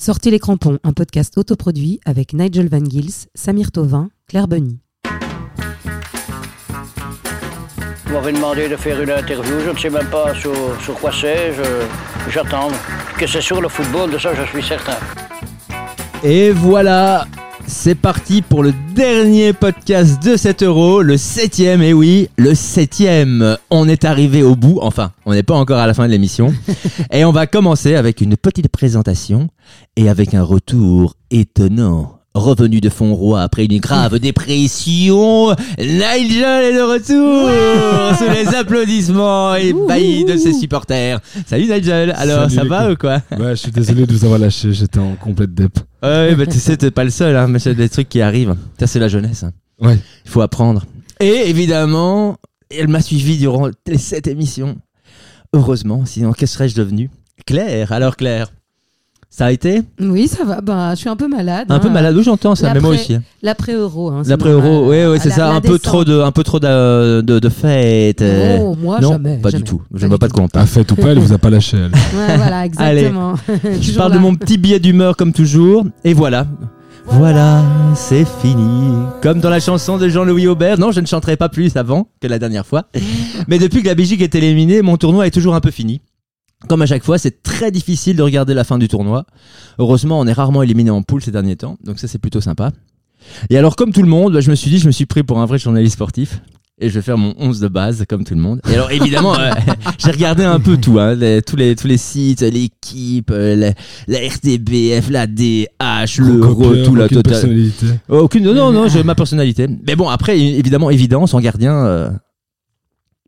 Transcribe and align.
Sortez 0.00 0.30
les 0.30 0.38
crampons, 0.38 0.78
un 0.84 0.92
podcast 0.92 1.36
autoproduit 1.38 2.00
avec 2.06 2.32
Nigel 2.32 2.68
Van 2.68 2.84
Gils, 2.84 3.26
Samir 3.34 3.72
Tovin, 3.72 4.08
Claire 4.28 4.46
Bunny. 4.46 4.78
Vous 8.06 8.12
m'avez 8.14 8.32
demandé 8.32 8.68
de 8.68 8.76
faire 8.76 9.02
une 9.02 9.10
interview, 9.10 9.58
je 9.64 9.70
ne 9.70 9.76
sais 9.76 9.90
même 9.90 10.06
pas 10.06 10.34
sur, 10.34 10.52
sur 10.82 10.94
quoi 10.94 11.10
c'est, 11.12 11.52
je- 11.52 12.30
j'attends. 12.30 12.68
Que 13.18 13.26
c'est 13.26 13.40
sur 13.40 13.60
le 13.60 13.68
football, 13.68 14.10
de 14.12 14.18
ça 14.18 14.32
je 14.34 14.44
suis 14.44 14.62
certain. 14.62 14.96
Et 16.22 16.50
voilà, 16.52 17.26
c'est 17.68 17.94
parti 17.94 18.40
pour 18.40 18.62
le 18.62 18.72
dernier 18.94 19.52
podcast 19.52 20.22
de 20.22 20.36
7 20.36 20.62
euros, 20.62 21.02
le 21.02 21.18
septième, 21.18 21.82
et 21.82 21.92
oui, 21.92 22.28
le 22.36 22.54
septième. 22.54 23.56
On 23.70 23.86
est 23.86 24.04
arrivé 24.04 24.42
au 24.42 24.56
bout, 24.56 24.78
enfin, 24.80 25.12
on 25.26 25.32
n'est 25.32 25.42
pas 25.42 25.54
encore 25.54 25.78
à 25.78 25.86
la 25.86 25.92
fin 25.92 26.06
de 26.06 26.10
l'émission. 26.10 26.52
et 27.12 27.24
on 27.24 27.30
va 27.30 27.46
commencer 27.46 27.94
avec 27.94 28.22
une 28.22 28.36
petite 28.36 28.68
présentation 28.68 29.48
et 29.96 30.08
avec 30.08 30.32
un 30.34 30.42
retour 30.42 31.14
étonnant. 31.30 32.17
Revenu 32.38 32.80
de 32.80 32.88
Fontroy 32.88 33.40
après 33.40 33.64
une 33.64 33.78
grave 33.80 34.18
dépression, 34.18 35.54
Nigel 35.78 36.64
est 36.64 36.74
de 36.74 36.82
retour 36.82 38.16
sous 38.18 38.30
les 38.32 38.54
applaudissements 38.56 39.54
ébahis 39.56 40.24
de 40.24 40.36
ses 40.36 40.52
supporters. 40.52 41.20
Salut 41.46 41.66
Nigel, 41.68 42.12
alors 42.16 42.42
Salut 42.44 42.54
ça 42.54 42.62
les 42.62 42.68
va 42.68 42.82
gars. 42.84 42.92
ou 42.92 42.96
quoi 42.96 43.22
Ouais, 43.38 43.50
je 43.50 43.54
suis 43.62 43.70
désolé 43.72 44.06
de 44.06 44.12
vous 44.12 44.24
avoir 44.24 44.38
lâché, 44.38 44.72
j'étais 44.72 44.98
en 44.98 45.14
complète 45.16 45.52
dep. 45.54 45.78
Ouais, 46.02 46.34
bah 46.34 46.46
tu 46.46 46.58
sais, 46.58 46.76
t'es 46.76 46.90
pas 46.90 47.04
le 47.04 47.10
seul, 47.10 47.36
hein, 47.36 47.48
mais 47.48 47.58
c'est 47.58 47.74
des 47.74 47.88
trucs 47.88 48.08
qui 48.08 48.20
arrivent. 48.20 48.54
Ça, 48.78 48.86
c'est 48.86 49.00
la 49.00 49.08
jeunesse. 49.08 49.42
hein. 49.42 49.52
Ouais. 49.80 49.98
Il 50.24 50.30
faut 50.30 50.40
apprendre. 50.40 50.84
Et 51.20 51.48
évidemment, 51.50 52.36
elle 52.70 52.88
m'a 52.88 53.00
suivi 53.00 53.36
durant 53.38 53.68
les 53.86 53.98
sept 53.98 54.26
émissions. 54.28 54.76
Heureusement, 55.52 56.04
sinon, 56.06 56.32
que 56.32 56.46
serais-je 56.46 56.76
devenu? 56.76 57.10
Claire, 57.46 57.92
alors 57.92 58.16
Claire, 58.16 58.52
ça 59.30 59.46
a 59.46 59.52
été 59.52 59.82
Oui, 60.00 60.26
ça 60.26 60.44
va. 60.44 60.60
Bah, 60.60 60.90
je 60.94 61.00
suis 61.00 61.08
un 61.08 61.14
peu 61.16 61.28
malade. 61.28 61.66
Un 61.70 61.76
hein. 61.76 61.78
peu 61.78 61.90
malade, 61.90 62.16
oui, 62.16 62.22
j'entends 62.24 62.54
ça, 62.54 62.72
mais 62.74 62.80
moi 62.80 62.90
aussi. 62.90 63.14
hein. 63.14 63.22
L'après-euro. 63.42 64.10
Hein, 64.10 64.22
L'après-euro, 64.26 64.88
oui, 64.90 65.04
oui, 65.04 65.18
c'est 65.20 65.30
ça, 65.30 65.48
la 65.48 65.54
un 65.54 65.60
peu 65.60 65.78
trop 65.78 66.04
de, 66.04 66.20
un 66.20 66.32
peu 66.32 66.42
trop 66.42 66.58
de, 66.58 67.20
de, 67.20 67.38
de 67.38 67.48
fêtes. 67.48 68.24
Oh, 68.60 68.74
moi, 68.80 68.98
non, 69.00 69.12
jamais. 69.12 69.36
pas 69.38 69.50
jamais. 69.50 69.62
du 69.62 69.70
tout. 69.70 69.82
Je 69.94 70.04
ne 70.04 70.08
vois 70.08 70.18
pas 70.18 70.26
de 70.26 70.32
tout. 70.32 70.36
quoi 70.36 70.44
on 70.44 70.48
Pas 70.48 70.60
parle. 70.60 70.66
fait 70.68 70.90
ou 70.90 70.94
pas, 70.96 71.08
elle 71.08 71.18
vous 71.18 71.32
a 71.32 71.38
pas 71.38 71.50
lâché, 71.50 71.76
elle. 71.76 71.90
Ouais, 72.18 72.36
voilà, 72.36 72.64
exactement. 72.66 73.34
Je 73.64 73.78
Toujours 73.78 73.96
parle 73.98 74.12
de 74.14 74.18
mon 74.18 74.34
petit 74.34 74.58
billet 74.58 74.80
d'humeur 74.80 75.16
comme 75.16 75.32
toujours. 75.32 75.84
Et 76.04 76.14
voilà. 76.14 76.46
Voilà, 77.10 77.62
c'est 77.94 78.26
fini. 78.42 78.92
Comme 79.22 79.40
dans 79.40 79.48
la 79.50 79.60
chanson 79.60 79.96
de 79.96 80.08
Jean-Louis 80.08 80.46
Aubert. 80.46 80.78
Non, 80.78 80.92
je 80.92 81.00
ne 81.00 81.06
chanterai 81.06 81.36
pas 81.36 81.48
plus 81.48 81.76
avant 81.76 82.08
que 82.20 82.26
la 82.26 82.38
dernière 82.38 82.66
fois. 82.66 82.84
Mais 83.46 83.58
depuis 83.58 83.82
que 83.82 83.86
la 83.88 83.94
Belgique 83.94 84.20
est 84.20 84.34
éliminée, 84.34 84.82
mon 84.82 84.96
tournoi 84.98 85.26
est 85.26 85.30
toujours 85.30 85.54
un 85.54 85.60
peu 85.60 85.70
fini. 85.70 86.02
Comme 86.68 86.82
à 86.82 86.86
chaque 86.86 87.04
fois, 87.04 87.18
c'est 87.18 87.42
très 87.42 87.70
difficile 87.70 88.16
de 88.16 88.22
regarder 88.22 88.52
la 88.52 88.64
fin 88.64 88.78
du 88.78 88.88
tournoi. 88.88 89.24
Heureusement, 89.78 90.18
on 90.18 90.26
est 90.26 90.32
rarement 90.32 90.62
éliminé 90.62 90.90
en 90.90 91.02
poule 91.02 91.22
ces 91.22 91.30
derniers 91.30 91.56
temps. 91.56 91.76
Donc 91.84 91.98
ça, 92.00 92.08
c'est 92.08 92.18
plutôt 92.18 92.40
sympa. 92.40 92.72
Et 93.50 93.56
alors, 93.58 93.76
comme 93.76 93.92
tout 93.92 94.02
le 94.02 94.08
monde, 94.08 94.32
bah, 94.32 94.40
je 94.40 94.50
me 94.50 94.56
suis 94.56 94.70
dit, 94.70 94.78
je 94.78 94.86
me 94.86 94.92
suis 94.92 95.06
pris 95.06 95.22
pour 95.22 95.38
un 95.38 95.46
vrai 95.46 95.58
journaliste 95.58 95.94
sportif. 95.94 96.40
Et 96.80 96.88
je 96.90 96.94
vais 96.94 97.02
faire 97.02 97.18
mon 97.18 97.34
11 97.38 97.58
de 97.58 97.66
base, 97.66 98.04
comme 98.08 98.22
tout 98.22 98.34
le 98.34 98.40
monde. 98.40 98.60
Et 98.70 98.74
alors, 98.74 98.90
évidemment, 98.92 99.34
euh, 99.38 99.50
j'ai 99.98 100.10
regardé 100.12 100.44
un 100.44 100.60
peu 100.60 100.76
tout, 100.76 100.98
hein, 101.00 101.14
les- 101.16 101.42
tous, 101.42 101.56
les, 101.56 101.74
tous 101.74 101.88
les 101.88 101.96
sites, 101.96 102.40
l'équipe, 102.42 103.30
euh, 103.32 103.56
la, 103.56 103.72
la 104.06 104.18
RTBF, 104.28 105.10
la 105.10 105.26
DH, 105.26 106.18
l'Euro, 106.18 106.54
Copieur, 106.54 106.86
tout 106.86 106.94
la 106.94 107.04
aucune 107.06 107.16
totale. 107.16 107.32
personnalité. 107.32 107.86
Aucune, 108.08 108.44
non, 108.44 108.54
non, 108.54 108.72
non, 108.72 108.88
j'ai 108.88 109.02
ma 109.04 109.16
personnalité. 109.16 109.66
Mais 109.86 109.96
bon, 109.96 110.08
après, 110.08 110.38
évidemment, 110.38 110.90
évidence, 110.90 111.34
en 111.34 111.40
gardien, 111.40 111.74
euh, 111.84 112.10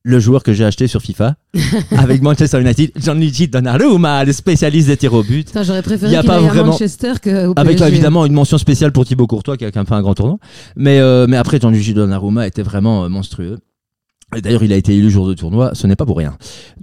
le 0.03 0.19
joueur 0.19 0.43
que 0.43 0.53
j'ai 0.53 0.65
acheté 0.65 0.87
sur 0.87 1.03
FIFA, 1.03 1.35
avec 1.99 2.23
Manchester 2.23 2.61
United, 2.61 2.93
Gianluigi 2.97 3.49
Donnarumma, 3.49 4.25
le 4.25 4.33
spécialiste 4.33 4.89
des 4.89 4.97
tirs 4.97 5.13
au 5.13 5.23
but. 5.23 5.51
J'aurais 5.63 5.83
préféré 5.83 6.17
qu'il 6.17 6.27
pas 6.27 6.37
aille 6.39 6.47
à 6.47 6.49
vraiment- 6.49 6.73
Manchester 6.73 7.13
que 7.21 7.49
au 7.49 7.53
Avec 7.57 7.77
PSG. 7.79 7.95
évidemment 7.95 8.25
une 8.25 8.33
mention 8.33 8.57
spéciale 8.59 8.93
pour 8.93 9.05
Thibaut 9.05 9.27
Courtois 9.27 9.57
qui 9.57 9.65
a 9.65 9.71
quand 9.71 9.81
même 9.81 9.87
fait 9.87 9.95
un 9.95 10.03
grand 10.03 10.15
tournoi. 10.15 10.39
Mais, 10.77 11.01
euh, 11.01 11.27
mais 11.29 11.37
après, 11.37 11.61
Gianluigi 11.61 11.93
Donnarumma 11.95 12.47
était 12.47 12.63
vraiment 12.63 13.05
euh, 13.05 13.09
monstrueux. 13.09 13.59
D'ailleurs, 14.43 14.63
il 14.63 14.73
a 14.73 14.77
été 14.77 14.95
élu 14.97 15.11
jour 15.11 15.27
de 15.27 15.35
tournoi, 15.35 15.73
ce 15.75 15.89
n'est 15.89 15.97
pas 15.97 16.07
pour 16.07 16.17
rien. 16.17 16.37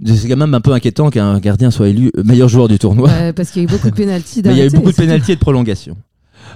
C'est 0.04 0.28
quand 0.28 0.36
même 0.36 0.52
un 0.52 0.60
peu 0.60 0.72
inquiétant 0.72 1.08
qu'un 1.08 1.38
gardien 1.38 1.70
soit 1.70 1.88
élu 1.88 2.12
meilleur 2.22 2.48
joueur 2.50 2.68
du 2.68 2.78
tournoi. 2.78 3.10
Parce 3.34 3.50
qu'il 3.50 3.62
y 3.62 3.64
a 3.64 3.68
eu 3.68 3.72
beaucoup 3.72 3.88
de 3.90 3.94
pénalties. 3.96 4.40
Il 4.44 4.52
y 4.56 4.60
a 4.60 4.66
eu 4.66 4.70
beaucoup 4.70 4.90
de 4.90 4.96
pénalties 4.96 5.32
et 5.32 5.36
de 5.36 5.40
prolongations. 5.40 5.96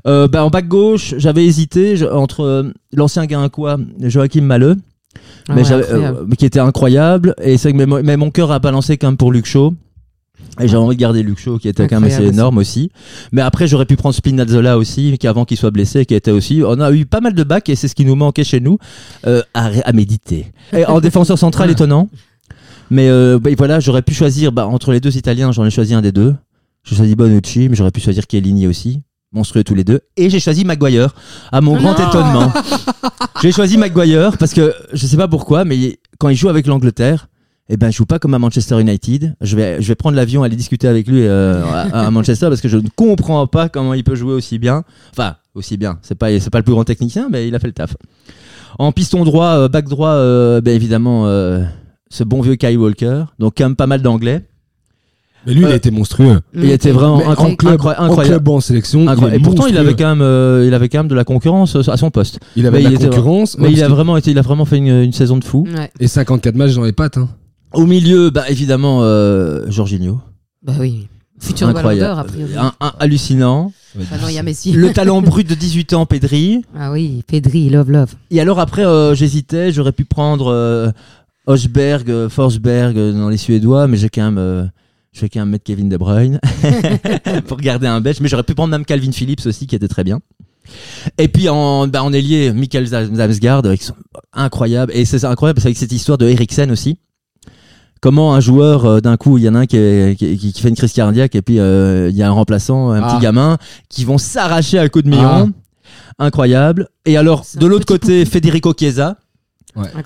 Euh, 0.06 0.28
bah, 0.28 0.44
en 0.44 0.50
back 0.50 0.68
gauche, 0.68 1.14
j'avais 1.16 1.46
hésité 1.46 2.06
entre 2.10 2.40
euh, 2.44 2.72
l'ancien 2.92 3.24
Guincois, 3.24 3.78
Joachim 4.00 4.42
Maleux, 4.42 4.76
Ah 5.48 5.54
mais 5.54 5.62
ouais, 5.62 5.72
incroyable. 5.72 6.18
euh, 6.30 6.34
qui 6.36 6.44
était 6.46 6.58
incroyable. 6.60 7.34
Et 7.42 7.58
c'est 7.58 7.72
que 7.72 7.76
mais, 7.84 8.16
mon- 8.16 8.30
cœur 8.30 8.52
a 8.52 8.58
balancé 8.58 8.96
quand 8.96 9.08
même 9.08 9.16
pour 9.16 9.32
Luc 9.32 9.46
Shaw. 9.46 9.74
Et 10.60 10.68
j'avais 10.68 10.82
envie 10.82 10.96
de 10.96 11.00
garder 11.00 11.22
Luc 11.22 11.38
Shaw, 11.38 11.58
qui 11.58 11.68
était 11.68 11.86
quand 11.88 11.96
même 11.96 12.04
assez 12.04 12.14
Incroyable 12.14 12.34
énorme 12.34 12.58
aussi. 12.58 12.90
Mais 13.32 13.40
après, 13.42 13.66
j'aurais 13.68 13.86
pu 13.86 13.96
prendre 13.96 14.14
Spinazzola 14.14 14.76
aussi, 14.76 15.16
qui 15.18 15.26
avant 15.26 15.44
qu'il 15.44 15.56
soit 15.56 15.70
blessé, 15.70 16.04
qui 16.04 16.14
était 16.14 16.30
aussi. 16.30 16.62
On 16.66 16.78
a 16.80 16.92
eu 16.92 17.06
pas 17.06 17.20
mal 17.20 17.34
de 17.34 17.42
backs 17.44 17.68
et 17.68 17.76
c'est 17.76 17.88
ce 17.88 17.94
qui 17.94 18.04
nous 18.04 18.16
manquait 18.16 18.44
chez 18.44 18.60
nous 18.60 18.78
euh, 19.26 19.42
à, 19.54 19.70
à 19.84 19.92
méditer. 19.92 20.52
Et 20.72 20.84
en 20.84 21.00
défenseur 21.00 21.38
central 21.38 21.70
étonnant. 21.70 22.08
Mais 22.90 23.08
euh, 23.08 23.38
bah, 23.38 23.50
voilà, 23.56 23.80
j'aurais 23.80 24.02
pu 24.02 24.12
choisir 24.14 24.52
bah, 24.52 24.66
entre 24.66 24.92
les 24.92 25.00
deux 25.00 25.16
Italiens, 25.16 25.52
j'en 25.52 25.64
ai 25.64 25.70
choisi 25.70 25.94
un 25.94 26.02
des 26.02 26.12
deux. 26.12 26.34
J'ai 26.84 26.96
choisi 26.96 27.14
Bonucci, 27.14 27.68
mais 27.68 27.76
j'aurais 27.76 27.92
pu 27.92 28.00
choisir 28.00 28.24
Chiellini 28.30 28.66
aussi. 28.66 29.00
Monstrueux 29.32 29.64
tous 29.64 29.74
les 29.74 29.84
deux. 29.84 30.00
Et 30.16 30.28
j'ai 30.28 30.40
choisi 30.40 30.64
Maguire, 30.64 31.14
à 31.50 31.60
mon 31.60 31.76
grand 31.76 31.94
étonnement. 31.94 32.52
J'ai 33.42 33.50
choisi 33.50 33.76
Maguire 33.76 34.36
parce 34.38 34.52
que 34.52 34.72
je 34.92 35.06
sais 35.06 35.16
pas 35.16 35.26
pourquoi, 35.26 35.64
mais 35.64 35.98
quand 36.18 36.28
il 36.28 36.36
joue 36.36 36.48
avec 36.48 36.66
l'Angleterre, 36.66 37.28
eh 37.68 37.76
ben, 37.76 37.90
je 37.90 37.96
joue 37.96 38.06
pas 38.06 38.18
comme 38.18 38.34
à 38.34 38.38
Manchester 38.38 38.80
United. 38.80 39.34
Je 39.40 39.56
vais, 39.56 39.80
je 39.80 39.88
vais 39.88 39.94
prendre 39.94 40.14
l'avion, 40.16 40.42
aller 40.42 40.54
discuter 40.54 40.86
avec 40.86 41.08
lui 41.08 41.22
euh, 41.22 41.64
à, 41.64 42.06
à 42.06 42.10
Manchester 42.10 42.48
parce 42.48 42.60
que 42.60 42.68
je 42.68 42.76
ne 42.76 42.88
comprends 42.94 43.46
pas 43.46 43.68
comment 43.68 43.94
il 43.94 44.04
peut 44.04 44.14
jouer 44.14 44.34
aussi 44.34 44.58
bien. 44.58 44.84
Enfin, 45.12 45.36
aussi 45.54 45.76
bien. 45.76 45.98
C'est 46.02 46.14
pas, 46.14 46.38
c'est 46.38 46.50
pas 46.50 46.58
le 46.58 46.64
plus 46.64 46.74
grand 46.74 46.84
technicien, 46.84 47.28
mais 47.30 47.48
il 47.48 47.54
a 47.54 47.58
fait 47.58 47.68
le 47.68 47.72
taf. 47.72 47.96
En 48.78 48.92
piston 48.92 49.24
droit, 49.24 49.56
euh, 49.56 49.68
back 49.68 49.88
droit, 49.88 50.10
euh, 50.10 50.60
ben 50.60 50.74
évidemment, 50.74 51.26
ce 52.10 52.24
bon 52.24 52.42
vieux 52.42 52.56
Kai 52.56 52.76
Walker. 52.76 53.24
Donc, 53.38 53.54
quand 53.56 53.64
même 53.64 53.76
pas 53.76 53.86
mal 53.86 54.02
d'anglais. 54.02 54.44
Mais 55.46 55.54
lui, 55.54 55.62
il 55.62 55.66
Euh, 55.66 55.72
a 55.72 55.76
été 55.76 55.90
monstrueux. 55.90 56.40
Il 56.54 56.70
était 56.70 56.92
vraiment 56.92 57.18
Mais 57.18 57.24
incro- 57.24 57.52
en 57.52 57.54
club, 57.56 57.72
incroyable. 57.74 58.10
en 58.10 58.16
club, 58.16 58.48
en 58.48 58.60
sélection. 58.60 59.08
Incroyable. 59.08 59.28
il 59.28 59.34
est 59.34 59.36
Et 59.36 59.42
pourtant, 59.42 59.66
il 59.66 59.74
monstrueux. 59.74 59.88
avait 59.88 59.96
quand 59.96 60.08
même, 60.08 60.22
euh, 60.22 60.64
il 60.66 60.74
avait 60.74 60.88
quand 60.88 60.98
même 61.00 61.08
de 61.08 61.14
la 61.14 61.24
concurrence 61.24 61.74
euh, 61.76 61.90
à 61.90 61.96
son 61.96 62.10
poste. 62.10 62.38
Il 62.56 62.66
avait 62.66 62.78
mais 62.78 62.84
de 62.84 62.88
il 62.88 62.92
la 62.92 62.98
était- 63.00 63.08
concurrence. 63.08 63.58
Mais 63.58 63.64
ouais, 63.66 63.72
il 63.72 63.78
a 63.80 63.86
parce 63.86 63.94
vraiment 63.94 64.16
été, 64.16 64.30
il 64.30 64.38
a 64.38 64.42
vraiment 64.42 64.64
fait 64.64 64.76
une, 64.78 64.86
une 65.02 65.12
saison 65.12 65.36
de 65.38 65.44
fou. 65.44 65.66
Ouais. 65.74 65.90
Et 66.00 66.06
54 66.06 66.54
matchs 66.54 66.74
dans 66.74 66.84
les 66.84 66.92
pattes. 66.92 67.18
Hein. 67.18 67.28
Au 67.74 67.86
milieu, 67.86 68.30
bah 68.30 68.44
évidemment, 68.50 69.00
euh, 69.02 69.64
Jorginho. 69.68 70.20
Bah 70.62 70.74
oui. 70.78 71.08
Futur 71.40 71.66
ballon 71.66 71.78
Incroyable. 71.78 72.08
d'or, 72.08 72.18
a 72.20 72.24
priori. 72.24 72.52
Un, 72.56 72.72
un 72.80 72.92
hallucinant. 73.00 73.72
Enfin, 74.00 74.16
non, 74.22 74.28
il 74.28 74.34
y 74.34 74.38
a 74.38 74.44
Messi. 74.44 74.70
Le 74.72 74.92
talent 74.92 75.20
brut 75.22 75.48
de 75.48 75.54
18 75.56 75.92
ans, 75.94 76.06
Pedri. 76.06 76.62
Ah 76.78 76.92
oui, 76.92 77.24
Pedri, 77.26 77.68
love, 77.68 77.90
love. 77.90 78.14
Et 78.30 78.40
alors 78.40 78.60
après, 78.60 78.86
euh, 78.86 79.14
j'hésitais, 79.16 79.72
j'aurais 79.72 79.90
pu 79.90 80.04
prendre 80.04 80.52
euh, 80.52 80.90
Hochberg, 81.46 82.08
euh, 82.10 82.28
Forsberg 82.28 82.96
euh, 82.96 83.12
dans 83.12 83.28
les 83.28 83.36
Suédois, 83.36 83.88
mais 83.88 83.96
j'ai 83.96 84.08
quand 84.08 84.22
même, 84.22 84.38
euh, 84.38 84.64
je 85.12 85.20
vais 85.20 85.28
quand 85.28 85.40
même 85.40 85.50
mettre 85.50 85.64
Kevin 85.64 85.88
De 85.88 85.96
Bruyne 85.96 86.40
pour 87.46 87.58
garder 87.58 87.86
un 87.86 88.00
belge. 88.00 88.20
Mais 88.20 88.28
j'aurais 88.28 88.42
pu 88.42 88.54
prendre 88.54 88.70
même 88.70 88.84
Calvin 88.84 89.12
Phillips 89.12 89.44
aussi, 89.46 89.66
qui 89.66 89.74
était 89.76 89.88
très 89.88 90.04
bien. 90.04 90.20
Et 91.18 91.28
puis 91.28 91.48
en, 91.48 91.86
bah, 91.88 92.02
en 92.04 92.12
ailier, 92.12 92.52
Michael 92.52 92.88
Damsgaard, 92.88 93.64
avec 93.66 93.82
son- 93.82 93.94
incroyable. 94.32 94.92
Et 94.94 95.04
c'est 95.04 95.24
incroyable, 95.24 95.56
parce 95.56 95.64
qu'avec 95.64 95.76
cette 95.78 95.92
histoire 95.92 96.18
de 96.18 96.26
Eriksen 96.28 96.70
aussi. 96.70 96.98
Comment 98.00 98.34
un 98.34 98.40
joueur, 98.40 98.84
euh, 98.84 99.00
d'un 99.00 99.16
coup, 99.16 99.38
il 99.38 99.44
y 99.44 99.48
en 99.48 99.54
a 99.54 99.60
un 99.60 99.66
qui, 99.66 99.76
est- 99.76 100.16
qui, 100.18 100.36
qui- 100.36 100.52
qui 100.52 100.60
fait 100.62 100.68
une 100.68 100.74
crise 100.76 100.92
cardiaque, 100.92 101.34
et 101.36 101.42
puis 101.42 101.58
euh, 101.60 102.08
il 102.10 102.16
y 102.16 102.22
a 102.22 102.28
un 102.28 102.32
remplaçant, 102.32 102.90
un 102.90 103.02
Ah. 103.02 103.12
petit 103.14 103.22
gamin, 103.22 103.58
qui 103.88 104.04
vont 104.04 104.18
s'arracher 104.18 104.78
à 104.78 104.88
coup 104.88 105.02
de 105.02 105.08
million. 105.08 105.52
Incroyable. 106.18 106.88
Et 107.06 107.16
alors, 107.16 107.44
de 107.56 107.66
l'autre 107.66 107.86
côté, 107.86 108.24
Federico 108.24 108.72
Chiesa. 108.78 109.16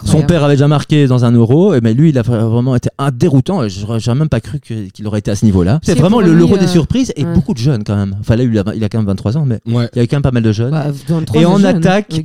Son 0.04 0.22
père 0.22 0.44
avait 0.44 0.54
déjà 0.54 0.68
marqué 0.68 1.06
dans 1.06 1.24
un 1.24 1.32
euro, 1.32 1.74
et 1.74 1.80
mais 1.80 1.92
lui, 1.94 2.10
il 2.10 2.18
a 2.18 2.22
vraiment 2.22 2.76
été 2.76 2.88
un 2.98 3.10
déroutant. 3.10 3.64
et 3.64 3.68
J'aurais 3.68 3.98
même 4.14 4.28
pas 4.28 4.40
cru 4.40 4.60
qu'il 4.60 5.06
aurait 5.06 5.18
été 5.18 5.30
à 5.30 5.36
ce 5.36 5.44
niveau-là. 5.44 5.80
C'est 5.82 5.92
C'est 5.94 5.98
vraiment 5.98 6.18
pour 6.18 6.26
le- 6.26 6.34
l'euro 6.34 6.54
euh, 6.56 6.58
des 6.58 6.66
surprises 6.68 7.12
et 7.16 7.24
ouais. 7.24 7.34
beaucoup 7.34 7.52
de 7.52 7.58
jeunes 7.58 7.82
quand 7.84 7.96
même. 7.96 8.16
Enfin 8.20 8.36
là, 8.36 8.44
il 8.44 8.58
a, 8.58 8.64
il 8.74 8.84
a 8.84 8.88
quand 8.88 8.98
même 8.98 9.06
23 9.06 9.36
ans, 9.36 9.44
mais 9.46 9.60
Ouais. 9.66 9.88
il 9.92 9.96
y 9.96 9.98
avait 10.00 10.06
quand 10.06 10.16
même 10.16 10.22
pas 10.22 10.30
mal 10.30 10.42
de 10.42 10.52
jeunes. 10.52 10.70
Bah, 10.70 10.86
23, 11.08 11.40
Et 11.42 11.44
en 11.46 11.64
attaque, 11.64 12.20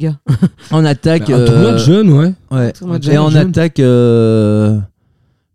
en 0.71 0.85
attaque, 0.85 1.29
Un 1.29 1.45
tournoi 1.45 1.69
euh, 1.69 1.73
de 1.73 1.77
jeunes, 1.79 2.09
ouais. 2.11 2.33
ouais. 2.51 2.71
tournoi 2.73 2.99
de 2.99 3.09
Et 3.09 3.17
en 3.17 3.33
attaque, 3.33 3.79
euh, 3.79 4.77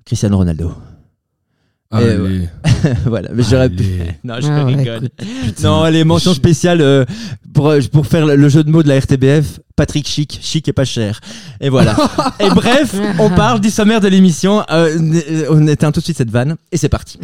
Cristiano 0.05 0.37
Ronaldo. 0.39 0.73
Ah, 1.93 1.99
allez. 1.99 2.49
voilà, 3.07 3.29
mais 3.33 3.43
j'aurais 3.49 3.71
pu. 3.71 3.85
Non, 4.25 4.35
je 4.41 4.47
Ah 4.49 4.65
ouais, 4.65 4.75
rigole. 4.75 5.09
écoute. 5.19 5.63
Non, 5.63 5.85
les 5.87 6.03
mentions 6.05 6.35
spéciales 6.35 6.81
euh, 6.81 7.05
pour, 7.55 7.69
euh, 7.71 7.81
pour 7.93 8.07
faire 8.07 8.27
le- 8.27 8.49
jeu 8.49 8.65
de 8.65 8.71
mots 8.71 8.83
de 8.83 8.89
la 8.89 8.99
RTBF. 8.99 9.61
Patrick 9.77 10.09
Chic, 10.09 10.39
chic 10.43 10.67
et 10.69 10.73
pas 10.73 10.85
cher. 10.87 11.21
Et 11.61 11.69
voilà. 11.69 11.95
et 12.41 12.49
bref, 12.49 12.95
on 13.19 13.29
parle 13.31 13.61
du 13.61 13.71
sommaire 13.71 14.01
de 14.01 14.09
l'émission. 14.09 14.65
Euh, 14.71 14.99
on 15.51 15.67
éteint 15.67 15.93
tout 15.93 16.01
de 16.01 16.05
suite 16.05 16.17
cette 16.17 16.31
vanne 16.31 16.57
et 16.73 16.77
c'est 16.77 16.89
parti. 16.89 17.19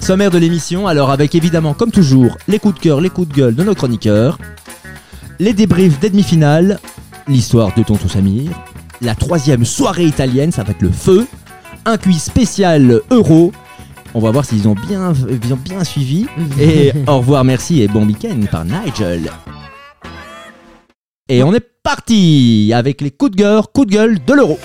Sommaire 0.00 0.30
de 0.30 0.36
l'émission, 0.38 0.86
alors 0.86 1.10
avec 1.10 1.34
évidemment, 1.34 1.72
comme 1.72 1.90
toujours, 1.90 2.36
les 2.46 2.58
coups 2.58 2.74
de 2.74 2.80
cœur, 2.80 3.00
les 3.00 3.08
coups 3.08 3.28
de 3.28 3.34
gueule 3.34 3.54
de 3.54 3.64
nos 3.64 3.74
chroniqueurs, 3.74 4.38
les 5.38 5.54
débriefs 5.54 5.98
des 5.98 6.10
demi-finales, 6.10 6.78
l'histoire 7.26 7.74
de 7.74 7.82
Tonton 7.82 8.08
Samir, 8.08 8.50
la 9.04 9.14
troisième 9.14 9.64
soirée 9.64 10.04
italienne, 10.04 10.52
ça 10.52 10.62
va 10.62 10.70
être 10.72 10.82
le 10.82 10.90
feu, 10.90 11.26
un 11.84 11.96
quiz 11.98 12.22
spécial 12.22 13.00
euro 13.10 13.52
On 14.14 14.20
va 14.20 14.30
voir 14.30 14.44
s'ils 14.44 14.66
ont 14.68 14.74
bien, 14.74 15.12
ils 15.42 15.52
ont 15.52 15.56
bien 15.62 15.84
suivi. 15.84 16.26
Et 16.60 16.92
au 17.06 17.18
revoir, 17.18 17.44
merci 17.44 17.82
et 17.82 17.88
bon 17.88 18.06
week-end 18.06 18.38
par 18.50 18.64
Nigel. 18.64 19.30
Et 21.28 21.42
on 21.42 21.52
est 21.54 21.66
parti 21.82 22.72
avec 22.74 23.00
les 23.00 23.10
coups 23.10 23.32
de 23.32 23.36
gueule, 23.36 23.62
coups 23.74 23.86
de 23.88 23.92
gueule 23.92 24.24
de 24.24 24.32
l'euro. 24.34 24.58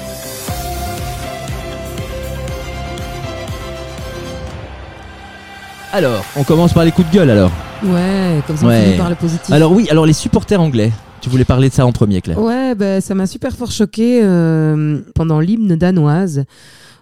Alors, 5.92 6.24
on 6.36 6.44
commence 6.44 6.74
par 6.74 6.86
les 6.86 6.92
coups 6.92 7.10
de 7.10 7.16
gueule 7.16 7.30
alors. 7.32 7.52
Ouais, 7.84 8.42
comme 8.46 8.58
ça 8.58 8.66
Ouais. 8.68 8.84
finit 8.86 8.98
par 8.98 9.10
le 9.10 9.16
positif. 9.16 9.52
Alors 9.52 9.72
oui, 9.72 9.88
alors 9.90 10.06
les 10.06 10.14
supporters 10.14 10.62
anglais. 10.62 10.92
Tu 11.22 11.30
voulais 11.30 11.46
parler 11.46 11.70
de 11.70 11.74
ça 11.74 11.86
en 11.86 11.92
premier, 11.92 12.22
Claire. 12.22 12.42
Ouais, 12.42 12.76
bah, 12.76 13.02
ça 13.02 13.14
m'a 13.16 13.28
super 13.28 13.56
fort 13.56 13.72
choqué 13.72 14.22
euh, 14.24 15.00
pendant 15.16 15.40
l'hymne 15.40 15.76
danoise. 15.76 16.46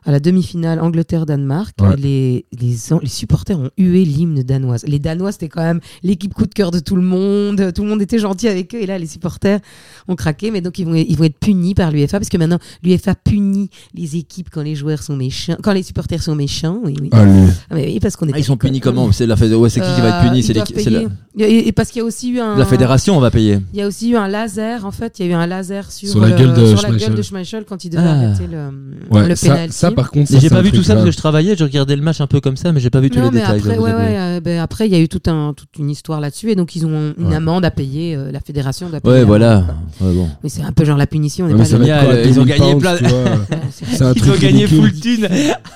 À 0.07 0.11
la 0.11 0.19
demi-finale 0.21 0.79
Angleterre-Danemark, 0.79 1.75
Ouais. 1.81 1.95
les, 1.97 2.45
les, 2.59 2.75
les 3.01 3.09
supporters 3.09 3.59
ont 3.59 3.69
hué 3.77 4.05
l'hymne 4.05 4.41
danoise. 4.41 4.83
Les 4.87 4.99
Danois, 4.99 5.33
c'était 5.33 5.49
quand 5.49 5.61
même 5.61 5.81
l'équipe 6.01 6.33
coup 6.33 6.45
de 6.45 6.53
cœur 6.53 6.71
de 6.71 6.79
tout 6.79 6.95
le 6.95 7.01
monde. 7.01 7.73
Tout 7.75 7.83
le 7.83 7.89
monde 7.89 8.01
était 8.01 8.17
gentil 8.17 8.47
avec 8.47 8.73
eux. 8.73 8.79
Et 8.81 8.85
là, 8.85 8.97
les 8.97 9.05
supporters 9.05 9.59
ont 10.07 10.15
craqué. 10.15 10.49
Mais 10.49 10.61
donc, 10.61 10.79
ils 10.79 10.85
vont, 10.85 10.95
ils 10.95 11.15
vont 11.17 11.25
être 11.25 11.37
punis 11.37 11.75
par 11.75 11.91
l'UEFA. 11.91 12.19
Parce 12.19 12.29
que 12.29 12.37
maintenant, 12.37 12.59
l'UEFA 12.83 13.15
punit 13.15 13.69
les 13.93 14.15
équipes 14.15 14.47
quand 14.49 14.61
les 14.61 14.75
joueurs 14.75 15.03
sont 15.03 15.15
méchants. 15.17 15.57
Quand 15.61 15.73
les 15.73 15.83
supporters 15.83 16.23
sont 16.23 16.35
méchants. 16.35 16.79
Oui, 16.85 16.95
oui. 17.01 17.09
Allez. 17.11 17.43
Ah, 17.69 17.75
mais 17.75 17.85
oui, 17.87 17.99
parce 17.99 18.15
qu'on 18.15 18.27
Ah, 18.31 18.39
ils 18.39 18.43
sont 18.45 18.55
punis 18.57 18.79
comment 18.79 19.11
C'est 19.11 19.25
la 19.27 19.35
fédé- 19.35 19.55
ouais, 19.55 19.69
c'est 19.69 19.81
qui 19.81 19.93
qui 19.93 20.01
va 20.01 20.07
être 20.07 20.25
Euh, 20.25 20.29
puni 20.29 20.41
C'est 20.41 20.53
la... 20.53 21.01
Et, 21.39 21.67
et 21.67 21.71
parce 21.71 21.89
qu'il 21.91 21.99
y 21.99 22.01
a 22.01 22.05
aussi 22.05 22.31
eu 22.31 22.39
un. 22.39 22.57
la 22.57 22.65
fédération, 22.65 23.15
on 23.15 23.19
va 23.19 23.29
payer. 23.29 23.59
Il 23.73 23.79
y 23.79 23.81
a 23.83 23.87
aussi 23.87 24.09
eu 24.11 24.15
un 24.15 24.27
laser, 24.27 24.85
en 24.85 24.91
fait, 24.91 25.19
il 25.19 25.25
y 25.25 25.29
a 25.29 25.31
eu 25.31 25.35
un 25.35 25.45
laser 25.45 25.91
sur, 25.91 26.09
Sur 26.09 26.21
la 26.21 26.29
le- 26.29 26.35
gueule 26.35 26.53
de 26.55 26.65
sur 26.65 26.81
la 26.81 26.87
Schmeichel. 26.87 27.07
gueule 27.09 27.17
de 27.17 27.21
Schmeichel 27.21 27.65
quand 27.65 27.83
il 27.85 27.89
devait 27.91 28.03
Ah. 28.03 28.11
arrêter 28.13 28.47
le, 28.47 28.69
Ouais, 29.11 29.27
le 29.27 29.35
ça, 29.35 29.49
penalty. 29.51 29.73
ça, 29.77 29.91
par 29.97 30.11
contre, 30.11 30.31
j'ai 30.39 30.49
pas 30.49 30.61
vu 30.61 30.71
tout 30.71 30.83
ça 30.83 30.93
parce 30.93 31.05
que 31.05 31.11
je 31.11 31.17
travaillais, 31.17 31.55
je 31.57 31.63
regardais 31.63 31.95
le 31.95 32.01
match 32.01 32.21
un 32.21 32.27
peu 32.27 32.39
comme 32.39 32.55
ça, 32.55 32.71
mais 32.71 32.79
j'ai 32.79 32.89
pas 32.89 32.99
vu 33.01 33.09
tous 33.09 33.17
non, 33.19 33.25
les 33.25 33.31
mais 33.31 33.39
détails. 33.41 33.59
après, 33.59 33.77
ouais, 33.77 33.91
ouais, 33.93 34.17
euh, 34.17 34.39
ben, 34.39 34.59
après, 34.59 34.87
il 34.87 34.91
y 34.93 34.95
a 34.95 34.99
eu 34.99 35.09
tout 35.09 35.21
un, 35.29 35.53
toute 35.53 35.75
une 35.79 35.89
histoire 35.89 36.21
là-dessus, 36.21 36.51
et 36.51 36.55
donc 36.55 36.75
ils 36.75 36.85
ont 36.85 37.13
une 37.17 37.27
Ouais. 37.27 37.35
amende 37.35 37.65
à 37.65 37.71
payer, 37.71 38.15
euh, 38.15 38.31
la 38.31 38.39
fédération 38.39 38.87
doit 38.89 39.01
payer. 39.01 39.11
Ouais, 39.13 39.19
la- 39.21 39.25
voilà. 39.25 39.65
Ouais, 39.99 40.13
bon. 40.13 40.29
Mais 40.43 40.49
c'est 40.49 40.61
un 40.61 40.71
peu 40.71 40.85
genre 40.85 40.97
la 40.97 41.07
punition. 41.07 41.45
on 41.45 41.49
ils 41.49 41.75
ont 41.75 41.79
2000 41.79 42.45
gagné 42.45 42.75
plein- 42.75 42.95
Ils 44.15 44.29
ont 44.31 44.37
gagné 44.39 44.67
full 44.67 44.93
thune 44.93 45.27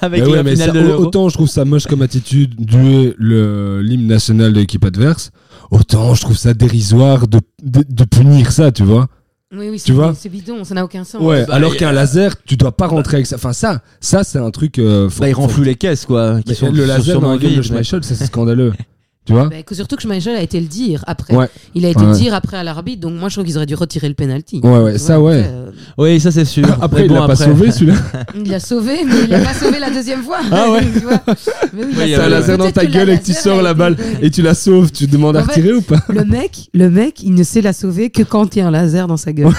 avec 0.02 0.26
la 0.26 0.44
finale 0.44 0.72
de 0.72 0.80
l'Euro. 0.80 1.04
autant 1.04 1.28
je 1.30 1.34
trouve 1.34 1.50
ça 1.50 1.66
moche 1.66 1.88
comme 1.88 2.02
attitude 2.02 2.54
d'huer 2.64 3.14
le 3.18 3.82
l'hymne 3.82 4.08
national 4.08 4.54
de 4.54 4.60
l'équipe 4.60 4.86
adverse, 4.86 5.32
autant 5.72 6.14
je 6.14 6.22
trouve 6.22 6.38
ça 6.38 6.54
dérisoire 6.54 7.28
de 7.28 8.04
punir 8.06 8.52
ça, 8.52 8.72
tu 8.72 8.84
vois. 8.84 9.08
Oui, 9.54 9.68
oui, 9.70 9.72
Tu 9.78 9.80
c'est- 9.88 9.92
vois 9.92 10.14
c'est 10.18 10.30
bidon, 10.30 10.64
ça 10.64 10.74
n'a 10.76 10.86
aucun 10.86 11.04
sens. 11.04 11.22
Ouais, 11.22 11.46
bah, 11.46 11.56
alors 11.56 11.76
qu'un 11.76 11.92
laser, 11.92 12.36
tu 12.46 12.56
dois 12.56 12.72
pas 12.72 12.88
rentrer 12.88 13.16
avec 13.18 13.28
ça. 13.28 13.36
Enfin 13.36 13.52
ça, 13.54 13.82
ça 14.00 14.24
c'est 14.24 14.40
un 14.40 14.50
truc. 14.52 14.80
euh, 14.80 15.10
faut- 15.10 15.20
Bah, 15.22 15.28
ils 15.30 15.36
faut- 15.36 15.42
renflouent 15.42 15.64
les 15.64 15.76
caisses, 15.76 16.06
quoi. 16.06 16.40
Qui 16.46 16.56
sont, 16.56 16.72
le 16.72 16.82
sont 16.82 16.88
laser 16.88 17.20
dans 17.20 17.32
la 17.32 17.38
gueule 17.38 17.56
de 17.58 17.62
Schmeichel, 17.62 18.04
ça 18.04 18.16
c'est 18.16 18.26
scandaleux. 18.28 18.72
Tu 19.32 19.38
vois 19.40 19.50
Ben, 19.50 19.64
que 19.64 19.74
surtout 19.76 19.96
que 19.96 20.02
Schmeichel 20.02 20.36
a 20.36 20.42
été 20.42 20.60
le 20.60 20.68
dire 20.68 21.04
après. 21.08 21.36
Ouais. 21.36 21.48
Il 21.76 21.86
a 21.86 21.90
été 21.90 22.02
Ouais. 22.02 22.08
le 22.08 22.14
dire 22.14 22.34
après 22.34 22.58
à 22.58 22.64
l'arbitre, 22.64 23.02
donc 23.02 23.14
moi 23.20 23.30
je 23.30 23.36
trouve 23.36 23.46
qu'ils 23.46 23.58
auraient 23.58 23.66
dû 23.66 23.76
retirer 23.76 24.08
le 24.10 24.14
penalty. 24.16 24.60
Ouais, 24.64 24.80
ouais, 24.80 24.98
ça, 24.98 25.18
vois, 25.20 25.32
ouais. 25.32 25.44
euh, 25.46 25.72
Oui, 25.98 26.20
ça 26.20 26.32
c'est 26.32 26.46
sûr. 26.46 26.66
Après, 26.82 27.02
Mais 27.02 27.06
il 27.06 27.10
bon, 27.10 27.16
l'a 27.22 27.28
pas 27.28 27.36
sauvé 27.36 27.72
celui-là. 27.72 27.96
Il 28.36 28.50
l'a 28.50 28.60
sauvé, 28.60 29.00
mais 29.06 29.14
il 29.24 29.30
l'a 29.30 29.40
pas 29.40 29.54
sauvé 29.54 29.80
la 29.80 29.90
deuxième 29.90 30.22
fois. 30.24 30.40
Ah 30.52 30.70
ouais. 30.72 30.82
Tu 30.94 31.00
vois 31.00 31.22
Mais 31.74 31.84
oui, 31.84 31.90
il 31.92 31.98
Ouais, 31.98 32.04
a 32.04 32.08
il 32.08 32.12
y 32.12 32.16
T'as 32.16 32.22
a 32.24 32.26
un 32.26 32.30
sauvé. 32.30 32.30
laser 32.40 32.58
dans 32.58 32.72
ta 32.72 32.86
gueule 32.86 33.10
et 33.12 33.20
que 33.20 33.24
tu 33.26 33.34
sors 33.34 33.62
la 33.62 33.74
balle 33.74 33.98
et 34.22 34.30
tu 34.32 34.42
la 34.42 34.54
sauves, 34.54 34.92
tu 34.92 35.08
demandes 35.08 35.38
à 35.38 35.44
fait, 35.44 35.52
retirer 35.52 35.74
ou 35.74 35.82
pas 35.82 36.04
Le 36.10 36.26
mec, 36.26 36.70
le 36.74 36.90
mec, 36.90 37.22
il 37.24 37.34
ne 37.34 37.44
sait 37.44 37.62
la 37.62 37.74
sauver 37.74 38.10
que 38.10 38.24
quand 38.24 38.56
il 38.56 38.60
y 38.60 38.62
a 38.62 38.68
un 38.68 38.72
laser 38.72 39.08
dans 39.08 39.18
sa 39.18 39.32
gueule. 39.34 39.54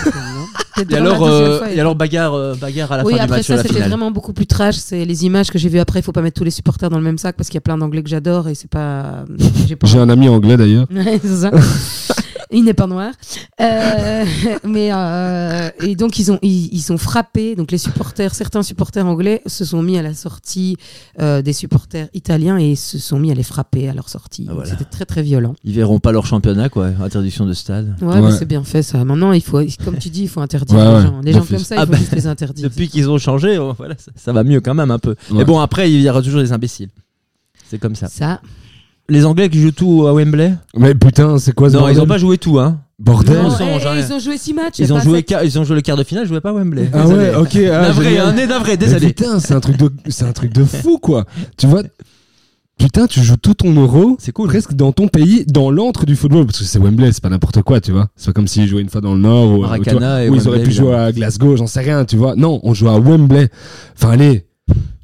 Et 0.78 0.94
alors, 0.94 1.22
euh, 1.22 1.58
fois, 1.58 1.70
et 1.70 1.78
alors 1.78 1.94
bagarre, 1.94 2.34
euh, 2.34 2.54
bagarre 2.54 2.92
à 2.92 2.96
la 2.98 3.04
oui, 3.04 3.12
fin 3.12 3.18
du 3.18 3.24
après 3.24 3.36
match 3.36 3.46
sur 3.46 3.56
ça, 3.56 3.62
la 3.62 3.68
c'était 3.68 3.88
vraiment 3.88 4.10
beaucoup 4.10 4.32
plus 4.32 4.46
trash. 4.46 4.76
C'est 4.76 5.04
les 5.04 5.24
images 5.26 5.50
que 5.50 5.58
j'ai 5.58 5.68
vues 5.68 5.78
après. 5.78 6.00
Il 6.00 6.02
faut 6.02 6.12
pas 6.12 6.22
mettre 6.22 6.38
tous 6.38 6.44
les 6.44 6.50
supporters 6.50 6.88
dans 6.88 6.98
le 6.98 7.04
même 7.04 7.18
sac 7.18 7.36
parce 7.36 7.48
qu'il 7.48 7.56
y 7.56 7.58
a 7.58 7.62
plein 7.62 7.76
d'anglais 7.76 8.02
que 8.02 8.08
j'adore 8.08 8.48
et 8.48 8.54
c'est 8.54 8.70
pas. 8.70 9.24
J'ai 9.66 9.76
pas. 9.76 9.86
J'ai 9.86 9.98
un 9.98 10.08
ami 10.08 10.28
anglais 10.28 10.56
d'ailleurs. 10.56 10.86
Ouais, 10.92 11.18
c'est 11.22 11.36
ça. 11.36 11.50
Il 12.52 12.64
n'est 12.64 12.74
pas 12.74 12.86
noir. 12.86 13.12
Euh, 13.60 14.24
mais 14.64 14.90
euh, 14.92 15.70
et 15.80 15.96
donc 15.96 16.18
ils 16.18 16.30
ont 16.30 16.38
ils, 16.42 16.72
ils 16.72 16.80
sont 16.80 16.98
frappés. 16.98 17.54
Donc 17.56 17.70
les 17.72 17.78
supporters, 17.78 18.34
certains 18.34 18.62
supporters 18.62 19.06
anglais 19.06 19.42
se 19.46 19.64
sont 19.64 19.82
mis 19.82 19.98
à 19.98 20.02
la 20.02 20.14
sortie 20.14 20.76
euh, 21.20 21.42
des 21.42 21.52
supporters 21.52 22.08
italiens 22.14 22.58
et 22.58 22.76
se 22.76 22.98
sont 22.98 23.18
mis 23.18 23.30
à 23.30 23.34
les 23.34 23.42
frapper 23.42 23.88
à 23.88 23.94
leur 23.94 24.08
sortie. 24.08 24.46
Ah, 24.48 24.54
voilà. 24.54 24.70
C'était 24.70 24.84
très 24.84 25.04
très 25.04 25.22
violent. 25.22 25.54
Ils 25.64 25.74
verront 25.74 25.98
pas 25.98 26.12
leur 26.12 26.26
championnat, 26.26 26.68
quoi. 26.68 26.90
Interdiction 27.02 27.46
de 27.46 27.52
stade. 27.54 27.96
Ouais, 28.00 28.08
Ouais. 28.14 28.20
mais 28.20 28.30
c'est 28.32 28.44
bien 28.46 28.64
fait 28.64 28.82
ça. 28.82 29.04
Maintenant, 29.04 29.32
il 29.32 29.42
faut, 29.42 29.60
comme 29.84 29.98
tu 29.98 30.10
dis, 30.10 30.22
il 30.22 30.28
faut 30.28 30.40
interdire 30.40 30.76
Ouais, 30.76 30.84
les 30.84 30.94
ouais, 30.94 31.02
gens. 31.02 31.20
Les 31.22 31.32
gens 31.32 31.44
comme 31.44 31.58
ça, 31.58 31.76
il 31.76 31.78
Ah 31.78 31.86
faut 31.86 31.92
bah, 31.92 31.98
juste 31.98 32.14
les 32.14 32.26
interdire. 32.26 32.68
Depuis 32.68 32.88
qu'ils 32.88 33.08
ont 33.10 33.18
changé, 33.18 33.58
oh, 33.58 33.74
voilà, 33.78 33.94
ça, 33.98 34.10
ça 34.14 34.32
va 34.32 34.44
mieux 34.44 34.60
quand 34.60 34.74
même 34.74 34.90
un 34.90 34.98
peu. 34.98 35.10
Ouais. 35.30 35.38
Mais 35.38 35.44
bon, 35.44 35.58
après, 35.60 35.90
il 35.90 36.00
y 36.00 36.08
aura 36.10 36.20
toujours 36.22 36.40
des 36.42 36.52
imbéciles. 36.52 36.90
C'est 37.68 37.78
comme 37.78 37.94
ça. 37.94 38.08
Ça, 38.08 38.40
Les 39.08 39.24
Anglais 39.26 39.48
qui 39.50 39.60
jouent 39.60 39.72
tout 39.72 40.06
à 40.06 40.12
Wembley 40.14 40.54
Mais 40.76 40.94
putain, 40.94 41.38
c'est 41.38 41.52
quoi 41.54 41.68
ce 41.70 41.76
Non, 41.76 41.88
ils 41.88 42.00
ont 42.00 42.06
pas 42.06 42.18
joué 42.18 42.38
tout, 42.38 42.58
hein. 42.58 42.80
Bordel 42.98 43.36
Non, 43.36 43.42
Non, 43.44 43.50
ça, 43.50 43.64
eh, 43.64 43.74
on 43.90 43.94
ils 43.96 44.12
ont 44.12 44.18
joué 44.20 44.38
six 44.38 44.54
matchs. 44.54 44.78
Ils 44.78 44.92
ont, 44.92 45.00
joué 45.00 45.22
qua- 45.24 45.42
ils 45.44 45.58
ont 45.58 45.64
joué 45.64 45.74
le 45.74 45.82
quart 45.82 45.96
de 45.96 46.04
finale, 46.04 46.24
ils 46.24 46.28
jouaient 46.28 46.40
pas 46.40 46.50
à 46.50 46.54
Wembley. 46.54 46.88
Ah 46.92 47.02
Désolé. 47.02 47.18
ouais, 47.30 47.34
ok. 47.34 47.56
ah, 47.56 47.82
Navré, 47.82 48.04
génial. 48.10 48.26
hein, 48.28 48.32
né 48.32 48.46
navré, 48.46 48.70
Mais 48.72 48.76
désolé. 48.76 49.06
putain, 49.08 49.40
c'est 49.40 49.54
un 49.54 49.60
truc 49.60 49.76
de, 49.76 49.90
c'est 50.08 50.24
un 50.24 50.32
truc 50.32 50.52
de 50.52 50.62
fou 50.64 50.98
quoi. 50.98 51.24
Tu 51.56 51.66
vois, 51.66 51.82
putain, 52.78 53.08
tu 53.08 53.20
joues 53.22 53.36
tout 53.36 53.54
ton 53.54 53.72
euro 53.74 54.16
C'est 54.20 54.30
cool. 54.30 54.46
presque 54.48 54.74
dans 54.74 54.92
ton 54.92 55.08
pays, 55.08 55.44
dans 55.48 55.72
l'antre 55.72 56.06
du 56.06 56.14
football, 56.14 56.46
parce 56.46 56.60
que 56.60 56.64
c'est 56.64 56.78
Wembley, 56.78 57.10
c'est 57.12 57.22
pas 57.22 57.28
n'importe 57.28 57.60
quoi, 57.62 57.80
tu 57.80 57.90
vois. 57.90 58.06
C'est 58.14 58.26
pas 58.26 58.32
comme 58.32 58.46
s'ils 58.46 58.68
jouaient 58.68 58.82
une 58.82 58.88
fois 58.88 59.00
dans 59.00 59.14
le 59.14 59.20
Nord 59.20 59.48
ou, 59.50 59.52
ou 59.54 59.56
tu 59.56 59.62
Maracana 59.62 59.98
vois, 59.98 60.22
et 60.22 60.28
ou 60.28 60.34
ils 60.36 60.38
Wembley, 60.38 60.48
auraient 60.48 60.62
pu 60.62 60.70
jouer 60.72 60.94
à 60.94 61.10
Glasgow, 61.12 61.56
j'en 61.56 61.66
sais 61.66 61.80
rien, 61.80 62.04
tu 62.04 62.16
vois. 62.16 62.36
Non, 62.36 62.60
on 62.62 62.72
joue 62.72 62.88
à 62.88 63.00
Wembley. 63.00 63.48
Enfin 63.96 64.10
allez, 64.12 64.46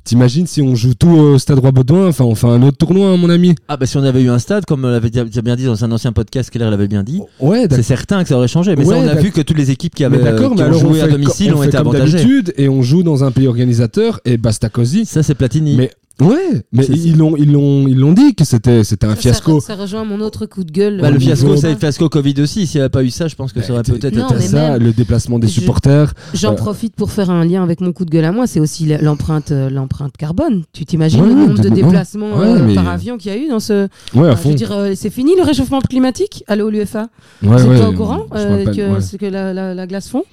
t'imagines 0.08 0.46
si 0.46 0.62
on 0.62 0.74
joue 0.74 0.94
tout 0.94 1.10
au 1.10 1.38
Stade 1.38 1.58
Roi-Baudouin, 1.58 2.08
enfin 2.08 2.24
on 2.24 2.34
fait 2.34 2.46
un 2.46 2.62
autre 2.62 2.78
tournoi, 2.78 3.08
hein, 3.10 3.16
mon 3.18 3.28
ami. 3.28 3.54
Ah 3.68 3.76
bah 3.76 3.84
si 3.86 3.96
on 3.98 4.02
avait 4.02 4.22
eu 4.22 4.30
un 4.30 4.38
stade, 4.38 4.64
comme 4.64 4.82
l'avait 4.82 5.10
bien 5.10 5.54
dit 5.56 5.64
dans 5.66 5.84
un 5.84 5.92
ancien 5.92 6.12
podcast, 6.12 6.48
Keller 6.50 6.70
l'avait 6.70 6.88
bien 6.88 7.02
dit, 7.02 7.20
Ouais, 7.40 7.66
c'est 7.70 7.82
certain 7.82 8.22
que 8.22 8.28
ça 8.28 8.36
aurait 8.36 8.48
changé. 8.48 8.74
Mais 8.74 8.86
Ouais, 8.86 8.94
ça, 8.94 9.00
on 9.02 9.08
a 9.08 9.14
vu 9.14 9.30
que 9.30 9.42
toutes 9.42 9.58
les 9.58 9.70
équipes 9.70 9.94
qui 9.94 10.04
avaient 10.04 10.18
qui 10.18 10.24
mais 10.24 10.62
on 10.64 10.72
joué 10.72 11.00
fait, 11.00 11.04
à 11.04 11.08
domicile 11.08 11.52
on 11.52 11.58
ont 11.58 11.62
fait 11.62 11.68
été 11.68 11.76
comme 11.76 11.88
avantagées. 11.88 12.42
et 12.56 12.68
on 12.68 12.82
joue 12.82 13.02
dans 13.02 13.22
un 13.24 13.30
pays 13.30 13.46
organisateur 13.48 14.20
et 14.24 14.38
basta 14.38 14.68
cosy. 14.70 15.04
Ça 15.04 15.22
c'est 15.22 15.34
Platini. 15.34 15.76
Mais 15.76 15.90
ouais, 16.20 16.62
mais 16.72 16.84
ils 16.86 17.16
l'ont 17.16 17.36
ils 17.36 17.50
l'ont 17.52 17.86
ils 17.88 17.96
l'ont 17.98 18.12
dit 18.12 18.34
que 18.34 18.44
c'était 18.44 18.84
c'était 18.84 19.06
un 19.06 19.10
Ça, 19.10 19.16
fiasco. 19.16 19.60
Ça, 19.60 19.68
ça 19.76 19.82
rejoint 19.82 20.04
mon 20.04 20.20
autre 20.20 20.46
coup 20.46 20.64
de 20.64 20.70
gueule. 20.72 21.00
Bah, 21.00 21.10
le 21.10 21.18
fiasco, 21.18 21.56
c'est 21.56 21.70
le 21.72 21.76
fiasco 21.78 22.08
Covid 22.08 22.34
aussi. 22.40 22.66
S'il 22.66 22.78
n'y 22.78 22.82
avait 22.82 22.90
pas 22.90 23.02
eu 23.04 23.10
ça, 23.10 23.28
je 23.28 23.34
pense 23.36 23.52
que 23.52 23.60
ça 23.62 23.72
aurait 23.72 23.82
Bah, 23.82 23.92
peut-être 23.98 24.16
Non, 24.16 24.28
été. 24.30 24.40
ça, 24.48 24.70
même- 24.72 24.82
le 24.82 24.92
déplacement 24.92 25.38
des 25.38 25.46
Je- 25.48 25.52
supporters. 25.60 26.12
J'en 26.34 26.52
Euh, 26.52 26.56
profite 26.56 26.94
pour 26.96 27.10
faire 27.12 27.30
un 27.30 27.44
lien 27.44 27.62
avec 27.62 27.80
mon 27.80 27.92
coup 27.92 28.04
de 28.04 28.10
gueule 28.10 28.24
à 28.24 28.32
moi. 28.32 28.46
C'est 28.46 28.60
aussi 28.60 28.86
l'empreinte, 29.00 29.52
euh, 29.52 29.70
l'empreinte 29.70 30.16
carbone. 30.16 30.64
Tu 30.72 30.84
t'imagines 30.84 31.22
Ouais, 31.22 31.28
le 31.28 31.34
nombre 31.34 31.60
de 31.60 31.68
déplacements 31.68 32.36
ouais, 32.36 32.46
euh, 32.46 32.64
mais- 32.66 32.74
par 32.74 32.88
avion 32.88 33.16
qu'il 33.18 33.32
y 33.32 33.34
a 33.34 33.38
eu 33.38 33.48
dans 33.48 33.60
ce. 33.60 33.88
Ouais, 34.14 34.28
à 34.28 34.32
Enfin, 34.32 34.36
je 34.36 34.36
fond. 34.42 34.48
veux 34.50 34.54
dire, 34.54 34.72
euh, 34.72 34.92
c'est 34.96 35.10
fini 35.10 35.36
le 35.36 35.42
réchauffement 35.42 35.80
climatique? 35.80 36.44
Allô, 36.46 36.70
l'UFA? 36.70 37.08
Ouais, 37.42 37.48
Vous 37.48 37.54
êtes 37.54 37.68
ouais, 37.68 37.78
pas 37.78 37.88
au 37.88 37.92
courant 37.92 38.20
que 38.30 39.00
ce 39.00 39.16
que 39.16 39.26
la, 39.26 39.52
la- 39.54 39.74
la 39.74 39.86
glace 39.86 40.08
fond? 40.08 40.24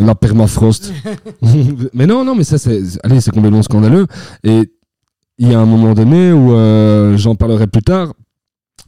La 0.00 0.14
permafrost. 0.14 0.92
mais 1.94 2.06
non, 2.06 2.24
non, 2.24 2.34
mais 2.34 2.44
ça, 2.44 2.58
c'est, 2.58 2.82
allez, 3.04 3.20
c'est 3.20 3.30
complètement 3.30 3.62
scandaleux. 3.62 4.06
Et 4.42 4.70
il 5.38 5.50
y 5.50 5.54
a 5.54 5.60
un 5.60 5.66
moment 5.66 5.94
donné 5.94 6.32
où 6.32 6.52
euh, 6.54 7.16
j'en 7.16 7.34
parlerai 7.34 7.66
plus 7.66 7.82
tard, 7.82 8.12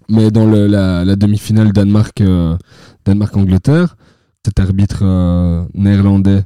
mais 0.09 0.31
dans 0.31 0.47
le- 0.47 0.67
la, 0.67 1.05
la 1.05 1.17
demi-finale 1.17 1.73
Danemark, 1.73 2.21
euh, 2.21 2.57
Danemark-Angleterre, 3.05 3.97
cet 4.45 4.61
arbitre 4.61 5.00
euh, 5.03 5.65
néerlandais 5.75 6.43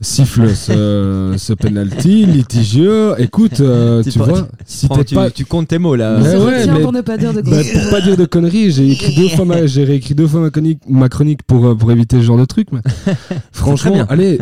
siffle 0.00 0.54
ce, 0.54 1.34
ce 1.38 1.52
penalty 1.52 2.26
litigieux. 2.26 3.14
Écoute, 3.18 3.60
euh, 3.60 4.02
Tu 4.02 4.18
vois, 4.18 4.48
si 4.66 4.86
Prends, 4.88 5.04
tu, 5.04 5.14
pas 5.14 5.30
tu 5.30 5.44
comptes 5.44 5.68
tes 5.68 5.78
mots 5.78 5.94
là. 5.96 6.18
Il 6.20 6.38
Ouais, 6.38 6.66
mais- 6.66 6.80
pour 6.80 6.92
ne 6.92 7.00
pas 7.02 7.16
dire 7.18 7.32
de 7.34 7.40
Bah, 7.42 7.50
grosses 7.50 7.72
pour 7.72 7.90
pas 7.90 8.00
dire 8.00 8.16
de 8.16 8.24
conneries, 8.24 8.70
j'ai 8.70 8.90
écrit 8.90 9.14
deux 9.14 9.28
fois 9.28 9.44
ma, 9.44 9.66
j'ai 9.66 9.84
réécrit 9.84 10.14
deux 10.14 10.26
fois 10.26 10.40
ma 10.40 10.50
chronique, 10.50 10.80
ma 10.88 11.08
chronique 11.08 11.42
pour, 11.44 11.76
pour 11.76 11.92
éviter 11.92 12.16
ce 12.18 12.22
genre 12.22 12.38
de 12.38 12.44
truc. 12.46 12.68
Mais 12.72 12.80
franchement, 13.52 14.04
allez, 14.08 14.38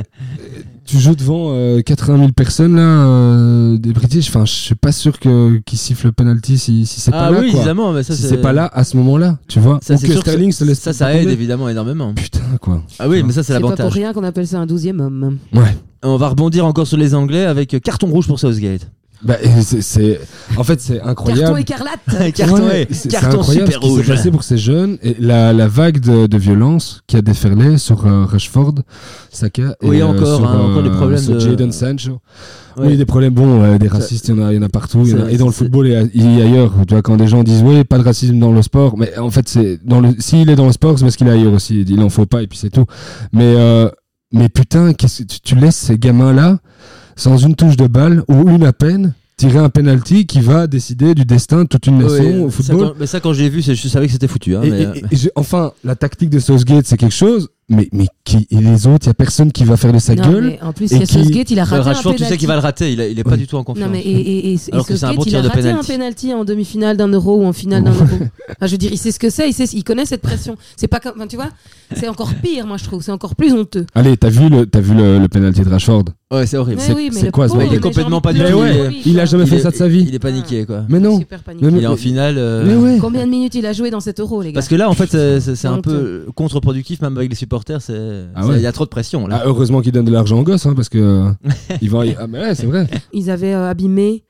tu 0.85 0.99
joues 0.99 1.15
devant 1.15 1.51
euh, 1.55 1.81
80 1.81 2.19
000 2.19 2.29
personnes 2.33 2.77
là, 2.77 2.83
euh, 2.83 3.77
des 3.79 3.93
British. 3.93 4.29
Enfin, 4.29 4.45
je 4.45 4.53
suis 4.53 4.75
pas 4.75 4.93
sûr 4.93 5.19
que 5.21 5.59
qu'ils 5.65 5.79
sifflent 5.79 6.07
le 6.07 6.13
penalty 6.13 6.59
si, 6.59 6.87
si 6.87 7.01
c'est 7.01 7.11
Ah 7.15 7.27
pas 7.27 7.31
là. 7.31 7.41
oui, 7.41 7.51
quoi. 7.51 7.61
évidemment. 7.61 7.93
Mais 7.93 8.03
ça, 8.03 8.15
si 8.15 8.23
c'est 8.23 8.39
pas 8.39 8.53
là 8.53 8.69
à 8.73 8.85
ce 8.85 8.97
moment-là, 8.97 9.39
tu 9.49 9.61
vois. 9.61 9.79
Ça, 9.83 9.95
Ou 9.95 9.99
que 9.99 10.07
sûr 10.07 10.15
que 10.17 10.21
Sterling 10.31 10.53
se 10.53 10.65
laisse 10.65 10.81
ça, 10.81 11.15
aide 11.15 11.29
évidemment 11.29 11.69
énormément. 11.69 12.13
Putain 12.15 12.41
quoi. 12.61 12.83
Ah 12.99 13.09
oui, 13.09 13.23
mais 13.23 13.33
ça, 13.33 13.43
c'est 13.43 13.53
C'est 13.53 13.61
pas 13.61 13.61
pour 13.61 13.71
l'avantage. 13.71 13.93
rien 13.95 14.13
qu'on 14.13 14.25
appelle 14.25 14.47
ça 14.47 14.59
un 14.59 14.67
douzième 14.67 15.01
homme. 15.01 15.39
Ouais. 15.55 15.77
On 16.03 16.17
va 16.17 16.29
rebondir 16.31 16.67
encore 16.67 16.87
sur 16.87 16.97
les 16.97 17.15
Anglais 17.15 17.45
avec 17.45 17.75
euh, 17.75 17.79
carton 17.79 18.09
rouge 18.09 18.27
pour 18.27 18.41
Southgate. 18.41 18.91
Bah, 19.25 19.37
c'est, 19.61 19.83
c'est- 19.83 20.21
en 20.57 20.65
fait, 20.65 20.81
c'est 20.81 20.95
Carton 20.97 21.09
incroyable. 21.11 21.61
écarlate 21.61 22.01
carton, 22.35 22.55
Ouais, 22.67 22.87
c'est- 22.91 22.95
c'est 22.95 23.09
carton 23.09 23.39
incroyable 23.41 23.67
super 23.73 23.75
ce 23.75 23.79
qui 23.79 23.95
s'est 23.95 24.01
rouge. 24.01 24.09
passé 24.09 24.31
pour 24.33 24.43
ces 24.43 24.59
jeunes 24.59 24.99
et 25.03 25.15
la, 25.21 25.53
la 25.53 25.69
vague 25.69 26.01
de, 26.01 26.27
de 26.27 26.39
violence 26.39 27.03
qui 27.07 27.17
a 27.17 27.23
déferlé 27.23 27.79
sur 27.79 28.05
euh, 28.07 28.25
Rashford, 28.25 28.75
Saka 29.31 29.77
et 29.81 29.89
Oui, 29.89 30.03
encore, 30.03 30.39
sur, 30.39 30.49
hein, 30.51 30.61
encore 30.71 30.83
des 30.83 30.91
problèmes 30.91 31.19
sur 31.21 31.35
de- 31.35 31.39
Jadon 31.41 31.71
Sancho. 31.71 32.19
Ouais. 32.77 32.87
Oui, 32.89 32.97
des 32.97 33.05
problèmes. 33.05 33.35
Bon, 33.35 33.63
euh, 33.63 33.79
des 33.79 33.87
racistes, 33.87 34.29
il 34.29 34.35
y 34.37 34.41
en 34.41 34.45
a, 34.47 34.53
il 34.53 34.57
y 34.57 34.59
en 34.59 34.63
a 34.63 34.69
partout. 34.69 35.03
il 35.05 35.11
y 35.11 35.15
en 35.15 35.19
a- 35.19 35.27
C'est- 35.29 35.35
et 35.35 35.37
dans 35.37 35.47
le 35.47 35.53
c'est- 35.53 35.59
football 35.59 35.87
et, 35.87 36.11
et 36.15 36.43
ailleurs. 36.43 36.73
Tu 36.89 36.95
vois, 36.95 37.03
quand 37.03 37.17
des 37.17 37.29
gens 37.29 37.45
disent 37.45 37.63
oui, 37.63 37.85
pas 37.85 37.99
de 37.99 38.03
racisme 38.03 38.39
dans 38.39 38.51
le 38.53 38.63
sport, 38.63 38.97
mais 38.99 39.17
en 39.19 39.31
fait, 39.31 39.49
c'est 39.49 39.79
dans 39.85 40.01
le. 40.01 40.15
S'il 40.19 40.51
est 40.51 40.57
dans 40.57 40.67
le 40.67 40.73
sport, 40.73 40.99
c'est 40.99 41.05
parce 41.05 41.17
qu'il 41.17 41.29
est 41.29 41.33
ailleurs 41.33 41.53
aussi. 41.53 41.83
Il 41.87 42.01
en 42.01 42.09
faut 42.09 42.27
pas 42.27 42.43
et 42.43 42.47
puis 42.49 42.59
c'est 42.59 42.71
tout. 42.71 42.87
Mais 43.33 43.55
euh, 43.57 43.89
mais 44.33 44.49
putain, 44.49 44.95
qu'est-ce 44.95 45.23
que 45.23 45.29
tu, 45.29 45.41
tu 45.41 45.55
laisses 45.55 45.77
ces 45.77 45.99
gamins 45.99 46.33
là 46.33 46.59
sans 47.17 47.37
une 47.39 47.55
touche 47.55 47.77
de 47.77 47.87
balle 47.87 48.23
ou 48.29 48.49
une 48.49 48.65
à 48.65 48.73
peine. 48.73 49.15
tirer 49.39 49.59
un 49.59 49.71
penalty 49.71 50.25
qui 50.25 50.41
va 50.41 50.69
décider 50.69 51.17
du 51.17 51.25
destin 51.25 51.63
de 51.65 51.69
toute 51.69 51.87
une 51.89 51.99
nation 51.99 52.23
Ouais, 52.23 52.39
au 52.45 52.51
ça, 52.51 52.57
football. 52.59 52.89
quand, 52.91 52.95
mais 53.01 53.07
ça, 53.09 53.19
quand 53.19 53.33
j'ai 53.33 53.49
vu, 53.49 53.61
c'est- 53.61 53.75
je 53.75 53.89
savais 53.89 54.07
que 54.07 54.13
c'était 54.13 54.29
foutu. 54.29 54.55
Hein, 54.55 54.61
Et- 54.63 54.71
mais, 54.71 54.83
et- 54.83 54.87
euh, 54.87 54.93
et 55.11 55.31
enfin, 55.35 55.73
la 55.83 55.97
tactique 55.97 56.31
de 56.31 56.39
Southgate, 56.39 56.87
c'est 56.87 56.97
quelque 56.97 57.15
chose, 57.15 57.49
mais, 57.69 57.89
mais 57.93 58.07
qui, 58.25 58.47
et 58.51 58.57
les 58.59 58.87
autres, 58.87 59.07
il 59.07 59.07
y 59.07 59.11
a 59.11 59.15
personne 59.15 59.51
qui 59.51 59.65
va 59.65 59.77
faire 59.77 59.93
de 59.93 59.99
sa 59.99 60.15
Non, 60.15 60.31
gueule. 60.31 60.45
mais 60.45 60.63
en 60.63 60.73
plus, 60.73 60.93
et 60.93 60.95
il 60.95 61.01
y 61.01 61.03
a 61.03 61.07
qui- 61.07 61.25
Southgate, 61.25 61.51
il 61.51 61.59
a 61.59 61.65
raté 61.65 61.81
un 61.81 61.83
Rashford, 61.83 62.13
tu 62.13 62.19
sais 62.19 62.25
penalty. 62.25 62.39
qu'il 62.39 62.47
va 62.47 62.55
le 62.55 62.61
rater. 62.61 62.93
Il, 62.93 63.01
a- 63.01 63.09
il 63.09 63.19
est 63.19 63.25
pas 63.25 63.37
du 63.37 63.49
tout 63.49 63.57
en 63.57 63.65
confiance. 63.65 63.85
Non, 63.85 63.91
mais 63.93 64.01
et, 64.03 64.13
et, 64.13 64.53
et, 64.55 64.59
Alors 64.71 64.85
et 64.85 64.89
que 64.93 64.97
c'est 64.97 65.07
un 65.07 65.09
Southgate, 65.09 65.17
bon 65.17 65.23
il 65.25 65.29
tir 65.31 65.39
a 65.39 65.43
de 65.43 65.49
raté 65.49 65.71
un 65.71 65.83
penalty. 65.83 66.35
en 66.35 66.45
demi-finale 66.45 66.97
d'un 66.97 67.09
euro 67.09 67.39
ou 67.43 67.45
en 67.45 67.53
finale 67.53 67.83
d'un 67.83 67.91
euro. 67.95 68.05
Enfin, 68.05 68.67
je 68.67 68.71
veux 68.71 68.79
dire, 68.79 68.93
il 68.93 68.99
sait 68.99 69.11
ce 69.11 69.19
que 69.19 69.31
c'est, 69.31 69.49
il, 69.49 69.55
sait, 69.55 69.65
il 69.73 69.83
connaît 69.83 70.05
cette 70.07 70.23
pression. 70.23 70.57
C'est 70.77 70.87
pas 70.89 71.01
comme, 71.01 71.15
enfin, 71.17 71.27
tu 71.27 71.35
vois, 71.37 71.49
c'est 71.97 72.07
encore 72.09 72.33
pire, 72.35 72.65
moi 72.67 72.77
je 72.77 72.85
trouve, 72.85 73.03
c'est 73.03 73.11
encore 73.13 73.35
plus 73.35 73.53
honteux. 73.53 73.87
Allez, 73.97 74.17
t'as 74.17 74.29
vu 74.29 74.49
le, 74.49 74.67
t'as 74.67 74.81
vu 74.81 74.95
le, 74.95 75.19
le 75.19 75.27
penalty 75.27 75.63
de 75.63 75.69
Rashford? 75.71 76.05
Ouais, 76.33 76.47
c'est 76.47 76.57
horrible. 76.57 76.81
C'est- 76.81 77.31
quoi, 77.31 77.47
ce 77.47 77.53
pauvre, 77.53 77.63
mec 77.65 77.73
Il 77.73 77.77
est 77.77 77.81
complètement 77.81 78.21
pas 78.21 78.33
du 78.33 78.41
tout, 78.41 78.63
il 79.07 79.21
a 79.21 79.25
jamais 79.27 79.47
fait 79.47 79.57
est- 79.57 79.61
ça 79.61 79.71
de 79.71 79.77
sa 79.77 79.87
vie. 79.89 80.05
Il 80.09 80.15
est 80.15 80.19
paniqué, 80.19 80.65
quoi. 80.65 80.85
Mais 80.89 80.99
non. 80.99 81.19
Super 81.19 81.41
paniqué. 81.43 81.65
Mais 81.67 81.71
non, 81.73 81.79
Il 81.79 81.85
est 81.85 81.87
en 81.87 81.97
finale. 81.97 82.37
euh, 82.39 82.65
Mais 82.67 82.75
ouais. 82.75 82.99
Combien 83.01 83.27
de 83.27 83.31
minutes 83.31 83.55
il 83.55 83.67
a 83.67 83.73
joué 83.73 83.91
dans 83.91 84.01
cet 84.01 84.19
euro, 84.21 84.41
les 84.43 84.51
gars 84.53 84.55
Parce 84.55 84.69
que 84.69 84.75
là, 84.75 84.89
en 84.89 84.95
fait, 84.95 85.11
c'est- 85.11 85.41
c'est 85.41 85.55
c'est 85.57 85.69
un 85.69 85.81
peu 85.81 86.27
contre-productif, 86.35 87.01
même 87.03 87.17
avec 87.17 87.29
les 87.31 87.37
supporters. 87.37 87.83
c'est- 87.83 87.93
Ah 88.35 88.43
c'est- 88.43 88.49
ouais. 88.49 88.57
Il 88.57 88.63
y 88.63 88.67
a 88.67 88.73
trop 88.73 88.85
de 88.85 88.91
pression, 88.91 89.27
là. 89.27 89.41
Ah, 89.41 89.47
heureusement 89.47 89.81
qu'il 89.83 89.93
donne 89.93 90.05
de 90.07 90.11
l'argent 90.13 90.39
aux 90.39 90.43
gosses, 90.43 90.65
hein, 90.67 90.73
parce 90.75 90.89
que 90.89 90.99
euh, 90.99 91.31
ils 91.83 91.91
vont. 91.91 92.03
Ah, 92.19 92.27
mais 92.27 92.39
ouais, 92.41 92.55
c'est 92.55 92.67
vrai. 92.67 92.87
Ils 93.13 93.31
avaient 93.31 93.55
euh, 93.55 93.69
abîmé 93.71 94.25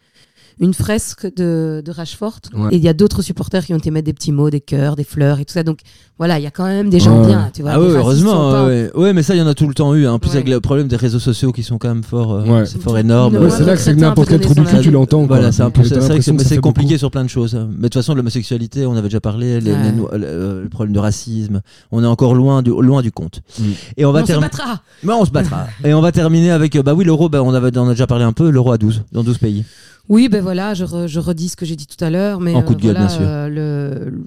une 0.60 0.74
fresque 0.74 1.26
de, 1.36 1.82
de 1.84 1.90
Rashford. 1.90 2.40
Ouais. 2.54 2.68
Et 2.72 2.76
il 2.76 2.82
y 2.82 2.88
a 2.88 2.92
d'autres 2.94 3.22
supporters 3.22 3.64
qui 3.64 3.72
ont 3.74 3.78
été 3.78 3.90
mettre 3.90 4.06
des 4.06 4.12
petits 4.12 4.32
mots, 4.32 4.50
des 4.50 4.60
cœurs, 4.60 4.96
des 4.96 5.04
fleurs 5.04 5.40
et 5.40 5.44
tout 5.44 5.52
ça. 5.52 5.62
Donc 5.62 5.78
voilà, 6.18 6.38
il 6.38 6.42
y 6.42 6.46
a 6.46 6.50
quand 6.50 6.64
même 6.64 6.88
des 6.90 7.00
gens 7.00 7.20
Ouais. 7.20 7.26
bien, 7.26 7.50
tu 7.54 7.62
vois. 7.62 7.72
Ah 7.74 7.80
ouais, 7.80 7.88
heureusement. 7.88 8.50
pas- 8.52 8.66
Ouais, 8.66 8.90
ouais, 8.94 9.12
mais 9.12 9.22
ça, 9.22 9.34
il 9.34 9.38
y 9.38 9.42
en 9.42 9.46
a 9.46 9.54
tout 9.54 9.66
le 9.66 9.74
temps 9.74 9.94
eu. 9.94 10.06
hein. 10.06 10.12
En 10.12 10.18
plus, 10.18 10.30
Ouais. 10.30 10.36
avec 10.36 10.48
le 10.48 10.60
problème 10.60 10.86
des 10.88 10.96
réseaux 10.96 11.18
sociaux 11.18 11.52
qui 11.52 11.62
sont 11.62 11.78
quand 11.78 11.88
même 11.88 12.04
fort, 12.04 12.32
euh, 12.34 12.64
fort 12.80 12.98
énorme. 12.98 13.34
Le 13.34 13.40
Ouais, 13.40 13.46
moindre 13.46 13.58
c'est 13.58 13.64
là 13.66 13.74
que 13.74 13.80
c'est 13.80 13.94
n'importe 13.94 14.28
quel 14.28 14.40
trou 14.40 14.54
du 14.54 14.62
cul, 14.62 14.80
tu 14.82 14.90
l'entends. 14.90 15.24
Voilà, 15.26 15.50
c'est 15.52 15.62
un 15.62 15.66
Donc, 15.66 15.74
peu 15.74 15.82
t'as 15.82 15.88
c'est 15.88 15.94
vrai 15.94 16.00
que 16.00 16.08
l'impression 16.10 16.32
c'est 16.32 16.36
mais 16.38 16.42
ça 16.44 16.48
c'est 16.50 16.54
fait 16.56 16.60
compliqué 16.60 16.88
beaucoup. 16.90 16.98
sur 16.98 17.10
plein 17.10 17.24
de 17.24 17.28
choses. 17.30 17.54
Mais 17.54 17.76
de 17.76 17.82
toute 17.82 17.94
façon, 17.94 18.14
l'homosexualité, 18.14 18.86
on 18.86 18.92
avait 18.92 19.08
déjà 19.08 19.20
parlé, 19.20 19.60
les- 19.60 19.72
Ouais. 19.72 19.82
les 19.84 19.92
no- 19.92 20.08
le, 20.12 20.62
le 20.62 20.68
problème 20.68 20.92
de 20.94 20.98
racisme. 21.00 21.60
On 21.90 22.02
est 22.04 22.06
encore 22.06 22.34
loin 22.34 22.62
du, 22.62 22.70
loin 22.70 23.02
du 23.02 23.10
compte. 23.10 23.40
Mm. 23.58 23.62
Et 23.96 24.04
on 24.04 24.12
va 24.12 24.20
On 24.20 24.22
se 24.22 24.26
terminer. 24.26 24.48
battra. 24.50 24.80
Mais 25.02 25.12
on 25.12 25.24
se 25.24 25.30
battra. 25.30 25.66
Et 25.84 25.94
on 25.94 26.00
va 26.00 26.12
terminer 26.12 26.50
avec, 26.50 26.76
euh, 26.76 26.82
bah 26.82 26.94
oui, 26.94 27.04
l'euro, 27.04 27.28
bah, 27.28 27.42
on, 27.42 27.52
avait, 27.54 27.76
on 27.78 27.86
a 27.88 27.90
déjà 27.90 28.06
parlé 28.06 28.24
un 28.24 28.32
peu, 28.32 28.50
l'euro 28.50 28.72
à 28.72 28.78
12, 28.78 29.02
dans 29.12 29.22
12 29.24 29.38
pays. 29.38 29.64
Oui, 30.08 30.28
ben 30.28 30.42
voilà, 30.42 30.74
je, 30.74 30.84
re- 30.84 31.06
je 31.06 31.20
redis 31.20 31.50
ce 31.50 31.56
que 31.56 31.64
j'ai 31.64 31.76
dit 31.76 31.86
tout 31.86 32.02
à 32.04 32.10
l'heure, 32.10 32.40
mais 32.40 32.54
En 32.54 32.62
coup 32.62 32.74
de 32.74 32.80
gueule, 32.82 32.92
voilà, 32.92 33.06
bien 33.06 33.16
sûr. 33.16 33.26
euh, 33.26 33.48
le- 33.48 34.10
le- 34.10 34.24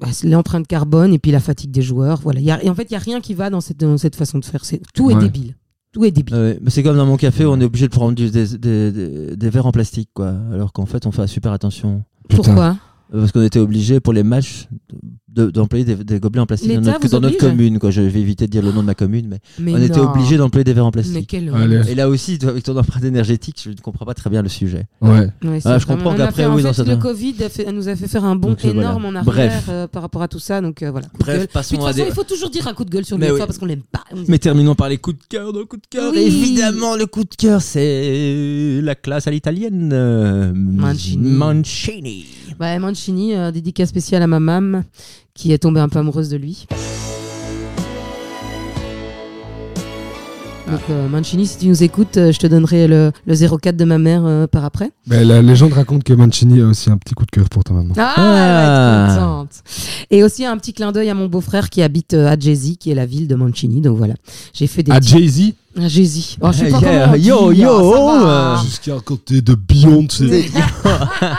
bah, 0.00 0.08
l'empreinte 0.24 0.66
carbone 0.66 1.12
et 1.14 1.18
puis 1.18 1.30
la 1.32 1.40
fatigue 1.40 1.70
des 1.70 1.82
joueurs. 1.82 2.20
Voilà, 2.22 2.40
Il 2.40 2.46
y 2.46 2.50
a, 2.50 2.62
et 2.62 2.68
en 2.70 2.74
fait, 2.74 2.84
il 2.90 2.92
y 2.92 2.96
a 2.96 3.00
rien 3.00 3.20
qui 3.20 3.34
va 3.34 3.50
dans 3.50 3.60
cette, 3.60 3.80
dans 3.80 3.98
cette 3.98 4.16
façon 4.16 4.38
de 4.38 4.44
faire. 4.44 4.64
C'est 4.64 4.80
tout 4.94 5.10
est 5.10 5.14
débile. 5.16 5.56
Tout 5.92 6.04
est 6.04 6.10
débile. 6.10 6.34
Ouais, 6.34 6.58
mais 6.62 6.70
c'est 6.70 6.82
comme 6.82 6.96
dans 6.96 7.06
mon 7.06 7.16
café, 7.16 7.46
on 7.46 7.58
est 7.60 7.64
obligé 7.64 7.86
de 7.86 7.92
prendre 7.92 8.14
du- 8.14 8.30
des, 8.30 8.58
des, 8.58 8.92
des- 8.92 9.36
des 9.36 9.50
verres 9.50 9.66
en 9.66 9.72
plastique, 9.72 10.10
quoi. 10.14 10.34
Alors 10.52 10.72
qu'en 10.72 10.84
fait, 10.86 11.06
on 11.06 11.10
fait 11.12 11.26
super 11.26 11.52
attention. 11.52 12.04
Putain. 12.28 12.42
Pourquoi? 12.42 12.76
Euh, 13.14 13.20
Parce 13.20 13.32
qu'on 13.32 13.42
était 13.42 13.58
obligé 13.60 14.00
pour 14.00 14.12
les 14.12 14.22
matchs 14.22 14.68
de- 15.36 15.50
d'employer 15.50 15.84
des, 15.84 15.94
des 15.96 16.18
gobelets 16.18 16.40
en 16.40 16.46
plastique 16.46 16.72
dans 16.72 16.80
notre, 16.80 17.08
dans 17.08 17.20
notre 17.20 17.36
commune. 17.38 17.78
Quoi. 17.78 17.90
Je 17.90 18.00
vais 18.00 18.20
éviter 18.20 18.46
de 18.46 18.50
dire 18.52 18.62
le 18.62 18.72
nom 18.72 18.80
de 18.80 18.86
ma 18.86 18.94
commune, 18.94 19.28
mais, 19.28 19.38
Mais 19.58 19.74
on 19.74 19.82
était 19.82 20.00
obligé 20.00 20.36
d'employer 20.36 20.64
des 20.64 20.72
verres 20.72 20.86
en 20.86 20.90
plastique. 20.90 21.32
Et 21.34 21.94
là 21.94 22.08
aussi, 22.08 22.38
toi, 22.38 22.50
avec 22.50 22.64
ton 22.64 22.76
empreinte 22.76 23.04
énergétique, 23.04 23.60
je 23.62 23.70
ne 23.70 23.74
comprends 23.76 24.04
pas 24.06 24.14
très 24.14 24.30
bien 24.30 24.42
le 24.42 24.48
sujet. 24.48 24.86
Ouais. 25.00 25.28
Ah, 25.64 25.78
je 25.78 25.86
comprends 25.86 26.14
qu'après, 26.14 26.46
oui, 26.46 26.56
fait, 26.56 26.62
dans 26.62 26.72
cette- 26.72 26.88
le 26.88 26.96
Covid 26.96 27.34
a 27.44 27.48
fait- 27.48 27.70
nous 27.72 27.88
a 27.88 27.94
fait 27.96 28.08
faire 28.08 28.24
un 28.24 28.34
bond 28.36 28.48
Donc, 28.50 28.64
euh, 28.64 28.72
voilà. 28.72 28.88
énorme 28.90 29.04
en 29.04 29.08
arrière 29.10 29.24
Bref. 29.24 29.66
euh, 29.68 29.86
par 29.86 30.02
rapport 30.02 30.22
à 30.22 30.28
tout 30.28 30.38
ça. 30.38 30.60
Donc 30.60 30.82
euh, 30.82 30.90
voilà. 30.90 31.06
coup 31.08 31.18
de 31.18 31.22
Bref, 31.24 31.46
passons 31.52 31.84
à 31.84 31.92
des- 31.92 32.02
il 32.02 32.12
faut 32.12 32.24
toujours 32.24 32.50
dire 32.50 32.66
un 32.68 32.74
coup 32.74 32.84
de 32.84 32.90
gueule 32.90 33.04
sur 33.04 33.18
Mais 33.18 33.26
l'UEFA 33.26 33.40
oui. 33.42 33.46
parce 33.46 33.58
qu'on 33.58 33.66
l'aime 33.66 33.82
pas. 33.92 34.04
Mais 34.28 34.38
terminons 34.38 34.74
par 34.74 34.88
les 34.88 34.96
coups 34.98 35.18
de 35.18 35.24
cœur. 35.28 35.52
Le 35.52 35.64
coup 35.64 35.76
de 35.76 35.86
cœur, 35.90 36.12
Oui. 36.12 36.20
évidemment, 36.20 36.96
le 36.96 37.06
coup 37.06 37.24
de 37.24 37.34
cœur, 37.36 37.60
c'est 37.62 38.80
la 38.82 38.94
classe 38.94 39.26
à 39.26 39.30
l'italienne. 39.30 39.92
Mancini. 40.54 41.30
Mancini. 41.30 42.24
Ouais, 42.60 42.78
Mancini, 42.78 43.34
euh, 43.34 43.50
dédicace 43.50 43.88
spéciale 43.90 44.22
à 44.22 44.26
ma 44.26 44.40
maman 44.40 44.82
qui 45.36 45.52
est 45.52 45.58
tombée 45.58 45.80
un 45.80 45.88
peu 45.88 45.98
amoureuse 45.98 46.28
de 46.28 46.36
lui. 46.36 46.66
Donc 50.70 50.80
euh, 50.90 51.08
Mancini, 51.08 51.46
si 51.46 51.58
tu 51.58 51.66
nous 51.68 51.82
écoutes, 51.84 52.16
euh, 52.16 52.32
je 52.32 52.38
te 52.40 52.46
donnerai 52.48 52.88
le, 52.88 53.12
le 53.26 53.34
04 53.58 53.76
de 53.76 53.84
ma 53.84 53.98
mère 53.98 54.22
euh, 54.26 54.46
par 54.48 54.64
après. 54.64 54.90
Mais 55.06 55.24
la 55.24 55.40
légende 55.40 55.72
raconte 55.72 56.02
que 56.02 56.12
Mancini 56.12 56.60
a 56.60 56.66
aussi 56.66 56.90
un 56.90 56.96
petit 56.98 57.14
coup 57.14 57.24
de 57.24 57.30
cœur 57.30 57.48
pour 57.48 57.62
ta 57.62 57.72
maman. 57.72 57.94
Ah, 57.96 58.14
Ah. 58.16 58.22
elle 58.22 58.26
va 58.26 59.14
être 59.14 59.20
contente. 59.20 59.50
Et 60.10 60.24
aussi 60.24 60.44
un 60.44 60.56
petit 60.58 60.72
clin 60.72 60.90
d'œil 60.90 61.08
à 61.08 61.14
mon 61.14 61.26
beau-frère 61.26 61.70
qui 61.70 61.82
habite 61.82 62.14
à 62.14 62.36
Jay-Z, 62.38 62.78
qui 62.78 62.90
est 62.90 62.94
la 62.96 63.06
ville 63.06 63.28
de 63.28 63.36
Mancini. 63.36 63.80
Donc 63.80 63.96
voilà, 63.96 64.14
j'ai 64.52 64.66
fait 64.66 64.82
des 64.82 64.90
À 64.90 65.00
Jay-Z 65.00 65.52
à 65.78 65.88
Jay-Z. 65.88 66.38
Oh, 66.40 66.48
je 66.52 66.64
pas 66.70 66.80
Yeah, 66.80 67.16
dit, 67.18 67.26
yo, 67.28 67.50
ah, 67.50 67.54
yo, 67.54 68.06
va. 68.06 68.54
euh, 68.58 68.64
Jusqu'à 68.64 68.94
côté 69.04 69.42
de 69.42 69.54
Beyoncé. 69.54 70.50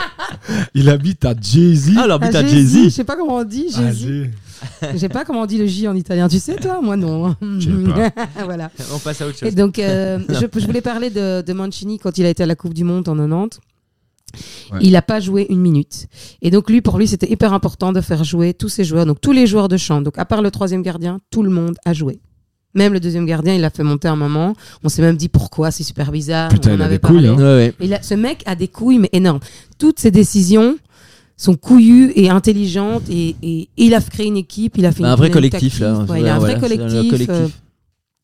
Il 0.74 0.88
habite 0.88 1.24
à 1.24 1.34
Jay-Z. 1.38 1.90
Ah, 1.98 2.02
alors, 2.04 2.22
À 2.22 2.28
but 2.28 2.34
à 2.36 2.46
Jay-Z, 2.46 2.84
Je 2.84 2.88
sais 2.90 3.04
pas 3.04 3.16
comment 3.16 3.38
on 3.38 3.44
dit 3.44 3.66
Jay-Z. 3.74 4.30
Je 4.92 4.96
sais 4.98 5.08
pas 5.08 5.24
comment 5.24 5.42
on 5.42 5.46
dit 5.46 5.58
le 5.58 5.66
J 5.66 5.88
en 5.88 5.94
italien. 5.94 6.28
Tu 6.28 6.38
sais 6.38 6.56
toi? 6.56 6.80
Moi 6.82 6.96
non. 6.96 7.34
Voilà. 8.44 8.70
On 8.92 8.98
passe 8.98 9.20
à 9.20 9.26
autre 9.26 9.42
Et 9.42 9.46
chose. 9.46 9.54
donc, 9.54 9.78
euh, 9.78 10.18
je, 10.28 10.46
je 10.60 10.66
voulais 10.66 10.80
parler 10.80 11.10
de, 11.10 11.42
de 11.42 11.52
Mancini 11.52 11.98
quand 11.98 12.18
il 12.18 12.24
a 12.26 12.30
été 12.30 12.42
à 12.42 12.46
la 12.46 12.54
Coupe 12.56 12.74
du 12.74 12.84
Monde 12.84 13.08
en 13.08 13.16
90. 13.16 13.60
Ouais. 14.72 14.78
Il 14.82 14.92
n'a 14.92 15.02
pas 15.02 15.20
joué 15.20 15.46
une 15.48 15.60
minute. 15.60 16.06
Et 16.42 16.50
donc, 16.50 16.68
lui, 16.68 16.82
pour 16.82 16.98
lui, 16.98 17.06
c'était 17.08 17.30
hyper 17.30 17.52
important 17.54 17.92
de 17.92 18.00
faire 18.00 18.24
jouer 18.24 18.52
tous 18.52 18.68
ses 18.68 18.84
joueurs, 18.84 19.06
donc 19.06 19.20
tous 19.20 19.32
les 19.32 19.46
joueurs 19.46 19.68
de 19.68 19.76
champ. 19.78 20.02
Donc, 20.02 20.18
à 20.18 20.24
part 20.26 20.42
le 20.42 20.50
troisième 20.50 20.82
gardien, 20.82 21.18
tout 21.30 21.42
le 21.42 21.50
monde 21.50 21.76
a 21.86 21.94
joué. 21.94 22.20
Même 22.74 22.92
le 22.92 23.00
deuxième 23.00 23.24
gardien, 23.24 23.54
il 23.54 23.62
l'a 23.62 23.70
fait 23.70 23.82
monter 23.82 24.08
un 24.08 24.16
moment. 24.16 24.52
On 24.84 24.90
s'est 24.90 25.00
même 25.00 25.16
dit 25.16 25.30
pourquoi, 25.30 25.70
c'est 25.70 25.82
super 25.82 26.12
bizarre. 26.12 26.50
Putain, 26.50 26.72
On 26.72 26.74
il 26.74 26.76
en 26.76 26.82
a 26.82 26.84
avait 26.84 26.98
des 26.98 27.06
couilles, 27.08 27.26
hein. 27.26 27.36
Ouais, 27.36 27.74
ouais. 27.80 27.98
Ce 28.02 28.12
mec 28.14 28.42
a 28.44 28.54
des 28.54 28.68
couilles, 28.68 28.98
mais 28.98 29.08
énormes. 29.12 29.40
Toutes 29.78 29.98
ses 29.98 30.10
décisions 30.10 30.76
sont 31.38 31.54
couillues 31.54 32.12
et 32.16 32.28
intelligentes. 32.28 33.08
Et, 33.08 33.34
et 33.42 33.68
il 33.78 33.94
a 33.94 34.00
créé 34.02 34.26
une 34.26 34.36
équipe, 34.36 34.76
il 34.76 34.84
a 34.84 34.92
fait 34.92 35.00
Bah, 35.02 35.08
une 35.08 35.12
un 35.12 35.16
vrai 35.16 35.30
collectif, 35.30 35.80
là. 35.80 36.00
Ouais, 36.08 36.20
il 36.20 36.26
a 36.26 36.34
un 36.34 36.38
vrai 36.38 36.56
Voilà, 36.58 36.76
collectif. 36.76 37.26
euh, 37.30 37.48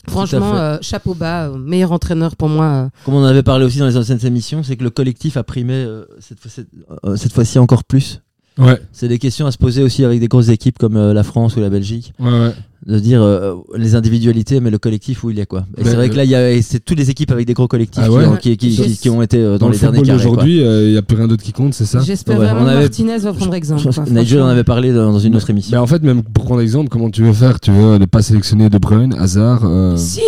franchement, 0.08 0.54
euh, 0.56 0.76
chapeau 0.82 1.14
bas, 1.14 1.48
euh, 1.48 1.56
meilleur 1.56 1.92
entraîneur 1.92 2.36
pour 2.36 2.48
moi. 2.48 2.64
euh. 2.66 2.88
Comme 3.04 3.14
on 3.14 3.20
en 3.22 3.24
avait 3.24 3.42
parlé 3.42 3.64
aussi 3.64 3.78
dans 3.78 3.86
les 3.86 3.96
anciennes 3.96 4.24
émissions, 4.26 4.62
c'est 4.62 4.76
que 4.76 4.84
le 4.84 4.90
collectif 4.90 5.36
a 5.36 5.42
primé 5.42 5.72
euh, 5.74 6.04
cette, 6.20 6.40
fois- 6.40 6.50
cette, 6.50 6.68
euh, 7.06 7.16
cette 7.16 7.32
fois-ci 7.32 7.58
encore 7.58 7.84
plus. 7.84 8.20
Ouais, 8.56 8.80
C'est 8.92 9.08
des 9.08 9.18
questions 9.18 9.46
à 9.46 9.50
se 9.50 9.58
poser 9.58 9.82
aussi 9.82 10.04
avec 10.04 10.20
des 10.20 10.28
grosses 10.28 10.48
équipes 10.48 10.78
comme 10.78 10.96
euh, 10.96 11.12
la 11.12 11.24
France 11.24 11.56
ou 11.56 11.60
la 11.60 11.70
Belgique, 11.70 12.12
ouais, 12.20 12.30
ouais. 12.30 12.52
De 12.86 12.98
dire 12.98 13.22
euh, 13.22 13.54
les 13.76 13.94
individualités, 13.94 14.60
mais 14.60 14.70
le 14.70 14.78
collectif 14.78 15.24
où 15.24 15.30
il 15.30 15.38
est 15.38 15.46
quoi. 15.46 15.64
Et 15.78 15.84
c'est 15.84 15.94
vrai 15.94 16.10
que 16.10 16.16
là, 16.16 16.24
il 16.24 16.30
y 16.30 16.34
a 16.34 16.60
c'est 16.62 16.80
toutes 16.84 16.98
les 16.98 17.08
équipes 17.10 17.30
avec 17.30 17.46
des 17.46 17.54
gros 17.54 17.66
collectifs 17.68 18.02
Ah 18.04 18.08
qui, 18.08 18.14
ouais 18.14 18.38
qui, 18.40 18.56
qui- 18.56 18.76
qui- 18.76 18.96
qui 18.98 19.10
ont 19.10 19.22
été 19.22 19.38
euh, 19.38 19.52
dans, 19.58 19.66
Dans, 19.66 19.68
les 19.70 19.76
le 19.76 19.80
derniers 19.80 20.02
carrés. 20.02 20.06
quoi. 20.06 20.16
d'aujourd'hui, 20.16 20.58
il 20.58 20.90
n'y 20.92 20.96
a 20.98 21.02
plus 21.02 21.16
rien 21.16 21.26
d'autre 21.28 21.42
qui 21.42 21.52
compte, 21.52 21.72
c'est 21.74 21.86
ça 21.86 22.00
J'espère 22.00 22.38
Ouais, 22.38 22.44
vraiment 22.46 22.60
on 22.60 22.64
que 22.64 22.70
avait- 22.70 22.80
Martinez 22.82 23.18
va 23.18 23.32
prendre 23.32 23.54
exemple. 23.54 23.82
quoi, 23.92 24.04
Nigel 24.10 24.42
en 24.42 24.46
avait 24.48 24.64
parlé 24.64 24.92
dans, 24.92 25.12
dans 25.12 25.18
une 25.18 25.34
autre 25.36 25.46
Mais 25.48 25.52
émission. 25.52 25.78
en 25.80 25.86
fait, 25.86 26.02
même 26.02 26.22
pour 26.22 26.44
prendre 26.44 26.60
exemple, 26.60 26.88
comment 26.90 27.10
tu 27.10 27.22
veux 27.22 27.32
faire 27.32 27.58
Tu 27.60 27.70
veux 27.70 27.98
ne 27.98 28.04
pas 28.06 28.22
sélectionner 28.22 28.68
De 28.68 28.78
Bruyne, 28.78 29.14
Hazard 29.18 29.62
euh, 29.64 29.96
Si, 29.96 30.20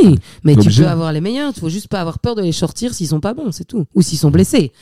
mais 0.44 0.54
tu 0.54 0.60
obligé. 0.60 0.82
peux 0.84 0.88
avoir 0.88 1.12
les 1.12 1.20
meilleurs. 1.20 1.52
Il 1.56 1.60
faut 1.60 1.68
juste 1.68 1.88
pas 1.88 2.00
avoir 2.00 2.18
peur 2.18 2.34
de 2.36 2.42
les 2.42 2.52
sortir 2.52 2.94
s'ils 2.94 3.08
sont 3.08 3.20
pas 3.20 3.34
bons, 3.34 3.52
c'est 3.52 3.64
tout. 3.66 3.84
Ou 3.94 4.02
s'ils 4.02 4.18
sont 4.18 4.30
blessés. 4.30 4.72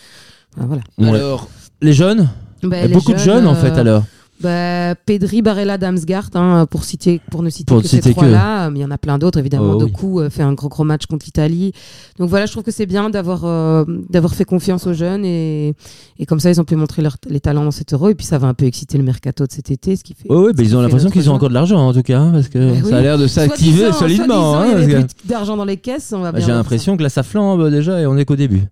Ah, 0.59 0.65
voilà. 0.67 0.83
ouais. 0.99 1.09
Alors, 1.19 1.49
les 1.83 1.93
jeunes? 1.93 2.29
Bah, 2.63 2.77
Il 2.79 2.81
y 2.81 2.85
a 2.85 2.87
les 2.87 2.95
beaucoup 2.95 3.13
de 3.13 3.19
jeunes 3.19 3.47
en 3.47 3.53
euh, 3.53 3.57
fait 3.57 3.73
alors. 3.79 4.05
Bah, 4.45 4.95
Pedri, 5.07 5.41
Barella, 5.43 5.79
Damsgaard, 5.79 6.29
hein, 6.35 6.67
pour, 6.71 6.85
citer, 6.85 7.21
pour 7.31 7.43
ne 7.43 7.49
citer 7.51 7.65
Pour 7.73 7.81
que 7.83 7.89
citer 7.89 8.03
ces 8.03 8.11
trois-là. 8.13 8.69
Mais 8.71 8.81
il 8.81 8.83
y 8.83 8.85
en 8.85 8.91
a 8.91 8.99
plein 8.99 9.19
d'autres, 9.19 9.39
évidemment. 9.39 9.71
Oh, 9.73 9.83
oui. 9.83 9.91
Doku 9.91 10.21
euh, 10.21 10.29
fait 10.31 10.43
un 10.43 10.53
gros, 10.53 10.69
gros 10.69 10.85
match 10.85 11.07
contre 11.07 11.25
l'Italie. 11.25 11.73
Donc 12.19 12.29
voilà, 12.29 12.45
je 12.47 12.53
trouve 12.53 12.63
que 12.63 12.71
c'est 12.71 12.87
bien 12.87 13.09
d'avoir 13.11 13.45
euh, 13.45 13.85
d'avoir 14.11 14.35
fait 14.35 14.45
confiance 14.45 14.87
aux 14.87 14.93
jeunes. 14.93 15.25
Et, 15.25 15.75
et 16.19 16.27
comme 16.27 16.41
ça, 16.41 16.51
ils 16.51 16.61
ont 16.61 16.65
pu 16.65 16.77
montrer 16.77 17.01
leur- 17.03 17.17
les 17.29 17.41
talents 17.41 17.65
dans 17.65 17.71
cet 17.71 17.93
euro. 17.95 18.11
Et 18.11 18.15
puis 18.15 18.27
ça 18.27 18.39
va 18.39 18.47
un 18.49 18.55
peu 18.55 18.67
exciter 18.67 18.99
le 18.99 19.05
mercato 19.05 19.47
de 19.47 19.53
cet 19.53 19.71
été. 19.71 19.97
Ce 19.97 20.05
qui 20.05 20.15
fait, 20.15 20.29
Oui, 20.31 20.49
ce 20.51 20.57
bah, 20.57 20.63
qui 20.63 20.69
ils 20.69 20.77
ont 20.77 20.81
l'impression 20.83 21.11
qu'ils 21.11 21.31
ont 21.31 21.35
encore 21.35 21.49
de 21.49 21.55
l'argent 21.55 21.79
en 21.79 21.93
tout 21.95 22.03
cas, 22.03 22.19
hein, 22.21 22.31
parce 22.33 22.49
que 22.49 22.59
oui. 22.83 22.89
ça 22.89 22.99
a 22.99 23.01
l'air 23.01 23.17
de 23.19 23.27
s'activer 23.27 23.93
solidement. 23.93 24.59
hein, 24.59 24.67
d'argent 25.25 25.57
dans 25.57 25.65
les 25.65 25.79
caisses. 25.79 26.13
On 26.15 26.21
va 26.21 26.33
Bah, 26.33 26.41
J'ai 26.41 26.53
l'impression 26.53 26.97
que 26.97 27.03
là 27.03 27.09
ça 27.09 27.23
flambe 27.23 27.71
déjà 27.71 28.01
et 28.01 28.07
on 28.07 28.17
est 28.19 28.25
qu'au 28.25 28.37
début. 28.37 28.63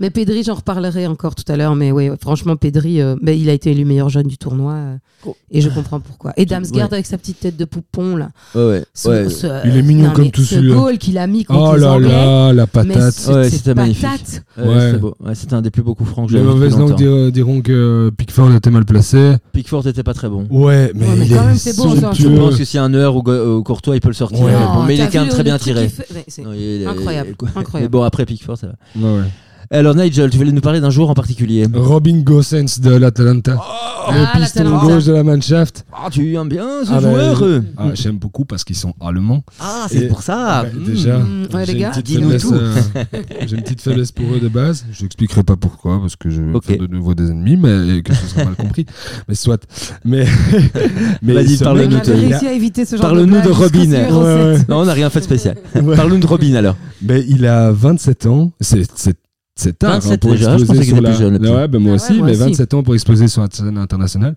Mais 0.00 0.10
Pedri, 0.10 0.42
j'en 0.42 0.54
reparlerai 0.54 1.06
encore 1.06 1.34
tout 1.34 1.44
à 1.52 1.56
l'heure. 1.56 1.76
Mais 1.76 1.92
oui, 1.92 2.08
franchement, 2.20 2.56
Pedri, 2.56 3.00
euh, 3.02 3.16
bah, 3.20 3.32
il 3.32 3.48
a 3.50 3.52
été 3.52 3.70
élu 3.70 3.84
meilleur 3.84 4.08
jeune 4.08 4.26
du 4.26 4.38
tournoi. 4.38 4.72
euh, 4.72 4.96
Oh. 5.26 5.36
Et 5.50 5.60
je 5.60 5.68
comprends 5.68 6.00
pourquoi. 6.00 6.32
Et 6.38 6.46
Damsgaard 6.46 6.88
Ouais. 6.88 6.94
avec 6.94 7.04
sa 7.04 7.18
petite 7.18 7.40
tête 7.40 7.54
de 7.58 7.66
poupon, 7.66 8.16
là. 8.16 8.30
Ouais, 8.54 8.62
ouais. 8.66 8.84
Ce- 8.94 9.08
ouais. 9.10 9.28
ce- 9.28 9.66
Il 9.68 9.76
est 9.76 9.82
mignon 9.82 10.06
non, 10.06 10.12
comme 10.14 10.24
mais 10.24 10.30
tout 10.30 10.40
ce 10.40 10.54
celui-là. 10.54 10.74
goal 10.74 10.96
qu'il 10.96 11.18
a 11.18 11.26
mis 11.26 11.44
contre 11.44 11.60
Oh 11.60 11.74
les 11.74 11.80
là 11.82 11.92
Anglais. 11.92 12.08
là, 12.08 12.52
la 12.54 12.62
Mais 12.62 12.66
patate. 12.66 12.96
Ouais, 12.96 13.10
cette 13.44 13.52
c'était 13.52 13.74
magnifique. 13.74 14.02
patate. 14.02 14.42
Ouais, 14.56 14.66
Ouais. 14.66 14.80
c'était 14.86 14.98
beau. 14.98 15.14
Ouais, 15.20 15.34
c'était 15.34 15.52
un 15.54 15.60
des 15.60 15.68
plus 15.70 15.82
beaux 15.82 15.94
coups 15.94 16.08
francs 16.08 16.26
que 16.28 16.32
Les 16.32 16.38
j'ai 16.38 16.42
vu 16.42 16.48
depuis 16.48 16.58
mauvaises 16.70 16.78
langues 16.78 16.96
dir- 16.96 17.32
diront 17.32 17.60
que 17.60 18.10
Pickford 18.16 18.54
était 18.54 18.70
mal 18.70 18.86
placé. 18.86 19.34
Pickford 19.52 19.86
était 19.88 20.02
pas 20.02 20.14
très 20.14 20.30
bon. 20.30 20.46
Ouais, 20.48 20.90
mais, 20.94 21.06
Ouais, 21.06 21.14
mais 21.18 21.26
il 21.26 21.34
quand 21.36 21.42
est 21.42 21.46
même, 21.48 21.56
c'est 21.58 21.76
beau, 21.76 21.90
ça. 21.90 21.94
Je 21.96 22.00
somptueux. 22.22 22.36
pense 22.38 22.56
que 22.56 22.64
si 22.64 22.78
un 22.78 22.94
heure 22.94 23.14
ou, 23.14 23.22
Go- 23.22 23.58
ou 23.58 23.62
Courtois 23.62 23.96
il 23.96 24.00
peut 24.00 24.08
le 24.08 24.14
sortir. 24.14 24.40
Ouais. 24.40 24.52
Bon, 24.54 24.84
mais 24.84 24.94
il 24.94 25.00
t'as 25.00 25.04
est 25.04 25.10
quand 25.12 25.18
même 25.18 25.24
vu 25.24 25.28
très 25.32 25.38
le 25.38 25.44
bien 25.44 25.58
truc 25.58 25.74
tiré. 25.74 25.86
qu'il 25.86 25.90
fait 25.96 26.14
Ouais, 26.14 26.24
c'est 26.28 26.42
Non, 26.44 26.52
il 26.54 26.62
est- 26.82 26.86
Incroyable, 26.86 27.34
incroyable. 27.54 27.74
Mais 27.82 27.88
bon 27.98 28.02
après 28.04 28.24
Pickford 28.24 28.56
ça 28.56 28.68
va. 28.68 28.74
Ouais, 29.06 29.18
ouais. 29.18 29.24
Alors 29.72 29.94
Nigel, 29.94 30.30
tu 30.30 30.36
voulais 30.36 30.50
nous 30.50 30.60
parler 30.60 30.80
d'un 30.80 30.90
joueur 30.90 31.10
en 31.10 31.14
particulier 31.14 31.64
Robin 31.72 32.22
Gosens 32.22 32.80
de 32.80 32.90
l'Atalanta. 32.90 33.56
Ah, 33.62 34.10
le 34.12 34.40
piston 34.40 34.64
l'Atalanta. 34.64 34.86
gauche 34.94 35.04
de 35.04 35.12
la 35.12 35.22
Mannschaft. 35.22 35.84
Ah, 35.92 36.08
tu 36.10 36.34
aimes 36.34 36.48
bien 36.48 36.66
ce 36.84 36.90
Ah, 36.90 36.94
bah, 36.94 37.00
joueur 37.02 37.36
je- 37.38 37.60
ah, 37.76 37.84
J'aime 37.94 38.18
beaucoup 38.18 38.44
parce 38.44 38.64
qu'ils 38.64 38.74
sont 38.74 38.94
allemands. 39.00 39.44
Ah, 39.60 39.86
c'est 39.88 40.08
pour 40.08 40.22
ça. 40.22 40.64
Bah, 40.64 40.68
Mm. 40.74 40.84
déjà, 40.84 41.18
Mm, 41.18 41.42
ouais, 41.54 41.66
j'ai 41.66 41.66
les 41.66 41.72
une 41.74 41.78
gars, 41.84 41.90
petite 41.90 42.06
dis-nous 42.06 42.22
faiblesse, 42.30 42.42
tout. 42.42 42.54
euh, 42.54 42.74
j'ai 43.46 43.56
une 43.56 43.62
petite 43.62 43.80
faiblesse 43.80 44.10
pour 44.10 44.24
eux 44.34 44.40
de 44.40 44.48
base. 44.48 44.86
Je 44.90 45.02
n'expliquerai 45.04 45.44
pas 45.44 45.54
pourquoi, 45.54 46.00
parce 46.00 46.16
que 46.16 46.30
je 46.30 46.42
vais 46.42 46.52
Ok. 46.54 46.64
faire 46.64 46.78
de 46.78 46.88
nouveau 46.88 47.14
des 47.14 47.30
ennemis, 47.30 47.56
mais 47.56 47.98
et 47.98 48.02
que 48.02 48.12
ce 48.12 48.26
sera 48.26 48.46
mal 48.46 48.54
compris. 48.56 48.86
Mais 49.28 49.36
soit. 49.36 49.64
Mais, 50.04 50.24
mais 51.22 51.32
Vas-y, 51.34 51.58
parle-nous 51.58 51.86
de- 51.86 51.94
avait 52.10 52.18
il 52.22 52.24
a- 52.24 52.38
réussi 52.38 52.46
à 52.48 52.52
éviter 52.54 52.84
ce 52.84 52.96
genre 52.96 53.02
Parle-nous 53.06 53.26
blague 53.34 53.44
de 53.46 53.50
Robin. 53.52 53.90
Ouais, 53.92 54.10
ouais. 54.54 54.58
Non, 54.68 54.78
on 54.78 54.84
n'a 54.86 54.94
rien 54.94 55.10
fait 55.10 55.20
de 55.20 55.24
spécial. 55.26 55.56
Ouais. 55.80 55.94
Parle-nous 55.94 56.18
de 56.18 56.26
Robin 56.26 56.54
alors. 56.54 56.74
Ben, 57.02 57.22
il 57.28 57.46
a 57.46 57.70
27 57.70 58.26
ans. 58.26 58.50
C'est, 58.60 58.82
c'est, 59.60 59.68
c'est 59.70 59.78
tard 59.78 59.92
27 60.00 60.12
hein, 60.12 60.18
pour 60.20 60.30
déjà, 60.32 60.58
je 60.58 60.64
qu'il 60.64 60.84
sur 60.84 61.00
la... 61.00 61.12
jeune. 61.12 61.46
Ouais, 61.46 61.68
ben 61.68 61.78
moi 61.78 61.92
Ah 61.92 61.94
aussi, 61.96 62.12
ouais, 62.12 62.18
moi 62.18 62.26
mais 62.28 62.32
aussi. 62.32 62.40
27 62.42 62.74
ans 62.74 62.82
pour 62.82 62.94
exploser 62.94 63.28
sur 63.28 63.42
la 63.42 63.48
scène 63.52 63.78
internationale. 63.78 64.34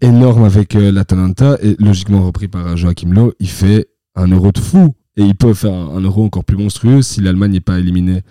Énorme 0.00 0.44
avec 0.44 0.74
euh, 0.74 0.90
l'Atalanta 0.92 1.58
et 1.62 1.76
logiquement 1.78 2.24
repris 2.24 2.48
par 2.48 2.66
euh, 2.66 2.76
Joachim 2.76 3.12
Low. 3.12 3.32
Il 3.40 3.48
fait 3.48 3.88
un 4.16 4.26
euro 4.28 4.52
de 4.52 4.58
fou. 4.58 4.94
Et 5.16 5.22
il 5.24 5.34
peut 5.34 5.52
faire 5.54 5.72
un 5.74 5.96
un 5.96 6.00
euro 6.00 6.24
encore 6.24 6.44
plus 6.44 6.56
monstrueux 6.56 7.02
si 7.02 7.20
l'Allemagne 7.20 7.50
n'est 7.50 7.60
pas 7.60 7.78
éliminée 7.80 8.22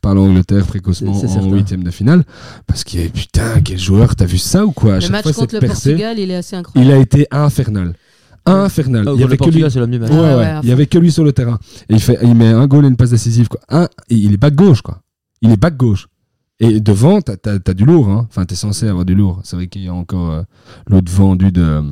par 0.00 0.14
l'Angleterre 0.14 0.64
précocement 0.66 1.12
C'est- 1.12 1.26
c'est 1.26 1.38
en 1.38 1.42
certain. 1.42 1.56
huitième 1.56 1.82
de 1.82 1.90
finale. 1.90 2.22
Parce 2.66 2.84
qu'il 2.84 3.00
est 3.00 3.08
putain, 3.12 3.60
quel 3.62 3.76
joueur, 3.78 4.14
t'as 4.14 4.24
vu 4.24 4.38
ça 4.38 4.64
ou 4.64 4.70
quoi? 4.70 4.92
À 4.92 4.94
Le 4.94 5.00
chaque 5.00 5.10
match 5.10 5.22
fois, 5.24 5.32
contre 5.32 5.54
le 5.56 5.60
percé. 5.60 5.90
Portugal, 5.90 6.18
il 6.18 6.30
est 6.30 6.36
assez 6.36 6.54
incroyable. 6.54 6.90
Il 6.90 6.96
a 6.96 7.02
été 7.02 7.26
infernal. 7.32 7.92
Infernal. 8.46 9.04
Oh, 9.08 9.12
il 9.16 9.20
y 9.20 9.24
avait 9.24 9.36
que 9.36 9.44
lui. 9.44 9.60
Portugal, 9.60 9.70
c'est 9.72 9.78
l'homme 9.80 9.90
du 9.90 9.98
match. 9.98 10.10
Ouais, 10.10 10.16
Ouais, 10.16 10.24
ouais. 10.26 10.34
ouais, 10.36 10.44
à 10.46 10.60
il 10.62 10.68
y 10.68 10.72
avait 10.72 10.86
que 10.86 10.96
lui 10.98 11.10
sur 11.12 11.24
le 11.24 11.32
terrain. 11.32 11.58
Et 11.90 11.94
il, 11.94 12.00
fait, 12.00 12.16
il 12.22 12.34
met 12.34 12.46
un 12.48 12.66
goal 12.68 12.84
et 12.84 12.88
une 12.88 12.96
passe 12.96 13.10
décisive. 13.10 13.48
Quoi. 13.48 13.60
Un, 13.68 13.84
et 14.08 14.14
il 14.14 14.32
est 14.32 14.36
back 14.38 14.54
gauche, 14.54 14.80
quoi. 14.80 15.00
Il 15.42 15.50
est 15.50 15.56
back 15.56 15.76
gauche. 15.76 16.08
Et 16.60 16.80
devant, 16.80 17.20
t'as 17.20 17.36
as, 17.66 17.74
du 17.74 17.84
lourd. 17.84 18.08
Hein. 18.08 18.26
Enfin, 18.28 18.44
t'es 18.44 18.56
censé 18.56 18.88
avoir 18.88 19.04
du 19.04 19.14
lourd. 19.14 19.40
C'est 19.44 19.54
vrai 19.54 19.68
qu'il 19.68 19.82
y 19.84 19.88
a 19.88 19.94
encore 19.94 20.30
euh, 20.32 20.42
l'autre 20.88 21.12
vendu 21.12 21.52
de, 21.52 21.82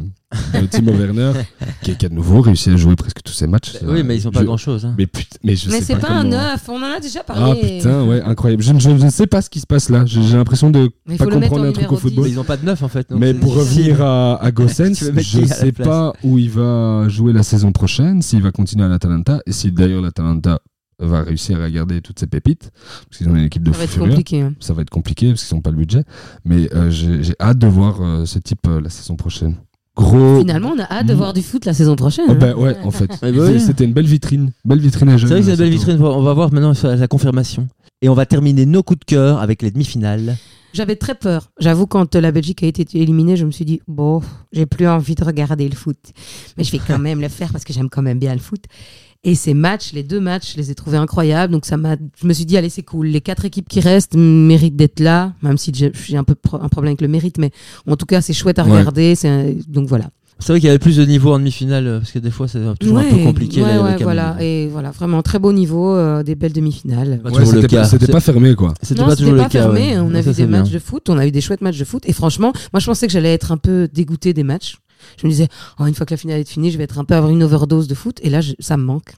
de 0.61 0.67
Timo 0.67 0.91
Werner, 0.91 1.35
qui, 1.83 1.97
qui 1.97 2.05
a 2.05 2.09
de 2.09 2.15
nouveau 2.15 2.41
réussi 2.41 2.71
à 2.71 2.77
jouer 2.77 2.97
presque 2.97 3.23
tous 3.23 3.33
ses 3.33 3.47
matchs. 3.47 3.75
Bah 3.81 3.91
Oui, 3.93 4.03
mais 4.03 4.17
ils 4.17 4.23
sont 4.23 4.33
pas 4.33 4.41
Je- 4.41 4.45
grand-chose. 4.47 4.85
hein. 4.85 4.97
Mais 4.99 5.07
putain, 5.07 5.37
mais 5.45 5.55
je 5.55 5.71
Mais 5.71 5.79
sais 5.79 5.95
c'est 5.95 6.01
pas, 6.01 6.11
un 6.11 6.25
neuf, 6.25 6.69
on 6.69 6.83
en 6.83 6.97
a 6.97 6.99
déjà 6.99 7.21
Ah 7.29 7.33
parlé. 7.33 7.77
putain, 7.79 8.03
ouais, 8.07 8.21
incroyable. 8.23 8.65
Je, 8.65 8.73
ne- 8.73 8.81
je 8.81 8.89
ne 8.91 9.09
sais 9.09 9.29
pas 9.29 9.41
ce 9.41 9.51
qui 9.51 9.61
se 9.61 9.69
passe 9.69 9.89
là. 9.89 10.05
J'ai 10.05 10.21
l'impression 10.37 10.71
de 10.71 10.91
Mais 11.07 11.17
pas 11.17 11.27
comprendre 11.27 11.63
en 11.63 11.69
un 11.69 11.73
truc 11.73 11.93
au 11.93 11.97
football. 11.97 12.25
Mais 12.25 12.31
ils 12.31 12.41
ont 12.41 12.45
pas 12.45 12.57
de 12.57 12.65
neuf 12.67 12.83
en 12.83 12.89
fait. 12.89 13.09
donc 13.09 13.21
Mais 13.21 13.35
pour 13.35 13.55
revenir 13.55 14.03
à, 14.03 14.43
à 14.43 14.51
Gossens, 14.51 14.95
je 15.17 15.41
la 15.43 15.47
sais 15.47 15.71
pas 15.71 16.13
où 16.25 16.39
il 16.39 16.51
va 16.51 17.07
jouer 17.09 17.33
la 17.33 17.45
saison 17.45 17.71
prochaine, 17.71 18.21
s'il 18.21 18.43
va 18.43 18.51
continuer 18.51 18.85
à 18.85 18.89
l'Atalanta, 18.89 19.39
et 19.47 19.53
si 19.53 19.71
d'ailleurs 19.71 20.03
l'Atalanta 20.03 20.59
va 20.99 21.23
réussir 21.23 21.61
à 21.61 21.71
garder 21.71 22.01
toutes 22.01 22.19
ses 22.19 22.27
pépites, 22.27 22.71
parce 23.09 23.19
qu'ils 23.19 23.29
ont 23.29 23.37
une 23.37 23.45
équipe 23.45 23.63
de 23.63 23.73
Ça 23.73 23.79
va 23.79 23.85
être 23.85 23.91
furieux. 23.91 24.09
compliqué. 24.11 24.41
hein. 24.43 24.55
Ça 24.61 24.73
va 24.73 24.83
être 24.83 24.91
compliqué 24.91 25.29
parce 25.29 25.45
qu'ils 25.45 25.55
n'ont 25.57 25.63
pas 25.63 25.71
le 25.71 25.77
budget, 25.77 26.05
mais 26.45 26.73
euh, 26.75 26.91
j'ai 26.91 27.23
j'ai 27.23 27.35
hâte 27.41 27.59
de 27.59 27.67
voir 27.67 28.01
euh, 28.01 28.25
ce 28.25 28.39
type 28.39 28.67
euh, 28.69 28.81
la 28.81 28.89
saison 28.89 29.17
prochaine. 29.17 29.57
Gros. 29.97 30.41
Finalement, 30.41 30.73
on 30.77 30.79
a 30.79 30.85
hâte 30.93 31.07
de 31.07 31.15
Mm. 31.15 31.17
voir 31.17 31.33
du 31.33 31.41
foot 31.43 31.65
la 31.65 31.73
saison 31.73 31.97
prochaine. 31.97 32.27
Oh, 32.29 32.33
hein. 32.33 32.39
ben 32.39 32.55
ouais, 32.55 32.77
en 32.85 32.91
fait. 32.91 33.11
Eh 33.23 33.31
oui. 33.31 33.59
C'était 33.61 33.85
une 33.85 33.95
belle 33.95 34.05
vitrine. 34.07 34.53
Belle 34.65 34.79
vitrine 34.81 35.09
à 35.09 35.17
jeunes. 35.17 35.29
C'est 35.29 35.35
vrai 35.35 35.41
que 35.41 35.47
c'est 35.47 35.53
une 35.53 35.57
belle 35.59 35.79
surtout. 35.79 35.93
vitrine. 35.93 36.05
On 36.07 36.23
va 36.23 36.35
voir 36.35 36.53
maintenant 36.53 36.73
la 36.83 37.09
confirmation. 37.09 37.67
Et 38.03 38.11
on 38.11 38.15
va 38.15 38.27
terminer 38.27 38.67
nos 38.67 38.83
coups 38.83 39.01
de 39.01 39.05
cœur 39.07 39.39
avec 39.41 39.63
les 39.63 39.71
demi-finales. 39.71 40.37
J'avais 40.75 40.97
très 40.97 41.15
peur. 41.15 41.51
J'avoue, 41.59 41.87
quand 41.87 42.15
la 42.15 42.31
Belgique 42.31 42.63
a 42.63 42.67
été 42.67 42.85
éliminée, 43.01 43.37
je 43.39 43.47
me 43.47 43.51
suis 43.51 43.65
dit, 43.65 43.81
bon, 43.89 44.21
j'ai 44.53 44.67
plus 44.67 44.87
envie 44.87 45.15
de 45.15 45.25
regarder 45.25 45.67
le 45.67 45.75
foot. 45.75 45.97
Mais 46.59 46.65
je 46.65 46.73
vais 46.73 46.81
quand 46.87 46.99
même 46.99 47.23
le 47.23 47.29
faire 47.29 47.51
parce 47.51 47.65
que 47.65 47.73
j'aime 47.73 47.89
quand 47.89 48.03
même 48.03 48.19
bien 48.19 48.35
le 48.35 48.41
foot. 48.41 48.65
Et 49.25 49.35
ces 49.35 49.55
matchs, 49.55 49.93
les 49.93 50.03
deux 50.03 50.21
matchs, 50.21 50.53
je 50.53 50.57
les 50.59 50.71
ai 50.71 50.75
trouvés 50.75 50.99
incroyables. 50.99 51.53
Donc 51.53 51.67
ça 51.67 51.77
m'a, 51.77 51.97
je 52.21 52.27
me 52.27 52.33
suis 52.33 52.45
dit, 52.45 52.57
allez, 52.57 52.69
c'est 52.69 52.83
cool. 52.83 53.07
Les 53.09 53.21
quatre 53.21 53.45
équipes 53.45 53.69
qui 53.69 53.81
restent 53.81 54.15
méritent 54.17 54.77
d'être 54.77 55.01
là, 55.01 55.33
même 55.43 55.59
si 55.59 55.73
j'ai 55.75 56.17
un 56.17 56.25
peu 56.25 56.35
pro- 56.35 56.61
un 56.63 56.69
problème 56.69 56.91
avec 56.91 57.01
le 57.01 57.09
mérite. 57.09 57.39
Mais 57.39 57.51
en 57.89 57.97
tout 57.97 58.07
cas, 58.07 58.21
c'est 58.21 58.33
chouette 58.33 58.59
à 58.59 58.63
regarder. 58.63 59.15
Donc 59.69 59.89
voilà. 59.89 60.07
C'est 60.39 60.53
vrai 60.53 60.61
qu'il 60.61 60.67
y 60.67 60.71
avait 60.71 60.79
plus 60.79 60.99
de 60.99 61.05
niveau 61.07 61.33
en 61.33 61.39
demi-finale 61.39 61.87
euh, 61.87 61.99
parce 61.99 62.13
que 62.13 62.19
des 62.19 62.31
fois 62.31 62.47
c'est 62.47 62.61
toujours 62.79 62.99
un 62.99 63.05
peu 63.05 63.17
compliqué. 63.25 63.63
ouais, 63.63 63.69
là, 63.75 63.83
ouais, 63.83 63.97
voilà. 64.03 64.37
Et 64.39 64.69
voilà, 64.71 64.91
vraiment 64.91 65.23
très 65.23 65.39
beau 65.39 65.51
niveau, 65.51 65.95
euh, 65.97 66.23
des 66.23 66.35
belles 66.35 66.53
demi-finales. 66.53 67.21
Pas 67.23 67.31
Ouais, 67.31 67.39
toujours 67.39 67.55
le 67.55 67.61
c'était 67.63 67.75
cas. 67.75 67.83
pas, 67.83 67.89
c'était 67.89 68.05
C'est- 68.05 68.13
pas 68.13 68.21
fermé 68.21 68.55
quoi. 68.55 68.75
C'était 68.83 69.03
pas 69.03 69.17
toujours 69.17 69.35
pas 69.35 69.45
le 69.45 69.49
cas. 69.49 69.63
fermé. 69.63 69.93
ouais. 69.95 69.99
On 69.99 70.15
a 70.15 70.23
Ça, 70.23 70.33
vu 70.33 70.37
des 70.37 70.47
bien. 70.47 70.59
matchs 70.61 70.71
de 70.73 70.79
foot, 70.79 71.09
on 71.09 71.17
a 71.17 71.27
eu 71.27 71.31
des 71.31 71.41
chouettes 71.41 71.63
matchs 71.63 71.79
de 71.79 71.85
foot. 71.87 72.03
Et 72.07 72.13
franchement, 72.13 72.53
moi, 72.75 72.81
je 72.81 72.87
pensais 72.87 73.07
que 73.07 73.15
j'allais 73.15 73.33
être 73.33 73.51
un 73.51 73.57
peu 73.57 73.89
dégoûté 73.91 74.35
des 74.35 74.43
matchs. 74.43 74.77
Je 75.21 75.27
me 75.27 75.31
disais, 75.31 75.49
oh, 75.79 75.87
une 75.87 75.95
fois 75.95 76.07
que 76.07 76.15
la 76.15 76.19
finale 76.19 76.41
est 76.41 76.49
finie, 76.49 76.71
je 76.71 76.79
vais 76.79 76.85
être 76.85 76.99
un 76.99 77.05
peu 77.05 77.15
avoir 77.15 77.31
une 77.33 77.43
overdose 77.43 77.89
de 77.89 77.95
foot. 77.95 78.19
Et 78.23 78.31
là, 78.31 78.41
je- 78.41 78.55
ça 78.61 78.77
me 78.77 78.85
manque. 78.85 79.13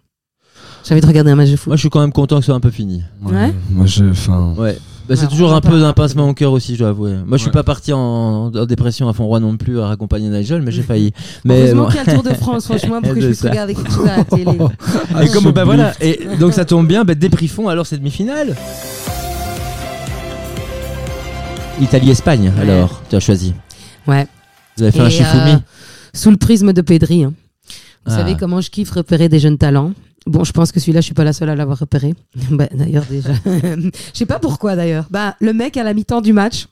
J'ai 0.84 0.94
envie 0.94 1.00
de 1.00 1.06
regarder 1.06 1.30
un 1.30 1.36
match 1.36 1.50
de 1.50 1.56
foot. 1.56 1.68
Moi 1.68 1.76
je 1.76 1.80
suis 1.80 1.90
quand 1.90 2.00
même 2.00 2.12
content 2.12 2.36
que 2.36 2.42
ce 2.42 2.46
soit 2.46 2.54
un 2.54 2.60
peu 2.60 2.70
fini. 2.70 3.02
Ouais. 3.22 3.52
Moi, 3.70 3.86
je. 3.86 4.04
Enfin. 4.06 4.54
Ouais. 4.56 4.78
Bah, 5.08 5.16
c'est 5.16 5.26
toujours 5.28 5.52
on 5.52 5.54
un 5.56 5.60
peu 5.62 5.80
d'un 5.80 5.94
pincement 5.94 6.28
au 6.28 6.34
cœur 6.34 6.52
aussi, 6.52 6.74
je 6.74 6.80
dois 6.80 6.88
avouer. 6.90 7.12
Moi, 7.26 7.32
je 7.32 7.36
suis 7.38 7.46
Ouais. 7.46 7.52
pas 7.52 7.62
parti 7.62 7.92
en, 7.94 7.98
en 7.98 8.66
dépression 8.66 9.08
à 9.08 9.14
fond 9.14 9.24
roi 9.24 9.40
non 9.40 9.56
plus 9.56 9.80
à 9.80 9.86
raccompagner 9.86 10.28
Nigel, 10.28 10.60
mais 10.62 10.70
j'ai 10.70 10.82
failli. 10.90 11.12
Mais 11.44 11.60
Heureusement 11.62 11.84
bon. 11.84 11.88
qu'il 11.88 11.96
y 11.96 12.00
a 12.00 12.04
le 12.04 12.12
Tour 12.12 12.22
de 12.22 12.34
France, 12.34 12.64
franchement, 12.66 13.00
pour 13.00 13.14
que 13.14 13.20
je 13.20 13.26
puisse 13.28 13.38
ça. 13.40 13.48
regarder 13.50 13.74
quelque 13.74 13.90
chose 13.92 14.06
à 14.06 14.18
la 14.18 14.24
télé. 14.24 14.58
Et 15.22 15.28
comme 15.30 15.50
bah 15.52 15.64
voilà, 15.64 15.94
et 16.02 16.20
donc 16.38 16.52
ça 16.52 16.64
tombe 16.66 16.86
bien, 16.86 17.04
bah, 17.04 17.14
débriefons 17.14 17.68
alors 17.68 17.86
cette 17.86 18.00
demi-finale. 18.00 18.54
Italie-Espagne, 21.80 22.52
Ouais. 22.56 22.62
alors, 22.70 23.00
tu 23.08 23.16
as 23.16 23.20
choisi. 23.20 23.54
Ouais. 24.06 24.26
Vous 24.76 24.82
avez 24.84 24.92
fait 24.92 25.00
un 25.00 25.06
Et, 25.06 25.10
Shifumi 25.10 25.50
euh, 25.52 25.56
sous 26.14 26.30
le 26.30 26.36
prisme 26.36 26.72
de 26.72 26.80
Pedri. 26.82 27.24
hein. 27.24 27.34
Vous 28.06 28.12
Ah. 28.14 28.18
savez 28.18 28.36
comment 28.36 28.60
je 28.60 28.70
kiffe 28.70 28.90
repérer 28.90 29.28
des 29.28 29.38
jeunes 29.38 29.58
talents. 29.58 29.92
Bon, 30.26 30.44
je 30.44 30.52
pense 30.52 30.72
que 30.72 30.80
celui-là, 30.80 31.00
je 31.00 31.06
suis 31.06 31.14
pas 31.14 31.24
la 31.24 31.32
seule 31.32 31.48
à 31.50 31.54
l'avoir 31.56 31.78
repéré. 31.78 32.14
Bah, 32.50 32.68
d'ailleurs, 32.72 33.04
déjà. 33.08 33.30
je 33.44 33.90
sais 34.12 34.26
pas 34.26 34.38
pourquoi, 34.38 34.76
d'ailleurs. 34.76 35.06
Bah, 35.10 35.36
le 35.40 35.52
mec, 35.52 35.76
à 35.76 35.82
la 35.82 35.94
mi-temps 35.94 36.20
du 36.20 36.32
match, 36.32 36.66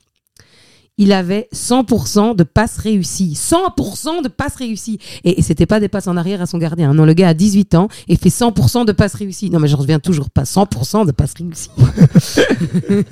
il 0.97 1.11
avait 1.11 1.47
100% 1.53 2.35
de 2.35 2.43
passes 2.43 2.77
réussies. 2.77 3.33
100% 3.33 4.23
de 4.23 4.27
passes 4.27 4.55
réussies. 4.55 4.99
Et, 5.23 5.41
c'était 5.41 5.65
pas 5.65 5.79
des 5.79 5.87
passes 5.87 6.07
en 6.07 6.17
arrière 6.17 6.41
à 6.41 6.45
son 6.45 6.57
gardien. 6.57 6.93
Non, 6.93 7.05
le 7.05 7.13
gars 7.13 7.29
a 7.29 7.33
18 7.33 7.75
ans 7.75 7.87
et 8.07 8.15
fait 8.15 8.29
100% 8.29 8.85
de 8.85 8.91
passes 8.91 9.13
réussies. 9.13 9.49
Non, 9.49 9.59
mais 9.59 9.67
j'en 9.67 9.77
reviens 9.77 9.99
toujours 9.99 10.29
pas. 10.29 10.43
100% 10.43 11.05
de 11.05 11.11
passes 11.11 11.33
réussies. 11.37 11.69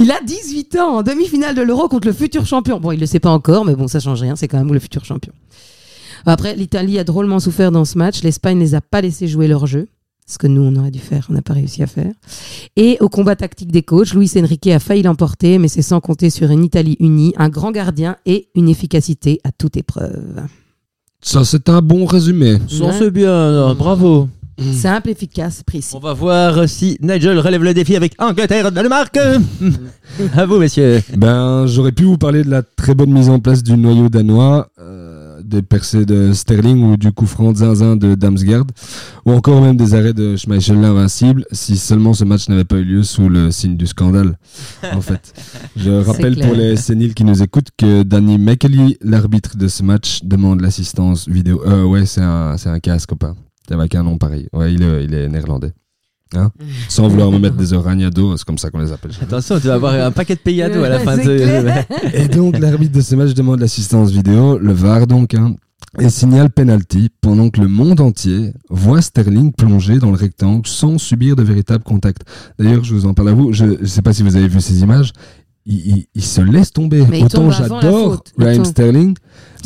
il 0.00 0.10
a 0.10 0.20
18 0.24 0.76
ans 0.76 0.96
en 0.96 1.02
demi-finale 1.02 1.54
de 1.54 1.62
l'Euro 1.62 1.88
contre 1.88 2.08
le 2.08 2.12
futur 2.12 2.46
champion. 2.46 2.80
Bon, 2.80 2.90
il 2.92 3.00
le 3.00 3.06
sait 3.06 3.20
pas 3.20 3.30
encore, 3.30 3.64
mais 3.64 3.76
bon, 3.76 3.86
ça 3.86 4.00
change 4.00 4.20
rien. 4.20 4.34
C'est 4.34 4.48
quand 4.48 4.58
même 4.58 4.72
le 4.72 4.80
futur 4.80 5.04
champion. 5.04 5.32
Après, 6.26 6.54
l'Italie 6.54 6.98
a 6.98 7.04
drôlement 7.04 7.40
souffert 7.40 7.70
dans 7.70 7.84
ce 7.84 7.96
match. 7.96 8.22
L'Espagne 8.22 8.58
ne 8.58 8.62
les 8.62 8.74
a 8.74 8.80
pas 8.80 9.00
laissés 9.00 9.28
jouer 9.28 9.46
leur 9.48 9.66
jeu. 9.66 9.88
Ce 10.30 10.38
que 10.38 10.46
nous, 10.46 10.62
on 10.62 10.76
aurait 10.76 10.92
dû 10.92 11.00
faire, 11.00 11.26
on 11.28 11.32
n'a 11.32 11.42
pas 11.42 11.54
réussi 11.54 11.82
à 11.82 11.88
faire. 11.88 12.12
Et 12.76 12.98
au 13.00 13.08
combat 13.08 13.34
tactique 13.34 13.72
des 13.72 13.82
coachs, 13.82 14.14
Luis 14.14 14.30
Enrique 14.36 14.68
a 14.68 14.78
failli 14.78 15.02
l'emporter, 15.02 15.58
mais 15.58 15.66
c'est 15.66 15.82
sans 15.82 15.98
compter 15.98 16.30
sur 16.30 16.52
une 16.52 16.62
Italie 16.62 16.96
unie, 17.00 17.32
un 17.36 17.48
grand 17.48 17.72
gardien 17.72 18.14
et 18.26 18.46
une 18.54 18.68
efficacité 18.68 19.40
à 19.42 19.50
toute 19.50 19.76
épreuve. 19.76 20.42
Ça, 21.20 21.44
c'est 21.44 21.68
un 21.68 21.82
bon 21.82 22.04
résumé. 22.04 22.58
Ça, 22.68 22.84
Ouais. 22.84 22.92
c'est 22.96 23.10
bien, 23.10 23.48
alors, 23.48 23.74
bravo. 23.74 24.28
Simple, 24.72 25.08
efficace, 25.10 25.64
précis. 25.64 25.92
On 25.96 25.98
va 25.98 26.12
voir 26.12 26.68
si 26.68 26.96
Nigel 27.02 27.38
relève 27.40 27.64
le 27.64 27.74
défi 27.74 27.96
avec 27.96 28.12
Angleterre-Danemark. 28.20 29.18
à 30.36 30.46
vous, 30.46 30.58
messieurs. 30.58 31.02
Ben, 31.16 31.66
j'aurais 31.66 31.92
pu 31.92 32.04
vous 32.04 32.18
parler 32.18 32.44
de 32.44 32.50
la 32.50 32.62
très 32.62 32.94
bonne 32.94 33.10
mise 33.10 33.30
en 33.30 33.40
place 33.40 33.62
du 33.64 33.76
noyau 33.76 34.08
danois, 34.10 34.68
euh, 34.78 35.19
des 35.50 35.62
percées 35.62 36.06
de 36.06 36.32
Sterling 36.32 36.82
ou 36.82 36.96
du 36.96 37.12
coup 37.12 37.26
franc 37.26 37.54
Zinzin 37.54 37.96
de 37.96 38.14
Damsgaard, 38.14 38.64
ou 39.26 39.32
encore 39.32 39.60
même 39.60 39.76
des 39.76 39.94
arrêts 39.94 40.14
de 40.14 40.36
Schmeichel 40.36 40.80
l'invincible, 40.80 41.44
si 41.52 41.76
seulement 41.76 42.14
ce 42.14 42.24
match 42.24 42.48
n'avait 42.48 42.64
pas 42.64 42.76
eu 42.76 42.84
lieu 42.84 43.02
sous 43.02 43.28
le 43.28 43.50
signe 43.50 43.76
du 43.76 43.86
scandale. 43.86 44.38
En 44.92 45.00
fait, 45.00 45.34
je 45.76 45.90
rappelle 45.90 46.38
pour 46.38 46.54
les 46.54 46.76
séniles 46.76 47.14
qui 47.14 47.24
nous 47.24 47.42
écoutent 47.42 47.70
que 47.76 48.02
Danny 48.02 48.38
McKelly, 48.38 48.96
l'arbitre 49.02 49.56
de 49.56 49.68
ce 49.68 49.82
match, 49.82 50.20
demande 50.24 50.60
l'assistance 50.60 51.28
vidéo. 51.28 51.62
Euh, 51.66 51.84
ouais, 51.84 52.06
c'est 52.06 52.22
un, 52.22 52.56
un 52.64 52.80
casque, 52.80 53.14
pas. 53.16 53.34
C'est 53.66 53.74
avec 53.74 53.94
un 53.94 54.04
nom 54.04 54.16
pareil. 54.16 54.48
Ouais, 54.52 54.72
il 54.72 54.82
est, 54.82 55.04
il 55.04 55.14
est 55.14 55.28
néerlandais. 55.28 55.72
Hein 56.36 56.50
Sans 56.88 57.08
vouloir 57.08 57.30
me 57.32 57.38
mettre 57.38 57.56
des 57.56 57.72
oragnados, 57.72 58.36
c'est 58.36 58.44
comme 58.44 58.58
ça 58.58 58.70
qu'on 58.70 58.78
les 58.78 58.92
appelle. 58.92 59.10
Attention, 59.20 59.58
tu 59.58 59.66
vas 59.66 59.74
avoir 59.74 59.94
un 59.94 60.12
paquet 60.12 60.34
de 60.36 60.40
pays 60.40 60.62
à 60.62 60.68
dos 60.70 60.82
à 60.84 60.88
la 60.88 61.00
fin 61.00 61.16
de 61.16 61.22
C'est. 61.22 61.86
Et 62.14 62.28
donc, 62.28 62.58
l'arbitre 62.58 62.94
de 62.96 63.00
ce 63.00 63.14
match 63.16 63.34
demande 63.34 63.58
l'assistance 63.60 64.10
vidéo, 64.10 64.58
le 64.58 64.72
VAR 64.72 65.06
donc, 65.08 65.34
hein, 65.34 65.56
et 65.98 66.08
signale 66.08 66.50
penalty 66.50 67.08
pendant 67.20 67.50
que 67.50 67.60
le 67.60 67.66
monde 67.66 68.00
entier 68.00 68.52
voit 68.68 69.02
Sterling 69.02 69.52
plonger 69.52 69.98
dans 69.98 70.10
le 70.10 70.16
rectangle 70.16 70.66
sans 70.68 70.98
subir 70.98 71.34
de 71.34 71.42
véritable 71.42 71.82
contact. 71.82 72.22
D'ailleurs, 72.60 72.84
je 72.84 72.94
vous 72.94 73.06
en 73.06 73.14
parle 73.14 73.30
à 73.30 73.32
vous, 73.32 73.52
je 73.52 73.64
ne 73.64 73.86
sais 73.86 74.02
pas 74.02 74.12
si 74.12 74.22
vous 74.22 74.36
avez 74.36 74.46
vu 74.46 74.60
ces 74.60 74.82
images, 74.82 75.12
il, 75.66 75.74
il- 75.96 76.06
il 76.14 76.22
se 76.22 76.40
laisse 76.42 76.70
tomber. 76.72 77.04
Mais 77.10 77.18
il 77.18 77.24
Autant 77.24 77.50
j'adore 77.50 78.22
Raheem. 78.38 78.64
Sterling, 78.64 79.16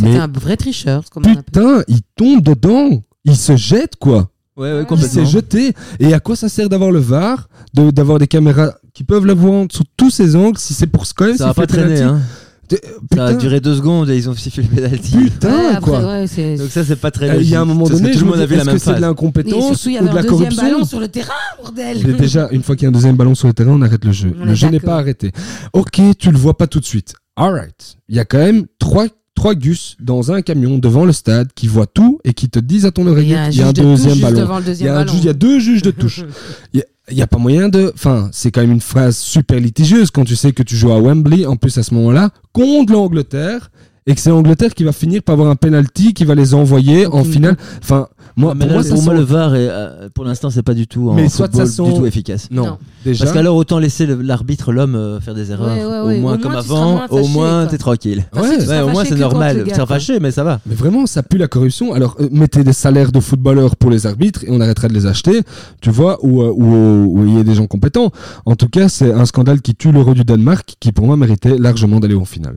mais 0.00 0.16
un 0.16 0.28
vrai 0.28 0.56
tricheur, 0.56 1.02
comme 1.10 1.24
on 1.26 1.34
putain, 1.34 1.82
il 1.88 2.00
tombe 2.16 2.42
dedans, 2.42 3.02
il 3.26 3.36
se 3.36 3.54
jette 3.56 3.96
quoi. 3.96 4.30
Ouais, 4.56 4.72
ouais, 4.72 4.80
Il 4.82 4.86
complètement. 4.86 5.24
s'est 5.24 5.30
jeté. 5.30 5.72
Et 5.98 6.14
à 6.14 6.20
quoi 6.20 6.36
ça 6.36 6.48
sert 6.48 6.68
d'avoir 6.68 6.90
le 6.90 7.00
VAR, 7.00 7.48
de- 7.74 7.90
d'avoir 7.90 8.18
des 8.18 8.26
caméras 8.28 8.74
qui 8.92 9.02
peuvent 9.04 9.26
le 9.26 9.32
voir 9.34 9.66
sous 9.72 9.82
tous 9.96 10.10
ses 10.10 10.36
angles, 10.36 10.58
si 10.58 10.74
c'est 10.74 10.86
pour 10.86 11.04
quand 11.16 11.26
même 11.26 11.36
Ça 11.36 11.46
va 11.46 11.54
pas 11.54 11.66
traîner, 11.66 12.00
hein. 12.00 12.20
T'es- 12.66 12.80
Ça 13.14 13.26
a 13.26 13.34
duré 13.34 13.60
deux 13.60 13.74
secondes 13.74 14.08
et 14.08 14.16
ils 14.16 14.30
ont 14.30 14.34
sifflé 14.34 14.62
le 14.62 14.68
penalty. 14.74 15.16
putain 15.24 15.50
Ouais, 15.50 15.66
après, 15.74 15.80
quoi. 15.90 15.98
ouais, 16.22 16.56
Donc 16.56 16.70
ça, 16.70 16.82
c'est 16.82 16.96
pas 16.96 17.10
très 17.10 17.28
Euh. 17.30 17.42
Il 17.42 17.48
y 17.50 17.54
a 17.54 17.60
un 17.60 17.64
moment 17.66 17.86
donné, 17.86 18.12
tout 18.12 18.20
le 18.20 18.24
monde 18.24 18.40
a 18.40 18.46
vu 18.46 18.56
la 18.56 18.64
même 18.64 18.74
que 18.76 18.80
c'est 18.80 18.94
de 18.94 19.00
l'incompétence 19.02 19.84
il 19.84 19.98
ou 20.00 20.04
de 20.04 20.08
un 20.08 20.14
la 20.14 20.22
deuxième 20.22 20.26
corruption 20.30 20.62
ballon 20.62 20.84
sur 20.86 21.00
le 21.00 21.08
terrain, 21.08 21.32
bordel. 21.60 21.98
Mais 22.06 22.12
déjà, 22.14 22.48
une 22.52 22.62
fois 22.62 22.74
qu'il 22.74 22.84
y 22.84 22.86
a 22.86 22.88
un 22.88 22.92
deuxième 22.92 23.16
ballon 23.16 23.34
sur 23.34 23.48
le 23.48 23.54
terrain, 23.54 23.72
on 23.72 23.82
arrête 23.82 24.04
le 24.04 24.12
jeu. 24.12 24.34
On 24.40 24.46
le 24.46 24.54
jeu 24.54 24.68
n'est 24.70 24.80
pas 24.80 24.96
arrêté. 24.96 25.32
Ok, 25.74 26.00
tu 26.18 26.30
le 26.30 26.38
vois 26.38 26.56
pas 26.56 26.66
tout 26.66 26.80
de 26.80 26.86
suite. 26.86 27.14
Alright. 27.36 27.96
Il 28.08 28.16
y 28.16 28.18
a 28.20 28.24
quand 28.24 28.38
même 28.38 28.64
trois, 28.78 29.06
trois 29.44 29.54
gus 29.54 29.98
dans 30.00 30.32
un 30.32 30.40
camion 30.40 30.78
devant 30.78 31.04
le 31.04 31.12
stade 31.12 31.48
qui 31.54 31.66
voient 31.66 31.86
tout 31.86 32.18
et 32.24 32.32
qui 32.32 32.48
te 32.48 32.58
disent 32.58 32.86
à 32.86 32.92
ton 32.92 33.06
oreille 33.06 33.36
Il 33.50 33.58
y 33.58 33.60
a 33.60 33.66
un 33.66 33.68
a 33.68 33.72
deuxième 33.74 34.18
ballon. 34.18 34.62
Il 34.66 34.82
y, 34.82 34.88
a 34.88 34.96
a 34.96 35.32
deux 35.34 35.60
juges 35.60 35.82
de 35.82 35.90
touche. 36.00 36.24
Il 36.72 36.82
n'y 37.12 37.20
a, 37.20 37.26
pas 37.26 37.36
moyen 37.36 37.68
de. 37.68 37.92
Enfin, 37.94 38.30
c'est 38.32 38.50
quand 38.50 38.62
même 38.62 38.72
une 38.72 38.80
phrase 38.80 39.18
super 39.18 39.60
litigieuse 39.60 40.10
quand 40.10 40.24
tu 40.24 40.34
sais 40.34 40.52
que 40.52 40.62
tu 40.62 40.76
joues 40.76 40.92
à 40.92 40.98
Wembley, 40.98 41.44
en 41.44 41.56
plus 41.56 41.76
à 41.76 41.82
ce 41.82 41.92
moment-là, 41.92 42.30
contre 42.54 42.94
l'Angleterre, 42.94 43.70
et 44.06 44.14
que 44.14 44.20
c'est 44.20 44.30
l'Angleterre 44.30 44.74
qui 44.74 44.84
va 44.84 44.92
finir 44.92 45.22
par 45.22 45.32
avoir 45.34 45.48
un 45.50 45.56
penalty 45.56 46.12
qui 46.12 46.24
va 46.24 46.34
les 46.34 46.52
envoyer 46.54 47.06
en 47.06 47.24
finale. 47.24 47.56
Enfin, 47.82 48.08
moi, 48.36 48.52
mais 48.54 48.66
pour 48.66 48.76
là, 48.76 48.82
moi, 48.82 48.94
pour 48.94 49.02
moi, 49.04 49.14
le 49.14 49.20
VAR, 49.20 49.54
est, 49.54 49.68
euh, 49.70 50.08
pour 50.12 50.24
l'instant, 50.24 50.50
c'est 50.50 50.62
pas 50.64 50.74
du 50.74 50.86
tout 50.88 51.08
en 51.10 51.14
Mais 51.14 51.28
soit 51.28 51.46
football 51.46 51.66
ça 51.68 51.72
sent- 51.72 51.82
du 51.92 51.94
tout 51.98 52.04
efficace. 52.06 52.48
Non, 52.50 52.66
Non. 52.66 52.78
déjà. 53.04 53.24
Parce 53.24 53.34
qu'alors, 53.34 53.54
autant 53.56 53.78
laisser 53.78 54.06
l'arbitre, 54.06 54.72
l'homme, 54.72 54.96
euh, 54.96 55.20
faire 55.20 55.34
des 55.34 55.52
erreurs. 55.52 55.76
Ouais, 55.76 55.84
ouais, 56.08 56.18
au 56.18 56.20
moins, 56.20 56.34
Au 56.34 56.38
comme 56.38 56.52
moins, 56.52 56.60
avant, 56.60 56.92
moins 56.96 57.06
au 57.10 57.28
moins, 57.28 57.66
t'es 57.66 57.78
tranquille. 57.78 58.24
Au 58.34 58.40
moins, 58.40 59.04
c'est 59.04 59.14
normal. 59.16 59.64
quoi. 59.64 59.86
fâché, 59.86 60.18
mais 60.20 60.30
ça 60.32 60.42
va. 60.44 60.60
Mais 60.66 60.74
vraiment, 60.74 61.06
ça 61.06 61.22
pue 61.22 61.38
la 61.38 61.46
corruption. 61.48 61.92
Alors, 61.94 62.16
euh, 62.20 62.28
mettez 62.32 62.64
des 62.64 62.72
salaires 62.72 63.12
de 63.12 63.20
footballeurs 63.20 63.76
pour 63.76 63.90
les 63.90 64.06
arbitres 64.06 64.44
et 64.44 64.48
on 64.50 64.60
arrêtera 64.60 64.88
de 64.88 64.94
les 64.94 65.06
acheter, 65.06 65.42
tu 65.80 65.90
vois, 65.90 66.18
ou 66.22 67.24
il 67.26 67.34
y 67.36 67.38
a 67.38 67.42
des 67.44 67.54
gens 67.54 67.66
compétents. 67.66 68.10
En 68.46 68.56
tout 68.56 68.68
cas, 68.68 68.88
c'est 68.88 69.12
un 69.12 69.24
scandale 69.26 69.60
qui 69.62 69.74
tue 69.74 69.92
l'euro 69.92 70.12
du 70.14 70.24
Danemark, 70.24 70.74
qui 70.80 70.92
pour 70.92 71.06
moi 71.06 71.16
méritait 71.16 71.56
largement 71.56 72.00
d'aller 72.00 72.14
en 72.16 72.24
finale. 72.24 72.56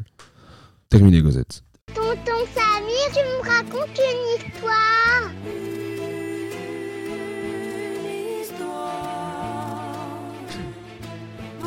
Terminé, 0.89 1.21
Gosette. 1.21 1.63
Tonton 1.93 2.45
Samir, 2.55 3.07
tu 3.13 3.19
me 3.19 3.41
racontes 3.49 3.97
une 3.97 4.47
histoire 4.47 5.31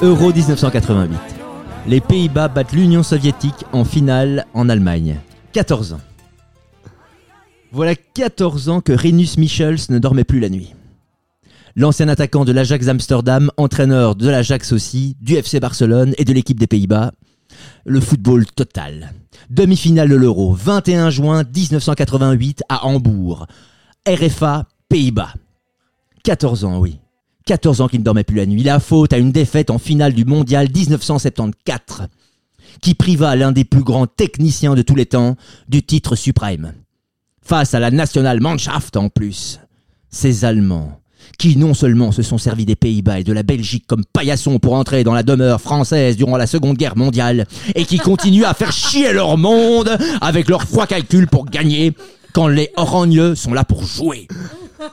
Euro 0.02 0.33
1988. 0.33 1.18
Les 1.87 2.00
Pays-Bas 2.00 2.48
battent 2.48 2.72
l'Union 2.72 3.02
soviétique 3.02 3.66
en 3.72 3.85
finale 3.85 4.46
en 4.54 4.70
Allemagne. 4.70 5.18
14 5.52 5.92
ans. 5.92 6.00
Voilà 7.72 7.94
14 7.94 8.70
ans 8.70 8.80
que 8.80 8.92
Rinus 8.92 9.37
Michels 9.37 9.80
ne 9.90 9.98
dormait 9.98 10.24
plus 10.24 10.40
la 10.40 10.48
nuit. 10.48 10.74
L'ancien 11.76 12.09
attaquant 12.09 12.46
de 12.46 12.52
l'Ajax 12.52 12.88
Amsterdam, 12.88 13.50
entraîneur 13.59 14.16
de 14.16 14.30
l'Ajax 14.30 14.72
aussi, 14.72 15.16
du 15.20 15.35
FC 15.35 15.61
Barcelone 15.61 16.14
et 16.16 16.24
de 16.24 16.33
l'équipe 16.33 16.59
des 16.59 16.66
Pays-Bas. 16.66 17.12
Le 17.84 18.00
football 18.00 18.46
total. 18.46 19.12
Demi-finale 19.48 20.08
de 20.08 20.16
l'Euro, 20.16 20.52
21 20.52 21.10
juin 21.10 21.44
1988 21.44 22.62
à 22.68 22.86
Hambourg. 22.86 23.46
RFA, 24.06 24.66
Pays-Bas. 24.88 25.34
14 26.24 26.64
ans, 26.64 26.78
oui. 26.78 26.98
14 27.46 27.80
ans 27.80 27.88
qu'il 27.88 28.00
ne 28.00 28.04
dormait 28.04 28.24
plus 28.24 28.36
la 28.36 28.46
nuit. 28.46 28.62
La 28.62 28.80
faute 28.80 29.12
à 29.12 29.18
une 29.18 29.32
défaite 29.32 29.70
en 29.70 29.78
finale 29.78 30.12
du 30.12 30.24
mondial 30.24 30.68
1974, 30.72 32.06
qui 32.80 32.94
priva 32.94 33.34
l'un 33.36 33.52
des 33.52 33.64
plus 33.64 33.82
grands 33.82 34.06
techniciens 34.06 34.74
de 34.74 34.82
tous 34.82 34.94
les 34.94 35.06
temps 35.06 35.36
du 35.68 35.82
titre 35.82 36.14
suprême. 36.16 36.74
Face 37.42 37.74
à 37.74 37.80
la 37.80 37.90
Nationalmannschaft 37.90 38.96
en 38.96 39.08
plus. 39.08 39.60
Ces 40.10 40.44
Allemands, 40.44 41.00
qui 41.38 41.56
non 41.56 41.74
seulement 41.74 42.12
se 42.12 42.22
sont 42.22 42.38
servis 42.38 42.66
des 42.66 42.76
Pays-Bas 42.76 43.20
et 43.20 43.24
de 43.24 43.32
la 43.32 43.42
Belgique 43.42 43.84
comme 43.86 44.04
paillassons 44.04 44.58
pour 44.58 44.74
entrer 44.74 45.04
dans 45.04 45.14
la 45.14 45.22
demeure 45.22 45.60
française 45.60 46.16
durant 46.16 46.36
la 46.36 46.46
Seconde 46.46 46.76
Guerre 46.76 46.96
mondiale, 46.96 47.46
et 47.74 47.84
qui 47.84 47.98
continuent 47.98 48.44
à 48.44 48.54
faire 48.54 48.72
chier 48.72 49.12
leur 49.12 49.38
monde 49.38 49.96
avec 50.20 50.48
leurs 50.48 50.64
froids 50.64 50.86
calculs 50.86 51.28
pour 51.28 51.46
gagner, 51.46 51.92
quand 52.32 52.48
les 52.48 52.70
Orangneux 52.76 53.34
sont 53.34 53.54
là 53.54 53.64
pour 53.64 53.84
jouer. 53.84 54.28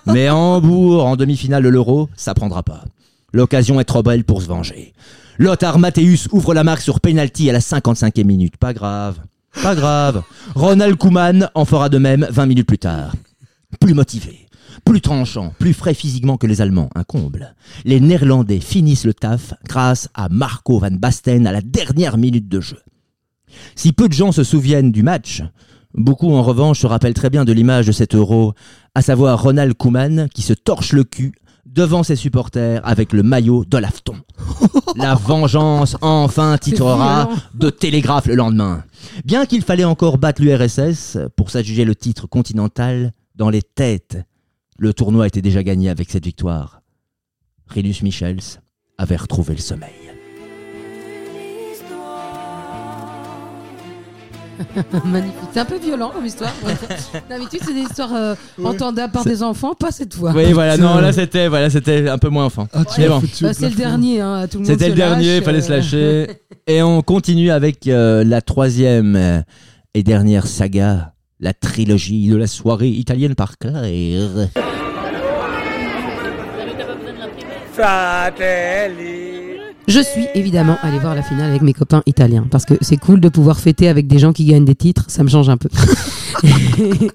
Mais 0.05 0.29
Hambourg, 0.29 1.05
en 1.05 1.15
demi-finale 1.15 1.63
de 1.63 1.69
l'Euro, 1.69 2.09
ça 2.15 2.33
prendra 2.33 2.63
pas. 2.63 2.83
L'occasion 3.33 3.79
est 3.79 3.85
trop 3.85 4.03
belle 4.03 4.23
pour 4.23 4.41
se 4.41 4.47
venger. 4.47 4.93
Lothar 5.37 5.77
Matthäus 5.77 6.27
ouvre 6.31 6.53
la 6.53 6.63
marque 6.63 6.81
sur 6.81 6.99
penalty 6.99 7.49
à 7.49 7.53
la 7.53 7.59
55e 7.59 8.23
minute. 8.23 8.57
Pas 8.57 8.73
grave. 8.73 9.19
Pas 9.61 9.75
grave. 9.75 10.23
Ronald 10.55 10.97
Koeman 10.97 11.49
en 11.53 11.65
fera 11.65 11.89
de 11.89 11.97
même 11.97 12.27
20 12.29 12.45
minutes 12.47 12.67
plus 12.67 12.79
tard. 12.79 13.13
Plus 13.79 13.93
motivé, 13.93 14.46
plus 14.85 15.01
tranchant, 15.01 15.53
plus 15.59 15.73
frais 15.73 15.93
physiquement 15.93 16.37
que 16.37 16.47
les 16.47 16.61
Allemands, 16.61 16.89
un 16.95 17.03
comble. 17.03 17.55
Les 17.85 17.99
Néerlandais 17.99 18.59
finissent 18.59 19.05
le 19.05 19.13
taf 19.13 19.53
grâce 19.67 20.09
à 20.13 20.29
Marco 20.29 20.79
van 20.79 20.91
Basten 20.91 21.47
à 21.47 21.51
la 21.51 21.61
dernière 21.61 22.17
minute 22.17 22.47
de 22.47 22.61
jeu. 22.61 22.79
Si 23.75 23.93
peu 23.93 24.07
de 24.07 24.13
gens 24.13 24.31
se 24.31 24.43
souviennent 24.43 24.91
du 24.91 25.03
match, 25.03 25.43
beaucoup 25.93 26.31
en 26.33 26.43
revanche 26.43 26.81
se 26.81 26.87
rappellent 26.87 27.13
très 27.13 27.29
bien 27.29 27.45
de 27.45 27.53
l'image 27.53 27.87
de 27.87 27.91
cet 27.91 28.15
euro, 28.15 28.53
à 28.95 29.01
savoir 29.01 29.41
Ronald 29.41 29.73
Koeman 29.73 30.27
qui 30.33 30.41
se 30.41 30.53
torche 30.53 30.93
le 30.93 31.03
cul 31.03 31.33
devant 31.65 32.03
ses 32.03 32.15
supporters 32.15 32.81
avec 32.83 33.13
le 33.13 33.23
maillot 33.23 33.65
de 33.65 33.77
l'Afton. 33.77 34.15
La 34.95 35.15
vengeance 35.15 35.97
enfin 36.01 36.57
titrera 36.57 37.29
de 37.53 37.69
Télégraphe 37.69 38.25
le 38.25 38.35
lendemain. 38.35 38.83
Bien 39.25 39.45
qu'il 39.45 39.61
fallait 39.61 39.83
encore 39.83 40.17
battre 40.17 40.41
l'URSS 40.41 41.17
pour 41.35 41.51
s'adjuger 41.51 41.85
le 41.85 41.95
titre 41.95 42.27
continental, 42.27 43.11
dans 43.35 43.49
les 43.51 43.61
têtes, 43.61 44.17
le 44.77 44.93
tournoi 44.93 45.27
était 45.27 45.41
déjà 45.41 45.63
gagné 45.63 45.89
avec 45.89 46.09
cette 46.09 46.25
victoire. 46.25 46.81
Rinus 47.67 48.01
Michels 48.03 48.61
avait 48.97 49.15
retrouvé 49.15 49.55
le 49.55 49.61
sommeil. 49.61 50.07
Magnifique. 55.05 55.35
C'est 55.53 55.59
un 55.59 55.65
peu 55.65 55.77
violent 55.77 56.09
comme 56.13 56.25
histoire. 56.25 56.53
D'habitude, 57.29 57.59
c'est 57.63 57.73
des 57.73 57.81
histoires 57.81 58.13
euh, 58.13 58.35
entendables 58.63 59.13
par 59.13 59.23
des 59.23 59.43
enfants, 59.43 59.73
pas 59.73 59.91
cette 59.91 60.13
fois. 60.13 60.31
Oui, 60.35 60.51
voilà, 60.51 60.77
non, 60.77 60.99
là 60.99 61.13
c'était 61.13 61.47
voilà, 61.47 61.69
c'était 61.69 62.09
un 62.09 62.17
peu 62.17 62.29
moins 62.29 62.45
enfant. 62.45 62.67
Ah, 62.73 62.83
bon. 62.83 63.21
Bah, 63.41 63.53
c'est 63.53 63.69
le 63.69 63.75
dernier, 63.75 64.21
hein, 64.21 64.47
tout 64.47 64.57
le 64.57 64.63
monde 64.63 64.71
C'était 64.71 64.89
le 64.89 64.95
dernier, 64.95 65.37
il 65.37 65.43
fallait 65.43 65.61
se 65.61 65.71
euh. 65.71 65.75
lâcher. 65.75 66.27
Et 66.65 66.81
on 66.81 67.01
continue 67.01 67.51
avec 67.51 67.87
euh, 67.87 68.23
la 68.23 68.41
troisième 68.41 69.15
euh, 69.15 69.41
et 69.93 70.03
dernière 70.03 70.47
saga, 70.47 71.13
la 71.39 71.53
trilogie 71.53 72.27
de 72.29 72.35
la 72.35 72.47
soirée 72.47 72.89
italienne 72.89 73.35
par 73.35 73.57
Claire. 73.57 74.49
Je 79.87 79.99
suis 79.99 80.27
évidemment 80.33 80.77
allé 80.81 80.97
voir 80.99 81.13
la 81.13 81.21
finale 81.21 81.49
avec 81.49 81.61
mes 81.61 81.73
copains 81.73 82.01
italiens 82.07 82.47
parce 82.49 82.65
que 82.65 82.73
c'est 82.81 82.97
cool 82.97 83.19
de 83.19 83.29
pouvoir 83.29 83.59
fêter 83.59 83.87
avec 83.87 84.07
des 84.07 84.17
gens 84.19 84.33
qui 84.33 84.45
gagnent 84.45 84.65
des 84.65 84.75
titres, 84.75 85.05
ça 85.09 85.23
me 85.23 85.29
change 85.29 85.49
un 85.49 85.57
peu. 85.57 85.69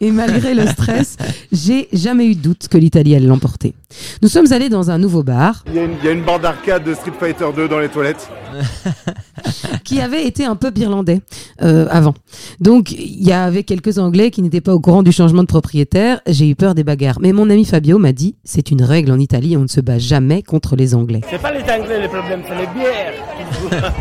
et, 0.01 0.11
malgré 0.11 0.55
le 0.55 0.67
stress, 0.67 1.17
j'ai 1.53 1.89
jamais 1.93 2.27
eu 2.27 2.35
de 2.35 2.41
doute 2.41 2.69
que 2.69 2.79
l'Italie 2.79 3.15
allait 3.15 3.27
l'emporter. 3.27 3.75
Nous 4.23 4.29
sommes 4.29 4.53
allés 4.53 4.69
dans 4.69 4.91
un 4.91 4.99
nouveau 4.99 5.23
bar 5.23 5.65
Il 5.69 5.75
y, 5.75 5.79
a 5.79 5.85
une, 5.85 5.93
il 6.01 6.05
y 6.05 6.09
a 6.09 6.13
une 6.13 6.25
bande 6.25 6.43
d'arcade 6.43 6.85
de 6.85 6.95
Street 6.95 7.13
Fighter 7.19 7.47
2 7.55 7.69
dans 7.69 7.79
les 7.79 7.89
toilettes. 7.89 8.29
qui 9.85 10.01
avait 10.01 10.27
été 10.27 10.45
un 10.45 10.57
peu 10.57 10.73
irlandais 10.77 11.21
euh, 11.63 11.87
avant. 11.91 12.15
Donc 12.61 12.93
il 12.93 13.23
y 13.23 13.33
avait 13.33 13.63
quelques 13.63 13.99
Anglais 13.99 14.31
qui 14.31 14.43
n'étaient 14.43 14.61
pas 14.61 14.75
au 14.75 14.81
courant 14.81 15.03
du 15.03 15.13
changement 15.13 15.43
de 15.43 15.49
propriétaire. 15.49 16.21
J'ai 16.27 16.49
eu 16.49 16.55
peur 16.55 16.75
des 16.75 16.85
bagarres. 16.85 17.19
Mais 17.21 17.33
mon 17.33 17.51
ami 17.51 17.65
Fabio 17.65 17.99
m'a 17.99 18.13
dit 18.13 18.37
c'est 18.45 18.71
une 18.71 18.83
règle 18.83 19.13
en 19.13 19.19
Italie, 19.19 19.57
on 19.57 19.63
ne 19.63 19.69
se 19.69 19.81
bat 19.81 19.99
jamais 19.99 20.43
contre 20.43 20.77
les 20.77 20.95
Anglais. 20.95 21.21
C'est 21.31 21.41
pas 21.41 21.53
les 21.53 21.63
Anglais 21.63 22.03
le 22.03 22.09
problème, 22.09 22.43
c'est 22.47 22.57
les 22.57 22.67
bières. 22.67 23.93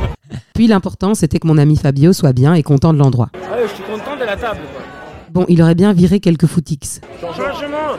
Puis 0.53 0.67
l'important 0.67 1.15
c'était 1.15 1.39
que 1.39 1.47
mon 1.47 1.57
ami 1.57 1.75
Fabio 1.77 2.13
soit 2.13 2.34
bien 2.34 2.53
et 2.53 2.63
content 2.63 2.93
de 2.93 2.99
l'endroit. 2.99 3.29
Ouais, 3.34 3.63
je 3.67 3.75
suis 3.75 3.84
content 3.84 4.15
de 4.15 4.25
la 4.25 4.36
table. 4.36 4.62
Quoi. 4.73 4.81
Bon, 5.34 5.46
il 5.48 5.62
aurait 5.62 5.76
bien 5.76 5.94
viré 5.94 6.20
quelques 6.20 6.46
footix. 6.46 7.00
Franchement, 7.22 7.96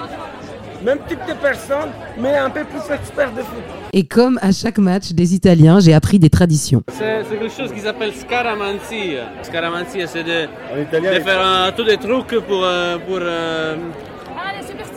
même 0.84 0.98
type 1.08 1.20
de 1.26 1.32
personne, 1.32 1.88
mais 2.18 2.36
un 2.36 2.50
peu 2.50 2.62
plus 2.64 2.94
expert 2.94 3.32
de 3.32 3.40
foot. 3.40 3.62
Et 3.94 4.04
comme 4.04 4.38
à 4.42 4.52
chaque 4.52 4.76
match 4.76 5.12
des 5.12 5.34
Italiens, 5.34 5.80
j'ai 5.80 5.94
appris 5.94 6.18
des 6.18 6.28
traditions. 6.28 6.82
C'est 6.88 7.24
quelque 7.30 7.48
chose 7.48 7.72
qui 7.72 7.80
s'appelle 7.80 8.12
scaramanzia. 8.14 9.30
Scaramanzia, 9.42 10.06
c'est 10.06 10.24
de, 10.24 10.46
faire 10.90 11.40
euh, 11.42 11.70
tous 11.74 11.84
des 11.84 11.96
trucs 11.96 12.38
pour, 12.46 12.64
euh, 12.64 12.98
pour, 12.98 13.18
euh, 13.20 13.76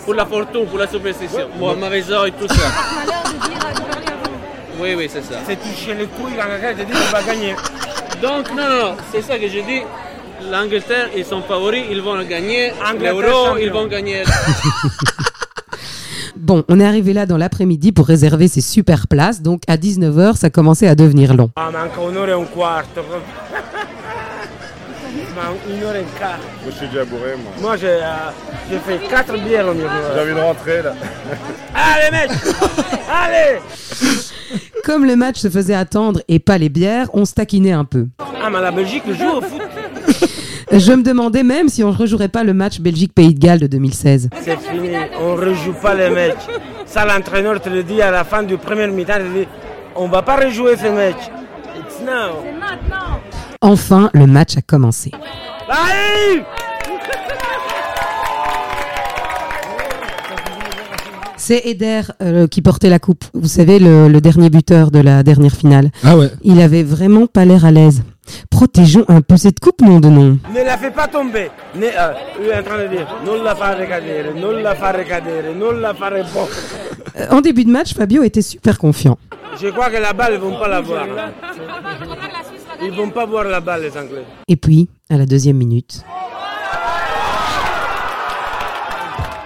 pour 0.04 0.14
la 0.14 0.26
fortune, 0.26 0.66
pour 0.66 0.80
la 0.80 0.88
superstition. 0.88 1.48
Bon, 1.58 1.78
mauvais 1.78 2.04
oeil, 2.12 2.34
tout 2.34 2.48
ça. 2.50 2.56
Oui, 4.78 4.94
oui, 4.98 5.08
c'est 5.10 5.24
ça. 5.24 5.36
C'est 5.48 5.56
toucher 5.56 5.94
les 5.94 6.06
couilles, 6.06 6.38
arrête 6.38 6.78
de 6.78 6.84
dire 6.84 6.96
qu'il 7.00 7.12
va 7.12 7.24
gagner. 7.24 7.56
Donc, 8.22 8.50
non, 8.50 8.70
non, 8.70 8.90
non, 8.90 8.96
c'est 9.10 9.22
ça 9.22 9.40
que 9.40 9.48
j'ai 9.48 9.62
dit. 9.62 9.82
L'Angleterre, 10.52 11.10
ils 11.16 11.26
sont 11.26 11.42
favoris, 11.42 11.84
ils 11.90 12.02
vont 12.02 12.16
le 12.16 12.24
gagner. 12.24 12.72
Angleterre 12.86 13.20
L'euro, 13.20 13.58
ils 13.58 13.72
vont 13.72 13.88
gagner. 13.88 14.24
Bon, 16.38 16.64
on 16.68 16.80
est 16.80 16.86
arrivé 16.86 17.14
là 17.14 17.26
dans 17.26 17.38
l'après-midi 17.38 17.92
pour 17.92 18.06
réserver 18.06 18.48
ces 18.48 18.62
super 18.62 19.08
places, 19.08 19.42
donc 19.42 19.64
à 19.68 19.78
19h, 19.78 20.36
ça 20.36 20.52
commençait 20.52 20.88
à 20.88 20.94
devenir 20.94 21.34
long. 21.34 21.50
Ah, 21.56 21.72
manca 21.72 22.02
un'ora 22.08 22.28
e 22.28 22.40
un 22.40 22.46
quarto. 22.46 23.02
Ma 25.36 25.74
une 25.74 25.84
heure 25.84 25.96
et 25.96 26.00
un 26.00 26.20
quart. 26.20 26.38
moi 26.64 26.72
je 26.72 26.76
suis 26.76 26.88
déjà 26.88 27.04
bourré 27.04 27.36
moi. 27.42 27.52
Moi, 27.62 27.78
j'ai 27.78 27.88
euh, 27.88 28.32
j'ai 28.70 28.78
fait 28.80 29.08
4 29.08 29.44
bières 29.44 29.68
au 29.68 29.74
milieu. 29.74 29.88
J'ai 30.14 30.22
envie 30.22 30.34
de 30.34 30.40
rentrer 30.40 30.82
là. 30.84 30.94
Allez, 31.74 32.12
mec 32.12 32.30
Allez 33.10 33.60
Comme 34.84 35.06
le 35.06 35.16
match 35.16 35.40
se 35.40 35.50
faisait 35.50 35.74
attendre 35.74 36.22
et 36.28 36.40
pas 36.40 36.58
les 36.58 36.70
bières, 36.70 37.08
on 37.14 37.26
se 37.26 37.34
taquinait 37.34 37.72
un 37.72 37.86
peu. 37.86 38.08
Ah, 38.20 38.50
mais 38.52 38.62
la 38.62 38.72
Belgique 38.72 39.04
joue 39.08 39.38
au 39.38 39.42
foot. 39.42 39.62
Je 40.72 40.92
me 40.94 41.04
demandais 41.04 41.44
même 41.44 41.70
si 41.70 41.84
on 41.84 41.92
ne 41.92 41.98
rejouerait 41.98 42.28
pas 42.28 42.44
le 42.44 42.54
match 42.54 42.80
Belgique-Pays 42.80 43.34
de 43.34 43.40
Galles 43.40 43.60
de 43.60 43.68
2016. 43.68 44.30
C'est 44.42 44.60
fini, 44.60 44.90
on 45.22 45.36
ne 45.36 45.42
rejoue 45.50 45.74
pas 45.74 45.94
les 45.94 46.10
matchs. 46.10 46.48
Ça, 46.86 47.06
l'entraîneur 47.06 47.62
te 47.62 47.70
le 47.70 47.84
dit 47.84 48.02
à 48.02 48.10
la 48.12 48.24
fin 48.24 48.42
du 48.44 48.58
premier 48.58 48.88
mi-temps, 48.88 49.14
il 49.20 49.42
dit 49.42 49.48
on 49.96 50.08
va 50.08 50.22
pas 50.22 50.36
rejouer 50.38 50.76
ce 50.76 50.88
match. 50.88 51.30
It's 51.78 52.02
now. 52.02 52.44
Enfin, 53.62 54.10
le 54.14 54.28
match 54.28 54.58
a 54.58 54.62
commencé. 54.62 55.12
Allez 55.70 56.44
C'est 61.38 61.62
Eder 61.66 62.02
euh, 62.24 62.48
qui 62.48 62.62
portait 62.62 62.90
la 62.90 62.98
coupe. 62.98 63.24
Vous 63.34 63.48
savez, 63.48 63.78
le, 63.78 64.08
le 64.08 64.20
dernier 64.20 64.50
buteur 64.50 64.90
de 64.90 65.00
la 65.00 65.22
dernière 65.22 65.52
finale. 65.54 65.92
Ah 66.04 66.18
ouais. 66.18 66.32
Il 66.44 66.60
avait 66.60 66.82
vraiment 66.82 67.28
pas 67.28 67.46
l'air 67.46 67.66
à 67.66 67.72
l'aise. 67.72 68.02
Protégeons 68.50 69.06
un 69.08 69.22
peu 69.22 69.38
cette 69.38 69.60
coupe, 69.60 69.82
nom 69.82 70.00
de 70.00 70.10
nom. 70.10 70.40
Ne 70.54 70.64
la 70.64 70.78
fais 70.78 70.92
pas 70.92 71.08
tomber. 71.08 71.50
Ne, 71.76 71.86
euh, 71.86 72.14
lui 72.40 72.48
est 72.50 72.60
en 72.60 72.64
train 72.64 72.84
de 72.84 72.88
dire 72.88 73.08
non 73.26 73.42
la 73.44 73.56
fare 73.56 73.88
cadere, 73.88 74.34
non 74.36 74.52
la 74.52 74.76
fare 74.76 75.06
cadere, 75.06 75.54
non 75.56 75.72
la 75.72 75.94
fare 75.94 76.24
bon. 76.34 76.48
En 77.32 77.42
début 77.42 77.66
de 77.66 77.72
match, 77.72 77.94
Fabio 77.94 78.24
était 78.24 78.42
super 78.42 78.78
confiant. 78.78 79.18
Je 79.62 79.68
crois 79.70 79.90
que 79.90 79.98
la 79.98 80.14
balle, 80.14 80.34
ils 80.34 80.40
vont 80.40 80.58
pas 80.60 80.68
la 80.68 80.82
voir. 80.82 81.06
Ils 82.82 82.92
vont 82.92 83.10
pas 83.10 83.26
voir 83.26 83.46
la 83.46 83.62
balle, 83.62 83.84
les 83.84 83.98
Anglais. 83.98 84.26
Et 84.48 84.58
puis, 84.58 84.90
à 85.10 85.18
la 85.18 85.26
deuxième 85.26 85.56
minute, 85.58 86.04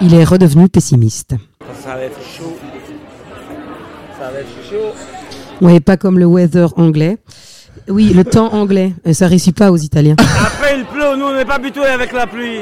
il 0.01 0.13
est 0.15 0.23
redevenu 0.23 0.67
pessimiste. 0.69 1.35
Ça 1.83 1.95
va 1.95 2.03
être 2.03 2.19
chaud. 2.21 2.57
Ça 4.19 4.31
va 4.31 4.39
être 4.39 4.69
chaud. 4.69 4.93
Ouais, 5.61 5.79
pas 5.79 5.97
comme 5.97 6.17
le 6.17 6.25
weather 6.25 6.73
anglais. 6.77 7.17
Oui, 7.89 8.13
le 8.13 8.23
temps 8.23 8.54
anglais. 8.54 8.93
Euh, 9.08 9.13
Ça 9.13 9.28
réussit 9.28 9.56
pas 9.56 9.71
aux 9.71 9.78
Italiens. 9.78 10.15
Après, 10.45 10.78
il 10.78 10.86
pleut, 10.86 11.15
nous, 11.17 11.25
on 11.25 11.34
n'est 11.34 11.45
pas 11.45 11.56
habitués 11.56 11.86
avec 11.86 12.12
la 12.12 12.28
pluie. 12.28 12.62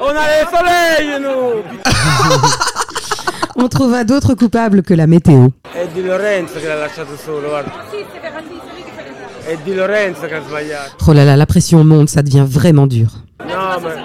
On 0.00 0.08
a 0.08 0.12
le 0.12 0.46
soleil, 0.50 1.20
nous. 1.20 1.62
On 3.64 3.66
trouva 3.68 4.04
d'autres 4.04 4.34
coupables 4.34 4.82
que 4.82 4.94
la 4.94 5.06
météo. 5.08 5.48
È 5.74 5.86
Di 5.92 6.02
Lorenzo 6.04 6.60
che 6.60 6.68
l'ha 6.68 6.76
lasciato 6.76 7.16
solo, 7.16 7.48
guarda. 7.48 7.72
È 9.44 9.56
Di 9.64 9.74
Lorenzo 9.74 10.26
che 10.26 10.34
ha 10.34 10.42
sbagliato. 10.46 10.96
Oh 11.08 11.12
là 11.12 11.24
là, 11.24 11.34
la 11.34 11.46
pression 11.46 11.82
monte, 11.84 12.08
ça 12.10 12.22
devient 12.22 12.44
vraiment 12.46 12.86
dur. 12.86 13.08
Non, 13.40 13.80
mais 13.82 13.96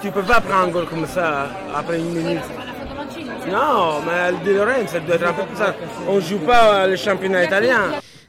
tu 0.00 0.10
peux 0.10 0.22
pas 0.22 0.40
prendre 0.40 0.68
un 0.68 0.70
goal 0.70 0.86
comme 0.88 1.06
ça 1.12 1.48
après 1.74 1.98
une 1.98 2.12
minute. 2.12 2.42
Non, 3.50 4.00
mais 4.06 4.32
Di 4.44 4.52
Lorenzo 4.56 4.94
elle 4.96 5.06
doit 5.06 5.16
être 5.16 5.26
un 5.26 5.32
peu 5.32 5.42
comme 5.42 5.56
ça. 5.56 5.74
On 6.08 6.20
joue 6.20 6.38
pas 6.46 6.86
le 6.86 6.94
championnat 6.94 7.44
italien. 7.44 7.80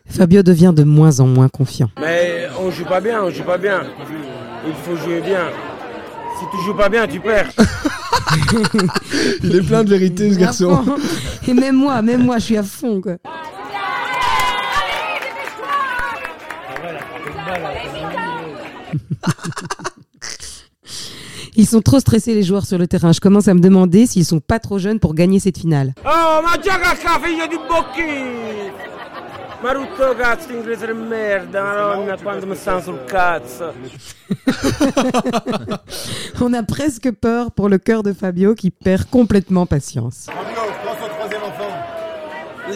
Fabio 0.08 0.44
devient 0.44 0.74
de 0.76 0.84
moins 0.84 1.20
en 1.20 1.28
moins 1.28 1.50
confiant. 1.50 1.90
Mais 2.00 2.48
on 2.60 2.72
joue 2.72 2.86
pas 2.86 3.02
bien, 3.02 3.24
on 3.24 3.30
joue 3.32 3.44
pas 3.44 3.58
bien. 3.58 3.84
Il 4.68 4.74
faut 4.74 4.96
jouer 4.96 5.22
bien. 5.22 5.50
Si 6.40 6.46
tu 6.52 6.64
joues 6.66 6.74
pas 6.74 6.90
bien, 6.90 7.08
tu 7.08 7.20
perds. 7.20 7.52
Il 9.44 9.56
est 9.56 9.62
plein 9.62 9.84
de 9.84 9.90
vérité, 9.90 10.34
ce 10.34 10.40
garçon. 10.40 10.84
Et 11.48 11.54
même 11.54 11.76
moi, 11.76 12.02
même 12.02 12.24
moi, 12.24 12.38
je 12.40 12.44
suis 12.46 12.58
à 12.58 12.64
fond. 12.64 13.02
Quoi. 13.02 13.18
Ils 21.58 21.66
sont 21.66 21.82
trop 21.82 22.02
stressés 22.02 22.34
les 22.34 22.44
joueurs 22.44 22.66
sur 22.66 22.78
le 22.78 22.86
terrain. 22.88 23.14
Je 23.14 23.22
commence 23.22 23.48
à 23.48 23.54
me 23.54 23.62
demander 23.62 24.06
s'ils 24.08 24.26
sont 24.26 24.42
pas 24.42 24.60
trop 24.60 24.78
jeunes 24.78 25.00
pour 25.00 25.14
gagner 25.14 25.40
cette 25.40 25.58
finale. 25.58 25.94
Oh, 26.06 26.42
ma 26.44 26.58
bocchi! 29.66 29.76
Marutto 29.76 30.16
cazzo, 30.16 30.52
inglese 30.52 30.86
di 30.86 30.94
merda, 30.94 31.64
madonna, 31.64 32.18
quanto 32.18 32.46
mi 32.46 32.56
stanno 32.56 32.82
sul 32.82 33.04
cazzo. 33.06 33.74
On 36.40 36.54
a 36.54 36.64
presque 36.64 37.12
peur 37.12 37.52
pour 37.52 37.70
le 37.70 37.78
cœur 37.78 38.04
de 38.04 38.14
Fabio 38.14 38.54
qui 38.54 38.70
perd 38.72 39.10
complètement 39.10 39.66
patience. 39.66 40.28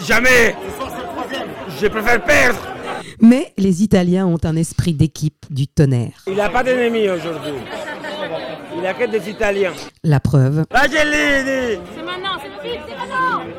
Jamais! 0.05 0.55
Je 1.79 1.87
préfère 1.87 2.23
perdre! 2.23 2.59
Mais 3.21 3.53
les 3.57 3.83
Italiens 3.83 4.25
ont 4.25 4.39
un 4.43 4.55
esprit 4.55 4.93
d'équipe 4.93 5.45
du 5.49 5.67
tonnerre. 5.67 6.23
Il 6.27 6.35
n'a 6.35 6.49
pas 6.49 6.63
d'ennemis 6.63 7.09
aujourd'hui. 7.09 7.53
Il 8.77 8.85
a 8.85 8.93
que 8.93 9.05
des 9.09 9.29
Italiens. 9.29 9.73
La 10.03 10.19
preuve, 10.19 10.63
Ragellini! 10.71 11.79
C'est 11.95 12.03
maintenant, 12.03 12.37
c'est 12.41 12.67
vite, 12.67 12.79
c'est 12.87 12.95
maintenant 12.95 13.58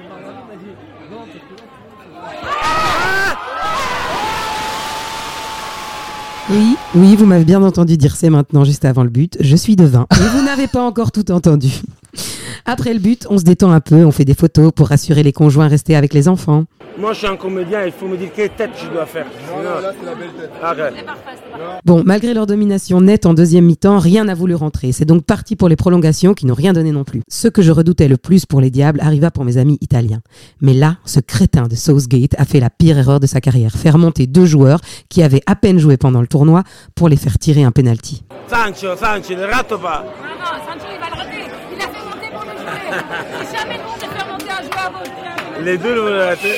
Oui, 6.51 6.77
oui, 6.97 7.15
vous 7.15 7.27
m'avez 7.27 7.45
bien 7.45 7.63
entendu 7.63 7.97
dire 7.97 8.17
c'est 8.17 8.29
maintenant, 8.29 8.65
juste 8.65 8.85
avant 8.85 9.05
le 9.05 9.09
but. 9.09 9.37
Je 9.39 9.55
suis 9.55 9.77
devin. 9.77 10.07
Mais 10.11 10.27
vous 10.27 10.45
n'avez 10.45 10.67
pas 10.67 10.83
encore 10.83 11.13
tout 11.13 11.31
entendu. 11.31 11.69
Après 12.67 12.93
le 12.93 12.99
but, 12.99 13.25
on 13.31 13.39
se 13.39 13.45
détend 13.45 13.71
un 13.71 13.81
peu, 13.81 14.05
on 14.05 14.11
fait 14.11 14.25
des 14.25 14.35
photos 14.35 14.73
pour 14.75 14.89
rassurer 14.89 15.23
les 15.23 15.33
conjoints 15.33 15.69
restés 15.69 15.95
avec 15.95 16.13
les 16.13 16.27
enfants. 16.27 16.65
Moi, 16.99 17.13
je 17.13 17.19
suis 17.19 17.27
un 17.27 17.37
comédien, 17.37 17.85
il 17.87 17.93
faut 17.93 18.07
me 18.07 18.17
dire 18.17 18.31
quelle 18.35 18.51
tête 18.51 18.71
je 18.77 18.89
dois 18.89 19.07
faire. 19.07 19.27
Sinon... 19.47 19.71
Arrête. 20.63 20.95
Bon, 21.85 22.03
malgré 22.05 22.35
leur 22.35 22.47
domination 22.47 23.01
nette 23.01 23.27
en 23.27 23.35
deuxième 23.35 23.65
mi-temps, 23.65 23.99
rien 23.99 24.25
n'a 24.25 24.35
voulu 24.35 24.55
rentrer. 24.55 24.93
C'est 24.93 25.05
donc 25.05 25.25
parti 25.25 25.57
pour 25.57 25.69
les 25.69 25.77
prolongations 25.77 26.35
qui 26.35 26.47
n'ont 26.47 26.55
rien 26.55 26.73
donné 26.73 26.93
non 26.93 27.05
plus. 27.05 27.23
Ce 27.29 27.49
que 27.49 27.63
je 27.63 27.73
redoutais 27.73 28.09
le 28.09 28.17
plus 28.17 28.45
pour 28.45 28.61
les 28.61 28.71
diables 28.71 29.01
arriva 29.01 29.31
pour 29.31 29.45
mes 29.45 29.57
amis 29.57 29.79
italiens. 29.81 30.21
Mais 30.61 30.75
là, 30.75 30.97
ce 31.05 31.21
crétin 31.21 31.69
de 31.69 31.75
Southgate 31.75 32.35
a 32.39 32.45
fait 32.45 32.61
la 32.61 32.71
pire 32.71 32.99
erreur 32.99 33.21
de 33.21 33.27
sa 33.27 33.41
carrière. 33.41 33.73
Faire 33.73 33.97
monter 33.97 34.27
deux 34.27 34.47
joueurs 34.47 34.81
qui 35.09 35.23
avaient 35.23 35.43
à 35.47 35.57
peine 35.57 35.79
joué 35.79 35.97
pendant 35.97 36.21
le 36.21 36.27
tournoi 36.27 36.65
pour 36.95 37.09
les 37.09 37.17
faire 37.17 37.39
tirer 37.39 37.63
un 37.63 37.73
penalty. 37.73 38.25
Sancho, 38.49 38.97
Sancho, 38.97 39.35
ne 39.35 39.45
rate 39.45 39.69
pas. 39.81 40.05
Non, 40.05 40.35
non, 40.39 40.45
Sancho, 40.67 40.87
il 40.93 41.01
va 41.01 41.09
le 41.09 41.15
rater. 41.17 41.45
Il 41.73 41.81
a 41.81 41.89
fait 41.89 42.05
monter 42.05 42.29
pour 42.33 42.45
le 42.45 42.51
jouer. 42.51 42.67
C'est 43.45 43.59
jamais 43.59 43.79
bon 43.79 43.95
de 43.97 44.01
faire 44.01 44.27
monter 44.31 44.51
un 44.51 44.63
joueur 44.63 44.87
avant. 44.87 45.65
Les 45.65 45.79
deux 45.79 45.95
le 45.95 46.19
rater. 46.25 46.57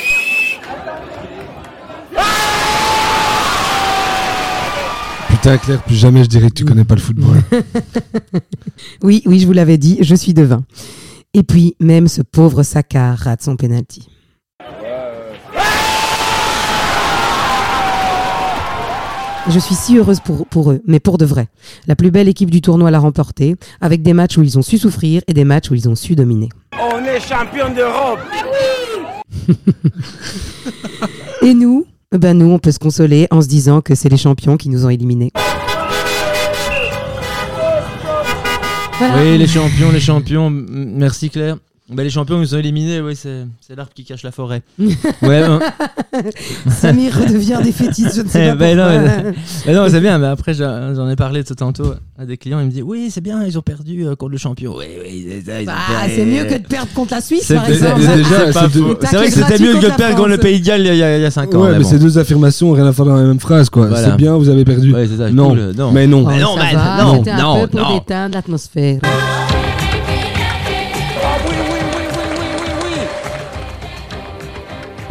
Putain, 5.29 5.59
Claire, 5.59 5.83
plus 5.83 5.96
jamais 5.96 6.22
je 6.22 6.29
dirais 6.29 6.48
que 6.51 6.55
tu 6.55 6.64
connais 6.64 6.85
pas 6.85 6.94
le 6.94 7.01
football. 7.01 7.42
Oui, 9.03 9.22
oui, 9.27 9.40
je 9.40 9.46
vous 9.46 9.53
l'avais 9.53 9.79
dit, 9.79 9.98
je 10.01 10.14
suis 10.14 10.35
devin. 10.35 10.64
Et 11.35 11.42
puis, 11.42 11.75
même 11.81 12.09
ce 12.09 12.22
pauvre 12.22 12.62
Saka 12.62 13.14
rate 13.14 13.42
son 13.42 13.57
penalty. 13.57 14.09
Je 19.48 19.59
suis 19.59 19.75
si 19.75 19.98
heureuse 19.98 20.20
pour, 20.20 20.46
pour 20.46 20.70
eux, 20.70 20.81
mais 20.87 21.01
pour 21.01 21.18
de 21.18 21.25
vrai. 21.25 21.48
La 21.88 21.96
plus 21.96 22.12
belle 22.12 22.29
équipe 22.29 22.51
du 22.51 22.61
tournoi 22.61 22.92
l'a 22.92 23.01
remporté, 23.01 23.57
avec 23.81 24.03
des 24.03 24.12
matchs 24.12 24.38
où 24.38 24.42
ils 24.42 24.57
ont 24.57 24.62
su 24.62 24.79
souffrir 24.79 25.22
et 25.27 25.35
des 25.35 25.44
matchs 25.44 25.70
où 25.70 25.75
ils 25.75 25.88
ont 25.88 25.96
su 25.96 26.14
dominer. 26.14 26.48
On 26.81 27.05
est 27.05 27.18
champion 27.18 27.75
d'Europe. 27.75 28.20
Et 31.42 31.55
nous, 31.55 31.87
ben 32.18 32.37
nous, 32.37 32.51
on 32.51 32.59
peut 32.59 32.72
se 32.72 32.79
consoler 32.79 33.27
en 33.31 33.40
se 33.40 33.48
disant 33.48 33.81
que 33.81 33.94
c'est 33.94 34.09
les 34.09 34.16
champions 34.16 34.57
qui 34.57 34.68
nous 34.68 34.85
ont 34.85 34.90
éliminés. 34.90 35.33
Voilà. 38.98 39.22
Oui, 39.22 39.38
les 39.38 39.46
champions, 39.46 39.90
les 39.90 40.01
champions. 40.01 40.51
Merci 40.51 41.31
Claire. 41.31 41.57
Bah, 41.94 42.02
les 42.02 42.11
champions 42.11 42.40
ils 42.40 42.48
sont 42.48 42.59
éliminés, 42.59 43.00
oui, 43.00 43.14
c'est 43.16 43.46
c'est 43.61 43.76
l'arbre 43.76 43.92
qui 43.94 44.05
cache 44.05 44.22
la 44.22 44.33
forêt. 44.33 44.62
ouais, 44.78 45.42
hein. 45.42 45.59
Samir 46.70 47.12
redevient 47.14 47.59
défaitiste, 47.62 48.16
je 48.16 48.22
ne 48.22 48.28
sais 48.28 48.44
Eh 48.46 48.48
pas 48.50 48.55
ben 48.57 48.76
non, 48.78 48.85
mais- 48.88 49.33
mais 49.66 49.72
non, 49.74 49.87
c'est 49.88 50.00
bien, 50.00 50.18
mais 50.18 50.26
après 50.26 50.55
j'en 50.55 50.94
j'en 50.94 51.09
ai 51.09 51.16
parlé 51.16 51.44
tout 51.44 51.55
tantôt 51.55 51.94
à 52.18 52.24
des 52.24 52.37
clients, 52.37 52.61
ils 52.61 52.66
me 52.66 52.70
disent 52.70 52.83
oui, 52.85 53.11
c'est 53.11 53.20
bien, 53.20 53.44
ils 53.44 53.59
ont 53.59 53.62
perdu 53.62 54.07
euh, 54.07 54.14
contre 54.16 54.33
le 54.33 54.38
champion. 54.38 54.74
Oui, 54.78 54.85
oui, 55.05 55.26
c'est 55.28 55.50
ça, 55.50 55.61
ils 55.61 55.64
ont 55.68 55.72
Bah, 55.72 55.78
perdu. 56.00 56.14
c'est 56.16 56.24
mieux 56.24 56.44
que 56.44 56.62
de 56.62 56.66
perdre 56.66 56.92
contre 56.94 57.14
la 57.14 57.20
Suisse, 57.20 57.44
C'est 57.44 57.55
par 57.55 57.66
c'est- 57.66 57.72
exemple. 57.74 58.00
c'est- 58.02 58.16
Déjà, 58.16 58.28
c'est 58.46 58.52
pas 58.52 58.61
c'est 58.68 58.78
de- 58.78 58.83
faux. 58.85 58.94
Tacle 58.94 59.07
C'est 59.11 59.16
vrai 59.16 59.26
que 59.26 59.33
c'était 59.33 59.46
gratuit 59.46 59.64
mieux 59.64 59.68
que 59.68 59.74
contre 59.74 59.85
de 59.85 59.88
la 59.90 59.96
perdre 59.96 60.16
contre 60.16 60.28
le 60.28 60.35
France. 60.35 60.42
Pays 60.44 60.61
de 60.61 60.66
Galles 60.66 60.81
il 60.81 60.87
y 60.96 61.02
a- 61.02 61.18
il 61.18 61.22
y 61.22 61.24
a 61.26 61.31
5 61.31 61.55
ans. 61.55 61.62
ouais, 61.64 61.72
mais, 61.72 61.78
bon. 61.78 61.85
ces 61.88 61.98
deux 61.98 62.18
affirmations 62.18 62.72
rien 62.72 62.87
à 62.87 62.92
faire 62.92 63.05
dans 63.05 63.16
la 63.16 63.22
même 63.24 63.40
phrase, 63.40 63.68
quoi. 63.70 63.87
Voilà. 63.87 64.11
C'est 64.11 64.16
bien, 64.16 64.37
vous 64.37 64.48
avez 64.48 64.64
perdu. 64.64 64.92
Ouais, 64.94 65.07
c'est 65.11 65.16
ça, 65.18 65.31
non. 65.31 65.50
cool, 65.50 65.72
non. 65.76 65.92
mais 65.92 66.07
non. 66.07 66.24
Oh, 66.26 66.31
non, 66.40 66.57
ça 66.57 66.62
mais 66.70 66.74
va, 66.74 67.02
non, 67.05 67.14
c'était 67.18 67.31
un 67.33 67.42
non, 67.42 67.61
peu 67.62 67.66
pour 67.68 67.81
non. 67.81 67.94
déteindre 67.98 68.35
l'atmosphère. 68.35 69.00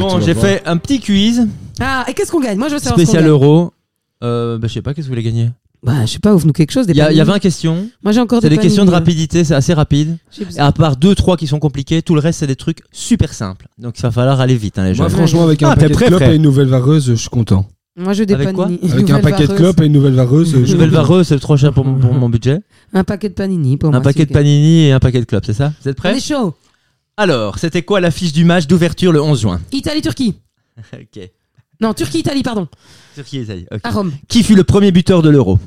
Bon, 0.02 0.20
j'ai 0.20 0.34
fait 0.36 0.62
un 0.66 0.78
petit 0.78 1.00
quiz 1.00 1.48
Ah, 1.80 2.06
et 2.08 2.14
qu'est-ce 2.14 2.32
qu'on 2.32 2.40
gagne? 2.42 2.58
Moi, 2.58 2.68
je 2.70 2.74
veux 2.74 2.80
savoir 2.80 2.98
ce 3.00 3.02
qu'on 3.04 3.08
spécial 3.08 3.24
gagne. 3.24 3.32
euro. 3.32 3.72
Euh, 4.24 4.58
bah, 4.58 4.68
je 4.68 4.74
sais 4.74 4.82
pas, 4.82 4.94
qu'est-ce 4.94 5.08
que 5.08 5.12
vous 5.12 5.16
voulez 5.16 5.24
gagner? 5.24 5.50
Bah, 5.84 6.06
je 6.06 6.12
sais 6.12 6.20
pas, 6.20 6.36
ouvre-nous 6.36 6.54
quelque 6.54 6.72
chose. 6.72 6.86
Des 6.86 6.94
Il 6.94 6.98
y, 6.98 7.02
a- 7.02 7.12
il 7.12 7.18
y 7.18 7.22
a 7.22 7.24
panini. 7.24 7.34
20 7.36 7.40
questions. 7.40 7.88
Moi, 8.04 8.12
j'ai 8.12 8.20
encore 8.20 8.40
C'est 8.42 8.50
des 8.50 8.56
panini, 8.56 8.68
questions 8.70 8.86
de 8.86 8.92
rapidité, 8.92 9.44
c'est 9.44 9.56
assez 9.56 9.74
rapide. 9.74 10.18
j'ai 10.32 10.44
Et 10.44 10.46
besoin. 10.46 10.66
à 10.66 10.72
part 10.72 10.96
2-3 10.96 11.38
qui 11.38 11.48
sont 11.48 11.58
compliqués, 11.58 12.04
tout 12.04 12.14
le 12.14 12.20
reste 12.22 12.40
c'est 12.40 12.46
des 12.48 12.56
trucs 12.56 12.82
super 12.92 13.34
simples. 13.34 13.68
Donc 13.80 13.98
il 13.98 14.02
va 14.04 14.12
falloir 14.12 14.40
aller 14.42 14.56
vite, 14.56 14.78
hein, 14.78 14.84
les 14.84 14.94
gens. 14.94 15.04
Moi, 15.04 15.10
franchement, 15.10 15.44
avec 15.44 15.64
un 15.64 15.70
Ah, 15.70 15.76
t'es 15.76 15.82
paquet 15.82 15.90
de 15.90 15.94
prêt, 15.96 16.06
clopes 16.08 16.20
frère 16.20 16.32
et 16.34 16.36
une 16.36 16.44
nouvelle 16.44 16.68
vareuse, 16.68 17.08
je 17.08 17.14
suis 17.16 17.30
content. 17.30 17.66
Moi, 17.98 18.14
je 18.14 18.22
Avec 18.32 18.54
quoi. 18.54 18.66
Avec 18.68 19.10
un 19.10 19.20
paquet 19.22 19.48
de 19.48 19.54
clopes 19.54 19.82
et 19.82 19.86
une 19.88 19.92
nouvelle 19.94 20.14
vareuse, 20.14 20.52
je 20.52 20.58
Une 20.58 20.66
suis 20.66 20.74
nouvelle 20.76 20.92
content. 20.92 21.02
vareuse, 21.02 21.28
c'est 21.28 21.40
trop 21.40 21.58
cher 21.58 21.74
pour, 21.74 21.84
mon- 21.84 22.00
pour 22.00 22.14
mon 22.14 22.30
budget. 22.30 22.60
Un 22.94 23.04
paquet 23.04 23.30
de 23.30 23.34
panini 23.34 23.76
pour 23.78 23.90
un 23.90 23.94
moi. 23.94 24.02
paquet 24.02 24.20
c'est 24.20 24.26
de 24.28 24.32
ok. 24.32 24.36
panini 24.38 24.86
et 24.86 24.92
un 24.92 25.00
paquet 25.00 25.20
de 25.20 25.26
clopes, 25.26 25.46
c'est 25.48 25.54
ça? 25.54 25.74
Vous 25.82 25.90
êtes 25.90 25.98
On 25.98 26.02
prêts 26.02 26.16
est 26.16 26.20
chaud. 26.20 26.54
Alors, 27.18 27.60
c'était 27.60 27.84
quoi 27.84 28.00
l'affiche 28.00 28.34
du 28.34 28.44
match 28.46 28.68
d'ouverture 28.68 29.12
le 29.12 29.22
11 29.22 29.42
juin? 29.42 29.62
Italie-Turquie. 29.72 30.36
Ok. 30.94 31.30
Non, 31.82 31.94
Turquie-Italie, 31.94 32.44
pardon. 32.44 32.68
Turquie 33.16 33.38
et 33.38 33.42
Italie. 33.42 33.66
ok. 33.72 33.82
À 33.84 33.90
Rome. 33.92 34.14
Qui 34.28 34.44
fut 34.44 34.56
le 34.56 34.64
premier 34.64 34.92
buteur 34.92 35.22
de 35.24 35.30
l'Euro? 35.30 35.58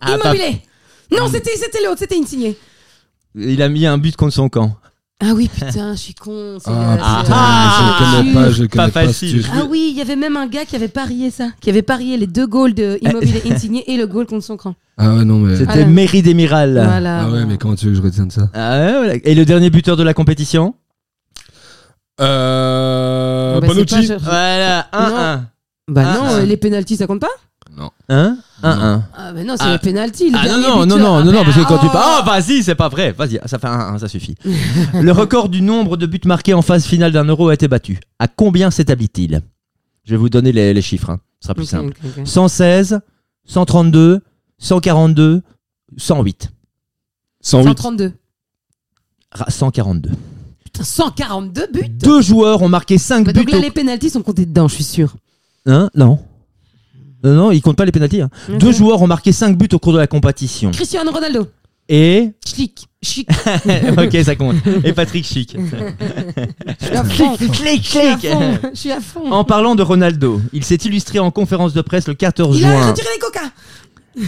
Ah, 0.00 0.18
pas- 0.18 0.34
Immobilier. 0.34 0.62
Non, 1.10 1.28
c'était 1.28 1.56
c'était 1.56 1.82
l'autre, 1.82 1.98
c'était 1.98 2.16
Insigné. 2.16 2.58
Il 3.34 3.62
a 3.62 3.68
mis 3.68 3.86
un 3.86 3.98
but 3.98 4.16
contre 4.16 4.34
son 4.34 4.48
camp. 4.48 4.76
Ah 5.24 5.34
oui, 5.34 5.48
putain, 5.48 5.92
je 5.94 5.98
suis 6.00 6.14
con. 6.14 6.58
c'est, 6.58 6.68
Ah, 6.68 6.92
euh, 6.92 6.96
putain, 6.96 7.24
c'est, 7.24 7.32
Ah, 7.32 7.78
je 7.78 7.82
le 7.84 8.18
connais 8.22 8.34
pas, 8.34 8.50
je 8.50 8.62
le 8.62 8.68
pas 8.68 8.76
connais 8.76 8.90
pas. 8.92 9.04
facile. 9.06 9.42
ce 9.44 9.48
Ah 9.54 9.64
oui, 9.70 9.88
il 9.92 9.96
y 9.96 10.00
avait 10.00 10.16
même 10.16 10.36
un 10.36 10.48
gars 10.48 10.64
qui 10.64 10.74
avait 10.74 10.88
parié 10.88 11.30
ça, 11.30 11.48
qui 11.60 11.70
avait 11.70 11.82
parié 11.82 12.16
les 12.16 12.26
deux 12.26 12.46
goals 12.46 12.74
de 12.74 12.98
Immobilier 13.02 13.40
Insigné 13.50 13.90
et 13.92 13.96
le 13.96 14.06
goal 14.06 14.26
contre 14.26 14.44
son 14.44 14.56
camp. 14.56 14.74
Ah 14.98 15.14
ouais, 15.14 15.24
non, 15.24 15.38
mais. 15.38 15.56
C'était. 15.56 15.86
Mairie 15.86 16.22
d'Emiral. 16.22 16.72
Voilà. 16.84 17.20
Ah 17.22 17.30
ouais, 17.30 17.44
mais 17.46 17.56
comment 17.56 17.76
tu 17.76 17.86
veux 17.86 17.92
que 17.92 17.98
je 17.98 18.02
retienne 18.02 18.30
ça? 18.30 18.50
Ah 18.52 18.78
ouais, 18.80 18.92
voilà. 18.98 19.14
Et 19.22 19.34
le 19.34 19.44
dernier 19.44 19.70
buteur 19.70 19.96
de 19.96 20.02
la 20.02 20.12
compétition? 20.14 20.74
Euh. 22.20 23.60
Bah, 23.60 23.66
c'est 23.68 23.74
Bonucci. 23.74 23.94
pas- 23.94 24.02
je- 24.02 24.14
Voilà, 24.24 24.86
1-1. 24.92 25.44
Bah 25.88 26.02
Ah, 26.06 26.14
non, 26.16 26.22
ah. 26.26 26.32
euh, 26.34 26.44
les 26.44 26.56
pénalties 26.56 26.96
ça 26.96 27.06
compte 27.06 27.20
pas? 27.20 27.28
Hein 28.08 28.36
1-1. 28.62 29.02
Ah 29.16 29.32
bah 29.32 29.44
non, 29.44 29.54
c'est 29.56 29.64
Ah. 29.64 29.72
les 29.72 29.78
pénalties. 29.78 30.30
le 30.30 30.36
Ah 30.38 30.42
non, 30.42 30.48
dernier 30.48 30.62
non, 30.62 30.76
non, 30.76 30.82
buteur. 30.84 30.98
non, 30.98 31.16
Ah, 31.16 31.24
non, 31.24 31.32
non, 31.32 31.38
bah, 31.38 31.44
parce 31.44 31.56
que 31.56 31.62
quand 31.68 31.78
tu 31.78 31.86
oh. 31.88 31.92
parles. 31.92 32.22
Ah, 32.26 32.38
vas-y, 32.40 32.62
c'est 32.62 32.74
pas 32.74 32.88
vrai. 32.88 33.12
Vas-y, 33.12 33.40
ça 33.46 33.58
fait 33.58 33.66
1-1, 33.66 33.98
ça 33.98 34.08
suffit. 34.08 34.34
le 35.00 35.10
record 35.12 35.48
du 35.48 35.62
nombre 35.62 35.96
de 35.96 36.06
buts 36.06 36.20
marqués 36.26 36.54
en 36.54 36.62
phase 36.62 36.84
finale 36.84 37.12
d'un 37.12 37.24
euro 37.24 37.48
a 37.48 37.54
été 37.54 37.68
battu. 37.68 37.98
À 38.18 38.28
combien 38.28 38.70
s'établit-il? 38.70 39.40
Je 40.04 40.10
vais 40.10 40.16
vous 40.16 40.28
donner 40.28 40.52
les, 40.52 40.74
les 40.74 40.82
chiffres, 40.82 41.10
hein. 41.10 41.20
ce 41.40 41.46
sera 41.46 41.54
plus 41.54 41.62
Ok, 41.64 41.68
simple. 41.70 41.94
ok, 42.04 42.10
ok. 42.18 42.26
116, 42.26 43.00
132, 43.46 44.20
142, 44.58 45.42
108. 45.96 46.50
108. 47.40 47.64
132. 47.68 48.12
Ra- 49.32 49.46
142. 49.50 50.10
Putain, 50.64 50.84
142 50.84 51.66
buts? 51.72 51.88
Deux 51.88 52.20
joueurs 52.20 52.62
ont 52.62 52.68
marqué 52.68 52.98
5 52.98 53.24
Bah 53.26 53.32
buts. 53.32 53.40
Donc 53.40 53.50
là, 53.50 53.58
au- 53.58 53.62
les 53.62 53.70
pénalties 53.70 54.10
sont 54.10 54.22
comptés 54.22 54.46
dedans, 54.46 54.68
je 54.68 54.74
suis 54.74 54.84
sûr. 54.84 55.16
Hein? 55.66 55.88
Non. 55.94 56.18
Non, 57.24 57.32
non, 57.34 57.50
ils 57.52 57.60
comptent 57.60 57.76
pas 57.76 57.84
les 57.84 57.92
pénalties. 57.92 58.22
hein. 58.22 58.30
Ok. 58.48 58.58
Deux 58.58 58.72
joueurs 58.72 59.00
ont 59.02 59.06
marqué 59.06 59.32
5 59.32 59.56
buts 59.56 59.68
au 59.72 59.78
cours 59.78 59.92
de 59.92 59.98
la 59.98 60.06
compétition. 60.06 60.70
Cristiano 60.70 61.10
Ronaldo. 61.12 61.46
Et. 61.88 62.30
Chic. 62.44 62.86
Chic. 63.02 63.28
ok, 63.98 64.16
ça 64.24 64.36
compte. 64.36 64.56
Et 64.84 64.92
Patrick 64.92 65.24
Chic. 65.24 65.50
Clic. 65.50 65.60
Je 68.74 68.74
suis 68.74 68.92
à 68.92 69.00
fond. 69.00 69.30
En 69.30 69.44
parlant 69.44 69.74
de 69.74 69.82
Ronaldo, 69.82 70.40
il 70.52 70.64
s'est 70.64 70.76
illustré 70.76 71.18
en 71.18 71.30
conférence 71.30 71.74
de 71.74 71.82
presse 71.82 72.08
le 72.08 72.14
14 72.14 72.58
Il 72.58 72.64
a 72.64 72.68
juin. 72.70 72.86
retiré 72.88 73.08
les 73.14 73.20
coca. 73.20 74.26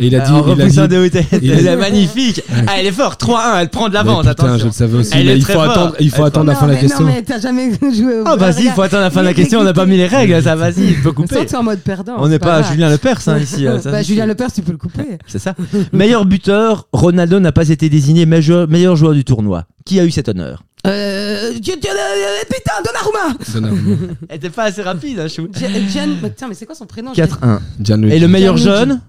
Et 0.00 0.06
il 0.06 0.16
a 0.16 0.20
dit. 0.20 0.30
en 0.32 0.44
il 0.54 0.62
a 0.62 0.66
dit- 0.68 0.76
de 0.88 1.06
il 1.06 1.16
a 1.18 1.22
Elle 1.32 1.40
dit- 1.40 1.66
est 1.66 1.76
magnifique. 1.76 2.42
Ah, 2.66 2.72
elle 2.78 2.86
est 2.86 2.92
forte. 2.92 3.20
3-1, 3.20 3.60
elle 3.60 3.68
prend 3.68 3.88
de 3.88 3.94
l'avance. 3.94 4.18
putain, 4.18 4.30
Attention. 4.30 4.58
je 4.58 4.64
le 4.66 4.70
savais 4.72 4.98
aussi. 4.98 5.10
Elle 5.14 5.26
mais 5.26 5.32
est 5.32 5.36
il 5.38 5.42
très 5.42 5.52
faut 5.54 5.60
attendre, 5.60 5.94
il 6.00 6.10
faut 6.10 6.24
attendre 6.24 6.46
la 6.46 6.54
fin 6.54 6.66
de 6.66 6.72
la 6.72 6.78
question. 6.78 7.04
Non, 7.04 7.12
mais 7.12 7.22
t'as 7.22 7.40
jamais 7.40 7.70
joué 7.94 8.20
au 8.20 8.24
Ah, 8.26 8.36
vas-y, 8.36 8.64
il 8.64 8.70
faut 8.70 8.82
attendre 8.82 9.02
la 9.02 9.10
fin 9.10 9.20
de 9.20 9.26
la 9.26 9.34
question. 9.34 9.60
On 9.60 9.64
n'a 9.64 9.72
pas 9.72 9.86
mis 9.86 9.96
les 9.96 10.06
règles. 10.06 10.42
Ça, 10.42 10.54
vas-y, 10.56 10.84
il 10.88 11.02
peut 11.02 11.12
couper. 11.12 11.36
En 11.54 11.62
mode 11.62 11.80
perdant. 11.80 12.14
On 12.18 12.28
n'est 12.28 12.38
pas. 12.38 12.62
Julien 12.62 12.88
Lepers 12.90 13.18
hein, 13.28 13.38
ici. 13.38 13.64
ça, 13.64 13.90
Bah, 13.90 13.98
c'est 13.98 14.04
Julien. 14.04 14.26
Lepers, 14.26 14.52
tu 14.52 14.62
peux 14.62 14.72
le 14.72 14.78
couper. 14.78 15.18
C'est 15.26 15.38
ça. 15.38 15.54
Meilleur 15.92 16.24
buteur, 16.24 16.86
Ronaldo 16.92 17.40
n'a 17.40 17.52
pas 17.52 17.68
été 17.68 17.88
désigné 17.88 18.26
meilleur, 18.26 18.68
meilleur 18.68 18.96
joueur 18.96 19.12
du 19.14 19.24
tournoi. 19.24 19.64
Qui 19.84 19.98
a 20.00 20.04
eu 20.04 20.10
cet 20.10 20.28
honneur 20.28 20.62
Euh. 20.86 21.50
Euh, 21.50 21.52
Putain, 21.54 22.72
Donnarumma 22.84 23.36
Donnarumma. 23.52 24.06
Elle 24.28 24.36
était 24.36 24.50
pas 24.50 24.64
assez 24.64 24.82
rapide, 24.82 25.18
hein, 25.20 25.28
chou. 25.28 25.48
Gian- 25.52 25.68
Gian- 25.88 26.16
mais 26.22 26.28
Putain, 26.30 26.48
mais 26.48 26.54
c'est 26.54 26.66
quoi 26.66 26.74
son 26.74 26.86
prénom? 26.86 27.12
Je 27.14 27.22
l'ai- 27.22 27.28
4-1. 27.28 27.60
Gianluigi. 27.80 28.16
Et 28.16 28.18
le 28.20 28.28
meilleur 28.28 28.56
Gianluigi. 28.56 28.80
jeune 28.88 29.00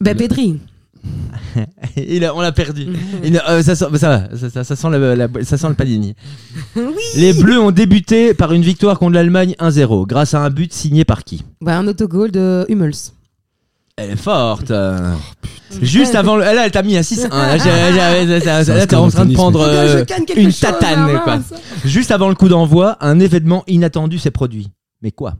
Bah, 0.00 0.14
Pedri. 0.14 0.58
Il 1.96 2.24
a- 2.24 2.34
On 2.34 2.40
l'a 2.40 2.52
perdu. 2.52 2.88
Il 3.24 3.38
a- 3.38 3.50
euh, 3.50 3.62
ça, 3.62 3.74
sent, 3.76 3.86
ça, 3.96 4.08
va, 4.08 4.36
ça, 4.36 4.50
ça- 4.50 4.64
ça 4.64 4.76
sent 4.76 4.90
le, 4.90 5.14
la- 5.14 5.28
ça 5.44 5.56
sent 5.56 5.68
le 5.68 5.74
panini. 5.74 6.14
Les 7.16 7.32
Bleus 7.32 7.60
ont 7.60 7.70
débuté 7.70 8.34
par 8.34 8.52
une 8.52 8.62
victoire 8.62 8.98
contre 8.98 9.14
l'Allemagne 9.14 9.54
1-0 9.58 10.06
grâce 10.06 10.34
à 10.34 10.40
un 10.40 10.50
but 10.50 10.72
signé 10.72 11.04
par 11.04 11.24
qui? 11.24 11.44
Bah, 11.60 11.78
un 11.78 11.86
autogol 11.86 12.30
de 12.30 12.64
Hummels. 12.68 12.92
Elle 13.96 14.10
est 14.10 14.16
forte. 14.16 14.70
euh. 14.70 15.14
Juste 15.80 16.14
avant 16.14 16.36
le. 16.36 16.42
Là, 16.42 16.66
elle 16.66 16.70
t'a 16.70 16.82
mis 16.82 16.96
un 16.96 17.00
6-1. 17.00 17.28
Là, 17.30 17.56
j'ai- 17.56 18.26
j'ai- 18.26 18.40
ça- 18.40 18.62
ça- 18.64 18.74
là, 18.74 18.86
t'es 18.86 18.94
en 18.96 19.08
train 19.08 19.24
de 19.24 19.32
prendre 19.32 19.60
euh, 19.62 20.04
une 20.36 20.52
tatane. 20.52 21.18
quoi. 21.24 21.38
Juste 21.84 22.10
avant 22.10 22.28
le 22.28 22.34
coup 22.34 22.48
d'envoi, 22.48 22.98
un 23.00 23.18
événement 23.20 23.64
inattendu 23.66 24.18
s'est 24.18 24.30
produit. 24.30 24.70
Mais 25.02 25.12
quoi? 25.12 25.36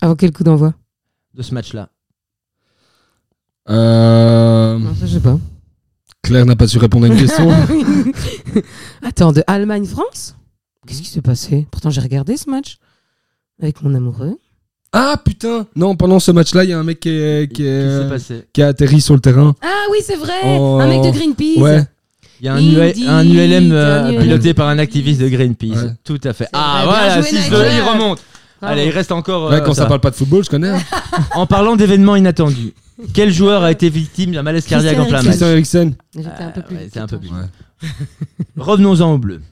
Avant 0.00 0.16
quel 0.16 0.32
coup 0.32 0.42
d'envoi? 0.44 0.74
De 1.34 1.42
ce 1.42 1.54
match-là 1.54 1.88
Euh, 3.70 4.78
Non, 4.78 4.94
ça, 4.94 5.06
je 5.06 5.14
sais 5.14 5.20
pas. 5.20 5.38
Claire 6.22 6.46
n'a 6.46 6.56
pas 6.56 6.66
su 6.66 6.78
répondre 6.78 7.06
à 7.06 7.08
une 7.08 7.16
question. 7.18 7.50
Attends, 9.06 9.32
de 9.32 9.42
Allemagne-France 9.46 10.34
Qu'est-ce 10.86 11.02
qui 11.02 11.08
s'est 11.08 11.20
passé? 11.22 11.66
Pourtant, 11.70 11.90
j'ai 11.90 12.00
regardé 12.00 12.36
ce 12.36 12.48
match 12.50 12.78
avec 13.62 13.82
mon 13.82 13.94
amoureux. 13.94 14.36
ah 14.92 15.16
putain 15.22 15.66
Non, 15.76 15.96
pendant 15.96 16.18
ce 16.18 16.30
match-là, 16.30 16.64
il 16.64 16.70
y 16.70 16.72
a 16.72 16.78
un 16.78 16.82
mec 16.82 17.00
qui, 17.00 17.10
est- 17.10 17.52
qui, 17.52 17.62
est- 17.62 17.66
Qu'est-ce 17.82 17.98
qui 17.98 18.04
s'est 18.04 18.08
passé? 18.34 18.44
qui 18.52 18.62
a 18.62 18.68
atterri 18.68 19.00
sur 19.00 19.14
le 19.14 19.20
terrain. 19.20 19.54
Ah 19.62 19.84
oui, 19.90 19.98
c'est 20.04 20.16
vrai 20.16 20.32
Oh. 20.44 20.78
Un 20.80 20.86
mec 20.88 21.02
de 21.02 21.10
Greenpeace 21.10 21.60
Ouais. 21.60 21.84
Il 22.40 22.46
y 22.46 22.48
a 22.48 22.54
un, 22.54 22.60
Il 22.60 22.78
UL 22.78 22.92
dit- 22.92 23.06
un 23.06 23.24
ULM 23.24 23.72
euh, 23.72 24.20
piloté 24.20 24.54
par 24.54 24.68
un 24.68 24.78
activiste 24.78 25.20
de 25.20 25.28
Greenpeace. 25.28 25.74
Ouais. 25.84 25.90
Tout 26.04 26.20
à 26.24 26.32
fait. 26.32 26.48
Ah 26.52 26.82
voilà, 26.84 27.20
joué, 27.20 27.28
6 27.30 27.34
Nigel. 27.50 27.72
il 27.76 27.82
remonte. 27.82 28.20
Bravo. 28.60 28.72
Allez, 28.74 28.86
il 28.86 28.90
reste 28.90 29.12
encore. 29.12 29.50
Ouais, 29.50 29.56
euh, 29.56 29.60
quand 29.60 29.74
ça 29.74 29.82
ça. 29.82 29.88
parle 29.88 30.00
pas 30.00 30.10
de 30.10 30.16
football, 30.16 30.42
je 30.44 30.50
connais. 30.50 30.68
hein. 30.70 30.78
En 31.34 31.46
parlant 31.46 31.76
d'événements 31.76 32.16
inattendus, 32.16 32.72
quel 33.14 33.32
joueur 33.32 33.62
a 33.62 33.70
été 33.70 33.88
victime 33.90 34.32
d'un 34.32 34.42
malaise 34.42 34.66
cardiaque 34.66 34.98
en 34.98 35.06
plein 35.06 35.18
match 35.18 35.26
Christian 35.26 35.48
Eriksen. 35.48 35.94
J'étais 36.14 36.28
un 36.28 36.50
peu 36.50 36.62
plus 36.62 36.76
Ouais, 36.76 36.84
vite 36.84 36.90
c'est 36.94 37.00
un 37.00 37.06
peu 37.06 37.18
plus. 37.18 37.30
Revenons-en 38.56 39.12
aux 39.12 39.18
Bleus. 39.18 39.42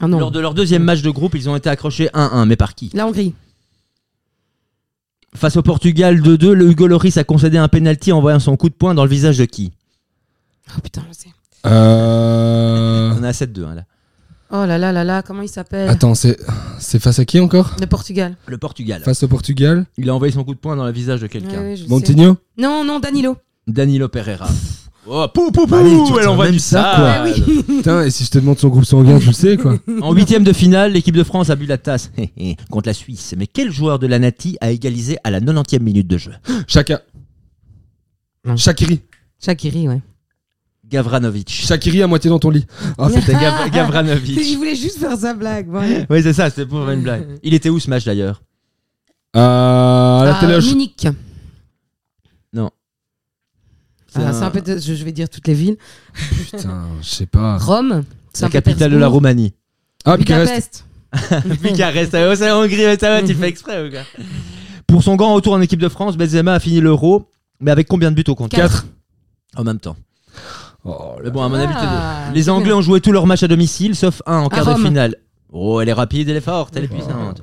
Ah 0.00 0.08
non, 0.08 0.18
Lors 0.18 0.30
de 0.30 0.40
leur 0.40 0.54
deuxième 0.54 0.82
match 0.82 1.02
de 1.02 1.10
groupe, 1.10 1.34
ils 1.34 1.48
ont 1.48 1.56
été 1.56 1.70
accrochés 1.70 2.08
1-1, 2.08 2.46
mais 2.46 2.56
par 2.56 2.74
qui 2.74 2.90
la 2.92 3.06
Hongrie. 3.06 3.34
Face 5.34 5.56
au 5.56 5.62
Portugal 5.62 6.20
2-2, 6.20 6.52
le 6.52 6.70
Hugo 6.70 6.86
Loris 6.86 7.16
a 7.16 7.24
concédé 7.24 7.58
un 7.58 7.68
penalty 7.68 8.12
en 8.12 8.18
envoyant 8.18 8.38
son 8.38 8.56
coup 8.56 8.68
de 8.68 8.74
poing 8.74 8.94
dans 8.94 9.04
le 9.04 9.10
visage 9.10 9.38
de 9.38 9.44
qui 9.44 9.72
Oh 10.76 10.80
putain, 10.82 11.02
je 11.08 11.14
sais. 11.14 11.28
Euh... 11.66 13.14
On 13.18 13.24
est 13.24 13.28
à 13.28 13.32
7-2 13.32 13.64
hein, 13.64 13.74
là. 13.74 13.84
Oh 14.56 14.66
là 14.66 14.78
là 14.78 14.92
là 14.92 15.02
là, 15.02 15.22
comment 15.22 15.42
il 15.42 15.48
s'appelle 15.48 15.88
Attends, 15.88 16.14
c'est 16.14 16.38
c'est 16.78 17.00
face 17.00 17.18
à 17.18 17.24
qui 17.24 17.40
encore 17.40 17.74
Le 17.80 17.86
Portugal. 17.88 18.36
Le 18.46 18.56
Portugal. 18.56 19.02
Face 19.02 19.24
au 19.24 19.28
Portugal 19.28 19.84
Il 19.98 20.08
a 20.08 20.14
envoyé 20.14 20.32
son 20.32 20.44
coup 20.44 20.54
de 20.54 20.60
poing 20.60 20.76
dans 20.76 20.84
le 20.84 20.92
visage 20.92 21.20
de 21.20 21.26
quelqu'un. 21.26 21.60
Ouais. 21.60 21.74
Montigno 21.88 22.36
Non, 22.56 22.84
non, 22.84 23.00
Danilo. 23.00 23.36
Danilo 23.66 24.08
Pereira. 24.08 24.48
Oh, 25.06 25.26
pou, 25.34 25.52
pou, 25.52 25.66
pou, 25.66 25.74
Allez, 25.74 25.98
tu 26.06 26.18
elle 26.18 26.28
envoie 26.28 26.50
du 26.50 26.58
ça, 26.58 26.94
quoi. 26.96 27.10
Ah 27.10 27.24
oui. 27.24 27.62
Putain, 27.66 28.04
et 28.04 28.10
si 28.10 28.24
je 28.24 28.30
te 28.30 28.38
demande 28.38 28.58
son 28.58 28.70
groupe 28.70 28.86
sanguin, 28.86 29.18
tu 29.18 29.26
le 29.26 29.32
sais 29.34 29.58
quoi 29.58 29.76
En 30.00 30.14
huitième 30.14 30.44
de 30.44 30.52
finale, 30.54 30.92
l'équipe 30.92 31.14
de 31.14 31.22
France 31.22 31.50
a 31.50 31.56
bu 31.56 31.66
la 31.66 31.76
tasse 31.76 32.10
contre 32.70 32.88
la 32.88 32.94
Suisse. 32.94 33.34
Mais 33.36 33.46
quel 33.46 33.70
joueur 33.70 33.98
de 33.98 34.06
la 34.06 34.18
Nati 34.18 34.56
a 34.62 34.70
égalisé 34.70 35.18
à 35.22 35.30
la 35.30 35.42
90e 35.42 35.82
minute 35.82 36.06
de 36.06 36.16
jeu? 36.16 36.32
Chaka. 36.66 37.02
Non. 38.46 38.56
Shakiri. 38.56 39.02
Shakiri, 39.44 39.88
ouais. 39.88 40.00
Gavranovic. 40.94 41.50
Shakiri 41.50 42.02
à 42.02 42.06
moitié 42.06 42.30
dans 42.30 42.38
ton 42.38 42.50
lit. 42.50 42.66
Ah, 42.98 43.08
C'était 43.12 43.32
Gav- 43.42 43.66
Je 43.66 43.70
Gavranovic. 43.70 44.56
voulais 44.56 44.76
juste 44.76 44.98
faire 44.98 45.16
sa 45.18 45.34
blague. 45.34 45.68
Oui, 46.08 46.22
c'est 46.22 46.32
ça, 46.32 46.48
c'était 46.50 46.66
pour 46.66 46.88
une 46.88 47.02
blague. 47.02 47.26
Il 47.42 47.52
était 47.54 47.68
où 47.68 47.78
ce 47.80 47.90
match 47.90 48.04
d'ailleurs? 48.04 48.42
Euh, 49.36 49.40
à 49.40 50.24
la 50.24 50.36
Ah, 50.36 50.40
téloche. 50.40 50.66
Munich. 50.66 51.06
C'est 54.16 54.20
Ah, 54.22 54.28
un- 54.28 54.32
c'est 54.32 54.44
un 54.44 54.50
peu 54.52 54.60
de- 54.60 54.78
je, 54.78 54.94
je 54.94 55.04
vais 55.04 55.10
dire 55.10 55.28
toutes 55.28 55.48
les 55.48 55.54
villes. 55.54 55.76
Putain, 56.52 56.86
je 57.02 57.08
sais 57.08 57.26
pas. 57.26 57.58
Rome. 57.58 58.04
C'est 58.32 58.42
la 58.44 58.48
capitale 58.48 58.92
de 58.92 58.96
la 58.96 59.06
Saint-Pétersbourg, 59.06 59.12
Roumanie. 59.12 59.54
Ah, 60.04 60.16
Bucarest. 60.16 60.84
Budapest. 61.12 61.62
Bucarest, 61.62 62.14
oh, 62.30 62.34
c'est 62.36 62.50
en 62.52 62.60
Hongrie, 62.62 62.76
mais 62.76 62.96
ça 62.96 63.08
va, 63.10 63.22
tu 63.26 63.34
fais 63.34 63.48
exprès 63.48 63.84
ou 63.84 63.90
quoi? 63.90 64.02
Pour 64.86 65.02
son 65.02 65.16
grand 65.16 65.34
retour 65.34 65.54
en 65.54 65.60
équipe 65.60 65.80
de 65.80 65.88
France, 65.88 66.16
Benzema 66.16 66.54
a 66.54 66.60
fini 66.60 66.80
l'Euro, 66.80 67.28
mais 67.58 67.72
avec 67.72 67.88
combien 67.88 68.12
de 68.12 68.16
buts 68.16 68.24
au 68.28 68.36
compte? 68.36 68.52
Quatre. 68.52 68.86
En 69.56 69.64
même 69.64 69.80
temps. 69.80 69.96
Oh, 70.84 71.14
bon, 71.32 71.42
à 71.42 71.48
mon 71.48 71.54
avis, 71.54 71.72
Ah, 71.74 72.30
les 72.34 72.50
Anglais 72.50 72.72
ont 72.72 72.82
joué 72.82 73.00
tous 73.00 73.12
leurs 73.12 73.26
matchs 73.26 73.42
à 73.42 73.48
domicile, 73.48 73.94
sauf 73.96 74.20
un 74.26 74.38
en 74.40 74.48
quart 74.48 74.66
de 74.66 74.70
Rome. 74.72 74.84
finale. 74.84 75.16
Oh, 75.52 75.80
elle 75.80 75.88
est 75.88 75.92
rapide, 75.94 76.28
elle 76.28 76.36
est 76.36 76.40
forte, 76.40 76.76
elle 76.76 76.84
est 76.84 76.88
puissante. 76.88 77.40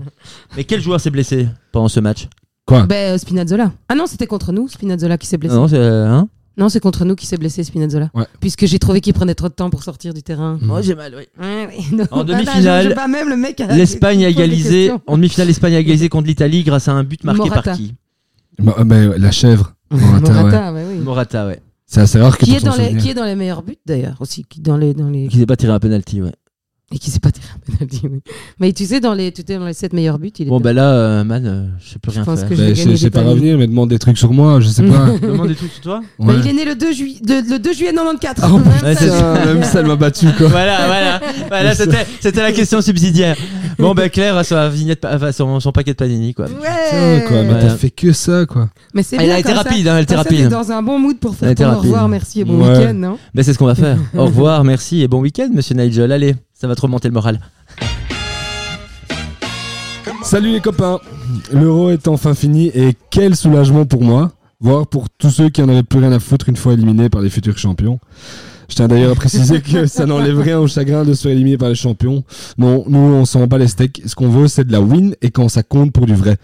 Mais 0.56 0.64
quel 0.64 0.82
joueur 0.82 1.00
s'est 1.00 1.10
blessé 1.10 1.48
pendant 1.72 1.88
ce 1.88 2.00
match 2.00 2.28
Quoi 2.66 2.84
Ben, 2.86 3.14
euh, 3.14 3.18
Spinazzola. 3.18 3.72
Ah 3.90 3.96
non, 3.96 4.06
c'était 4.06 4.28
contre 4.28 4.52
nous, 4.52 4.68
Spinazzola 4.68 5.18
qui 5.18 5.26
s'est 5.28 5.38
blessé. 5.38 5.56
Non, 5.56 5.68
c'est. 5.68 5.80
Hein 5.80 6.28
Non, 6.58 6.70
c'est 6.70 6.80
contre 6.82 7.06
nous 7.06 7.16
qui 7.16 7.26
s'est 7.26 7.38
blessé, 7.38 7.64
Spinazzola. 7.64 8.10
Ouais. 8.14 8.26
Puisque 8.40 8.66
j'ai 8.68 8.78
trouvé 8.78 9.02
qu'il 9.02 9.14
prenait 9.14 9.34
trop 9.34 9.48
de 9.50 9.54
temps 9.54 9.70
pour 9.72 9.82
sortir 9.84 10.14
du 10.14 10.22
terrain. 10.22 10.60
Oh, 10.70 10.78
j'ai 10.82 10.94
mal, 10.94 11.16
oui. 11.18 11.24
Ouais, 11.42 11.68
ouais, 11.68 11.78
non. 11.98 12.06
En 12.12 12.24
demi-finale, 12.24 12.84
je- 12.86 12.90
je 12.90 12.96
bats 12.96 13.08
même 13.08 13.30
le 13.30 13.38
mec 13.38 13.60
à- 13.62 13.68
L'Espagne 13.74 14.24
a 14.26 14.28
qui 14.28 14.36
pose 14.36 14.44
des 14.44 14.44
égalisé. 14.44 14.70
questions. 14.90 15.02
En 15.08 15.16
demi-finale, 15.18 15.48
l'Espagne 15.48 15.76
a 15.76 15.80
égalisé 15.80 16.10
contre 16.10 16.28
l'Italie 16.28 16.64
grâce 16.64 16.88
à 16.90 16.92
un 16.92 17.04
but 17.04 17.24
marqué 17.24 17.40
Morata. 17.40 17.62
par 17.62 17.76
qui 17.78 17.96
Bah, 18.60 18.76
bah, 18.86 18.96
La 19.18 19.32
chèvre. 19.32 19.74
Morata, 19.90 20.28
ouais. 20.28 20.34
Morata, 20.44 20.74
ouais, 20.74 20.86
oui. 20.92 20.98
Morata, 21.00 21.48
ouais. 21.48 21.62
C'est 21.92 22.22
rare 22.22 22.38
que 22.38 22.46
Qui 22.46 22.56
est, 22.56 22.64
dans 22.64 22.76
les, 22.76 22.96
qui 22.96 23.10
est 23.10 23.14
dans 23.14 23.26
les 23.26 23.36
meilleurs 23.36 23.64
buts 23.64 23.78
d'ailleurs 23.86 24.16
aussi 24.22 24.46
qui 24.46 24.62
dans 24.62 24.78
les 24.78 24.94
dans 24.94 25.10
les 25.10 25.28
Qui 25.28 25.38
s'est 25.38 25.46
pas 25.46 25.58
tiré 25.58 25.74
un 25.74 25.80
penalty, 25.80 26.22
ouais. 26.22 26.32
Et 26.94 26.98
qui 27.00 27.10
s'est 27.10 27.20
pas 27.22 27.32
tiré 27.32 27.46
un 27.56 27.72
penalty, 27.72 28.02
oui. 28.04 28.20
Mais 28.60 28.74
tu 28.74 28.86
sais, 28.86 29.00
dans 29.00 29.14
les, 29.14 29.32
tu 29.32 29.42
étais 29.42 29.58
dans 29.58 29.66
les 29.66 29.74
7 29.74 29.94
meilleurs 29.94 30.20
buts, 30.20 30.32
il 30.40 30.48
est 30.48 30.50
Bon, 30.50 30.60
bah 30.60 30.74
là, 30.74 30.92
euh, 30.92 31.24
man, 31.24 31.46
euh, 31.46 31.64
je 31.80 31.92
sais 31.94 32.00
plus 32.00 32.12
rien 32.12 32.26
pense 32.26 32.40
faire. 32.42 32.50
que 32.50 32.56
je 32.56 32.62
Ben, 32.62 32.74
vais 32.74 32.76
je 32.76 32.96
sais 32.98 33.10
pas 33.10 33.22
revenir, 33.22 33.58
mais 33.58 33.66
demande 33.68 33.90
des 33.90 33.98
trucs 34.00 34.18
sur 34.18 34.34
moi, 34.34 34.60
je 34.60 34.68
sais 34.68 34.84
pas. 34.84 35.06
Demande 35.22 35.48
des 35.48 35.56
trucs 35.56 35.72
sur 35.72 35.82
toi 35.82 36.02
Bah, 36.20 36.26
Ouais. 36.34 36.40
il 36.44 36.50
est 36.50 36.54
né 36.54 36.66
le 36.66 36.76
2, 36.76 36.92
jui- 36.92 37.22
de- 37.22 37.50
le 37.50 37.60
2 37.60 37.74
juillet 37.74 37.94
94. 37.94 38.52
Oh, 38.54 38.58
Ouais, 38.86 38.94
c'est 38.96 39.06
putain, 39.06 39.46
même 39.46 39.64
ça, 39.64 39.80
elle 39.82 39.86
m'a 39.86 39.96
battu, 39.96 40.28
quoi. 40.38 40.48
voilà, 40.48 40.86
voilà, 40.86 41.22
voilà 41.48 41.76
c'était, 41.76 42.06
c'était 42.20 42.42
la 42.42 42.52
question 42.52 42.82
subsidiaire. 42.82 43.38
Bon, 43.80 43.94
bah 43.96 44.10
Claire 44.10 44.36
a 44.36 44.44
sa 44.44 44.68
vignette, 44.70 45.06
enfin, 45.06 45.32
son, 45.32 45.60
son 45.62 45.72
paquet 45.72 45.92
de 45.92 45.96
panini, 45.98 46.34
quoi. 46.34 46.46
Ouais. 46.46 47.24
Quoi, 47.28 47.44
mais 47.44 47.54
Ouais. 47.54 47.60
t'as 47.62 47.70
fait 47.78 47.90
que 47.90 48.12
ça, 48.12 48.46
quoi. 48.46 48.70
Mais 48.94 49.02
c'est 49.02 49.16
Ah, 49.18 49.22
elle 49.22 49.28
bien 49.28 49.36
a 49.36 49.40
été 49.40 49.48
comme 49.54 49.58
ça. 49.58 49.64
rapide, 49.64 49.88
hein, 49.88 49.96
elle 49.98 50.04
était 50.04 50.14
Comme 50.16 50.24
ça, 50.24 50.30
t'es 50.30 50.36
rapide. 50.36 50.50
dans 50.52 50.72
un 50.72 50.84
bon 50.84 51.00
mood 51.00 51.18
pour 51.18 51.32
Elle 51.32 51.38
faire 51.38 51.50
était 51.52 51.64
ton 51.64 51.70
au 51.70 51.74
rapide. 51.76 51.86
revoir, 51.92 52.08
merci 52.10 52.42
et 52.42 52.44
bon 52.44 52.62
Ouais. 52.62 52.78
week-end, 52.78 52.94
non? 52.94 53.18
Ben, 53.34 53.44
c'est 53.44 53.54
ce 53.54 53.58
qu'on 53.58 53.66
va 53.66 53.76
faire. 53.76 53.98
Au 54.18 54.26
revoir, 54.26 54.64
merci 54.66 55.02
et 55.02 55.08
bon 55.08 55.22
week-end, 55.22 55.50
monsieur 55.54 55.74
Nigel. 55.76 56.12
Allez, 56.12 56.36
ça 56.62 56.68
va 56.68 56.76
trop 56.76 56.88
monter 56.88 57.08
le 57.08 57.16
moral. 57.16 57.40
Salut 60.24 60.52
les 60.52 60.62
copains 60.62 61.00
L'euro 61.52 61.90
est 61.90 62.08
enfin 62.08 62.36
fini 62.36 62.68
et 62.68 62.96
quel 63.10 63.36
soulagement 63.36 63.86
pour 63.86 64.04
moi, 64.04 64.32
voire 64.60 64.86
pour 64.86 65.10
tous 65.10 65.32
ceux 65.32 65.50
qui 65.50 65.64
en 65.64 65.70
avaient 65.70 65.82
plus 65.82 65.98
rien 65.98 66.12
à 66.12 66.20
foutre 66.20 66.50
une 66.50 66.56
fois 66.56 66.74
éliminés 66.74 67.10
par 67.10 67.22
les 67.22 67.32
futurs 67.32 67.58
champions. 67.58 68.00
Je 68.72 68.78
tiens 68.78 68.88
d'ailleurs 68.88 69.12
à 69.12 69.16
préciser 69.16 69.60
que 69.60 69.86
ça 69.86 70.06
n'enlève 70.06 70.40
rien 70.40 70.58
au 70.58 70.66
chagrin 70.66 71.04
de 71.04 71.14
se 71.14 71.24
faire 71.24 71.34
éliminer 71.34 71.58
par 71.58 71.68
les 71.68 71.76
champions. 71.76 72.24
Non, 72.58 72.86
nous 72.88 73.00
on 73.00 73.26
s'en 73.26 73.46
bat 73.46 73.58
les 73.58 73.68
steaks. 73.68 74.02
Ce 74.06 74.16
qu'on 74.16 74.30
veut 74.30 74.48
c'est 74.48 74.64
de 74.64 74.72
la 74.72 74.80
win 74.80 75.14
et 75.22 75.30
quand 75.30 75.50
ça 75.50 75.62
compte 75.62 75.92
pour 75.92 76.06
du 76.06 76.16
vrai. 76.16 76.38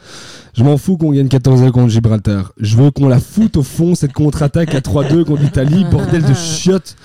Je 0.53 0.63
m'en 0.63 0.77
fous 0.77 0.97
qu'on 0.97 1.11
gagne 1.11 1.27
14-0 1.27 1.71
contre 1.71 1.87
Gibraltar. 1.87 2.51
Je 2.59 2.75
veux 2.75 2.91
qu'on 2.91 3.07
la 3.07 3.19
foute 3.19 3.55
au 3.55 3.63
fond 3.63 3.95
cette 3.95 4.11
contre-attaque 4.11 4.75
à 4.75 4.81
3-2 4.81 5.23
contre 5.23 5.41
l'Italie, 5.41 5.85
bordel 5.89 6.23
de 6.23 6.33
chiottes. 6.33 6.97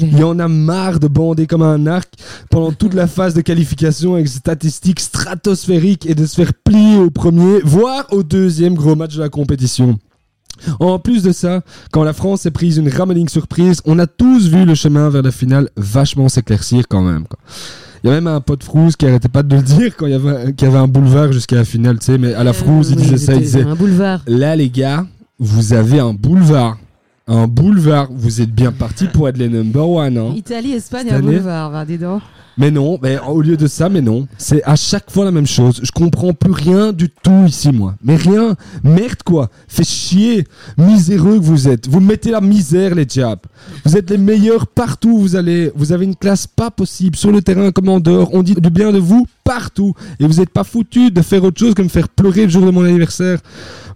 Il 0.00 0.18
y 0.18 0.24
en 0.24 0.40
a 0.40 0.48
marre 0.48 0.98
de 0.98 1.06
bander 1.06 1.46
comme 1.46 1.62
un 1.62 1.86
arc 1.86 2.08
pendant 2.50 2.72
toute 2.72 2.94
la 2.94 3.06
phase 3.06 3.34
de 3.34 3.42
qualification 3.42 4.14
avec 4.14 4.26
statistiques 4.26 4.98
stratosphériques 4.98 6.06
et 6.06 6.16
de 6.16 6.26
se 6.26 6.34
faire 6.34 6.52
plier 6.52 6.96
au 6.96 7.10
premier, 7.10 7.60
voire 7.62 8.06
au 8.10 8.24
deuxième 8.24 8.74
gros 8.74 8.96
match 8.96 9.14
de 9.14 9.20
la 9.20 9.28
compétition. 9.28 9.98
En 10.80 10.98
plus 10.98 11.22
de 11.22 11.32
ça, 11.32 11.62
quand 11.92 12.04
la 12.04 12.12
France 12.12 12.42
s'est 12.42 12.50
prise 12.50 12.76
une 12.76 12.88
ramening 12.88 13.28
surprise, 13.28 13.80
on 13.84 13.98
a 13.98 14.06
tous 14.06 14.48
vu 14.48 14.64
le 14.64 14.74
chemin 14.74 15.08
vers 15.10 15.22
la 15.22 15.30
finale 15.30 15.70
vachement 15.76 16.28
s'éclaircir 16.28 16.84
quand 16.88 17.02
même. 17.02 17.24
quoi. 17.26 17.38
Il 18.04 18.06
y 18.06 18.10
a 18.10 18.14
même 18.14 18.26
un 18.28 18.40
pote 18.40 18.62
Frouze 18.62 18.94
qui 18.96 19.06
arrêtait 19.06 19.28
pas 19.28 19.42
de 19.42 19.56
le 19.56 19.62
dire 19.76 19.96
quand 19.96 20.06
il 20.06 20.12
y 20.12 20.14
avait, 20.14 20.52
qu'il 20.52 20.66
y 20.68 20.70
avait 20.70 20.78
un 20.78 20.86
boulevard 20.88 21.32
jusqu'à 21.32 21.56
la 21.56 21.64
finale, 21.64 21.98
tu 21.98 22.06
sais, 22.06 22.18
mais 22.18 22.32
à 22.34 22.44
la 22.44 22.52
il 22.52 22.56
Euh, 22.68 22.82
Oui, 22.90 22.94
disait 22.96 23.18
ça, 23.18 23.34
il 23.34 23.40
disait 23.40 23.62
Un 23.62 23.74
boulevard. 23.74 24.20
Là, 24.26 24.54
les 24.54 24.70
gars, 24.70 25.06
vous 25.38 25.72
avez 25.72 25.98
un 26.00 26.14
boulevard. 26.14 26.78
Un 27.26 27.46
boulevard. 27.46 28.08
Vous 28.10 28.40
êtes 28.40 28.52
bien 28.54 28.72
partis 28.72 29.06
pour 29.06 29.28
être 29.28 29.36
les 29.36 29.48
number 29.48 29.88
one. 29.88 30.16
Hein. 30.16 30.32
Italie, 30.36 30.72
Espagne, 30.72 31.08
un 31.10 31.20
boulevard, 31.20 31.70
va, 31.70 31.84
dis 31.84 31.98
donc. 31.98 32.22
Mais 32.58 32.72
non, 32.72 32.98
mais 33.00 33.18
au 33.20 33.40
lieu 33.40 33.56
de 33.56 33.68
ça, 33.68 33.88
mais 33.88 34.00
non. 34.00 34.26
C'est 34.36 34.64
à 34.64 34.74
chaque 34.74 35.10
fois 35.12 35.24
la 35.24 35.30
même 35.30 35.46
chose. 35.46 35.80
Je 35.82 35.92
comprends 35.92 36.32
plus 36.32 36.50
rien 36.50 36.92
du 36.92 37.08
tout 37.08 37.44
ici, 37.46 37.70
moi. 37.70 37.94
Mais 38.02 38.16
rien. 38.16 38.56
Merde, 38.82 39.22
quoi. 39.24 39.48
Fait 39.68 39.84
chier. 39.84 40.44
Miséreux 40.76 41.38
que 41.38 41.44
vous 41.44 41.68
êtes. 41.68 41.88
Vous 41.88 42.00
mettez 42.00 42.32
la 42.32 42.40
misère, 42.40 42.96
les 42.96 43.04
diables. 43.04 43.42
Vous 43.84 43.96
êtes 43.96 44.10
les 44.10 44.18
meilleurs 44.18 44.66
partout 44.66 45.10
où 45.10 45.18
vous 45.18 45.36
allez. 45.36 45.70
Vous 45.76 45.92
avez 45.92 46.04
une 46.04 46.16
classe 46.16 46.48
pas 46.48 46.72
possible. 46.72 47.14
Sur 47.14 47.30
le 47.30 47.42
terrain, 47.42 47.70
comme 47.70 47.88
en. 47.88 48.00
On 48.32 48.42
dit 48.42 48.54
du 48.54 48.70
bien 48.70 48.90
de 48.90 48.98
vous 48.98 49.26
partout. 49.44 49.94
Et 50.18 50.26
vous 50.26 50.40
n'êtes 50.40 50.50
pas 50.50 50.64
foutu 50.64 51.12
de 51.12 51.22
faire 51.22 51.44
autre 51.44 51.60
chose 51.60 51.74
que 51.74 51.82
me 51.82 51.88
faire 51.88 52.08
pleurer 52.08 52.44
le 52.44 52.50
jour 52.50 52.66
de 52.66 52.72
mon 52.72 52.84
anniversaire. 52.84 53.38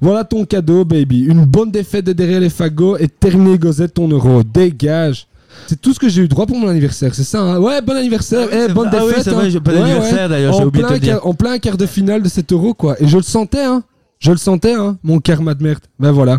Voilà 0.01 0.23
ton 0.23 0.45
cadeau, 0.45 0.85
baby. 0.85 1.25
Une 1.25 1.45
bonne 1.47 1.73
défaite 1.73 2.07
de 2.07 2.13
derrière 2.13 2.41
les 2.41 2.49
fagots 2.49 2.97
et 2.97 3.09
terminé, 3.09 3.59
Gosette, 3.59 3.95
ton 3.95 4.07
euro. 4.07 4.45
Dégage. 4.45 5.27
C'est 5.67 5.81
tout 5.81 5.95
ce 5.95 5.99
que 6.01 6.09
j'ai 6.09 6.23
eu 6.23 6.29
droit 6.29 6.47
pour 6.47 6.57
mon 6.59 6.69
anniversaire, 6.69 7.15
c'est 7.15 7.25
ça 7.25 7.41
hein 7.41 7.59
Ouais, 7.59 7.81
bon 7.81 7.97
anniversaire, 7.97 8.49
Ah 8.51 8.55
oui, 8.57 8.67
eh, 8.69 8.73
bonne. 8.73 8.91
Ah 8.93 9.05
oui, 9.05 9.13
défaite. 9.15 9.29
vrai, 9.35 9.55
hein. 9.55 9.61
bon 9.63 9.71
Ouais, 9.73 9.79
anniversaire, 9.81 10.23
ouais. 10.25 10.29
d'ailleurs, 10.29 10.53
j'ai 10.55 10.63
En 10.63 10.67
oublié 10.67 10.85
de 10.85 10.89
te 10.91 10.95
dire. 10.97 11.27
En 11.27 11.35
plein 11.35 11.59
quart 11.59 11.77
de 11.77 11.87
finale 11.87 12.23
de 12.23 12.29
cet 12.29 12.53
euro, 12.53 12.75
quoi. 12.75 13.01
Et 13.01 13.07
je 13.07 13.17
le 13.17 13.23
sentais, 13.23 13.65
hein. 13.65 13.83
Je 14.19 14.31
le 14.31 14.37
sentais, 14.37 14.75
hein, 14.75 14.99
mon 15.03 15.19
karma 15.19 15.55
de 15.55 15.63
merde. 15.65 15.81
Ben 15.99 16.13
voilà. 16.13 16.39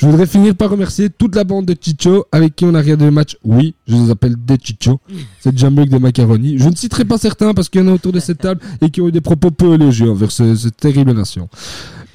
Je 0.00 0.06
voudrais 0.06 0.26
finir 0.26 0.54
par 0.54 0.70
remercier 0.70 1.10
toute 1.10 1.36
la 1.36 1.44
bande 1.44 1.66
de 1.66 1.76
Chicho 1.78 2.24
avec 2.32 2.56
qui 2.56 2.64
on 2.64 2.74
a 2.74 2.78
regardé 2.80 3.04
le 3.04 3.10
match. 3.10 3.36
Oui, 3.44 3.74
je 3.86 3.96
les 3.96 4.10
appelle 4.10 4.34
des 4.34 4.56
Chicho. 4.56 4.98
C'est 5.40 5.52
déjà 5.52 5.68
mieux 5.68 5.84
que 5.84 5.90
des 5.90 5.98
macaronis. 5.98 6.56
Je 6.58 6.70
ne 6.70 6.74
citerai 6.74 7.04
pas 7.04 7.18
certains 7.18 7.52
parce 7.52 7.68
qu'il 7.68 7.82
y 7.82 7.84
en 7.84 7.88
a 7.88 7.92
autour 7.92 8.12
de 8.12 8.18
cette 8.18 8.38
table 8.38 8.62
et 8.80 8.88
qui 8.88 9.02
ont 9.02 9.08
eu 9.08 9.12
des 9.12 9.20
propos 9.20 9.50
peu 9.50 9.74
élogieux 9.74 10.10
envers 10.10 10.30
ce- 10.30 10.54
cette 10.54 10.78
terrible 10.78 11.12
nation. 11.12 11.50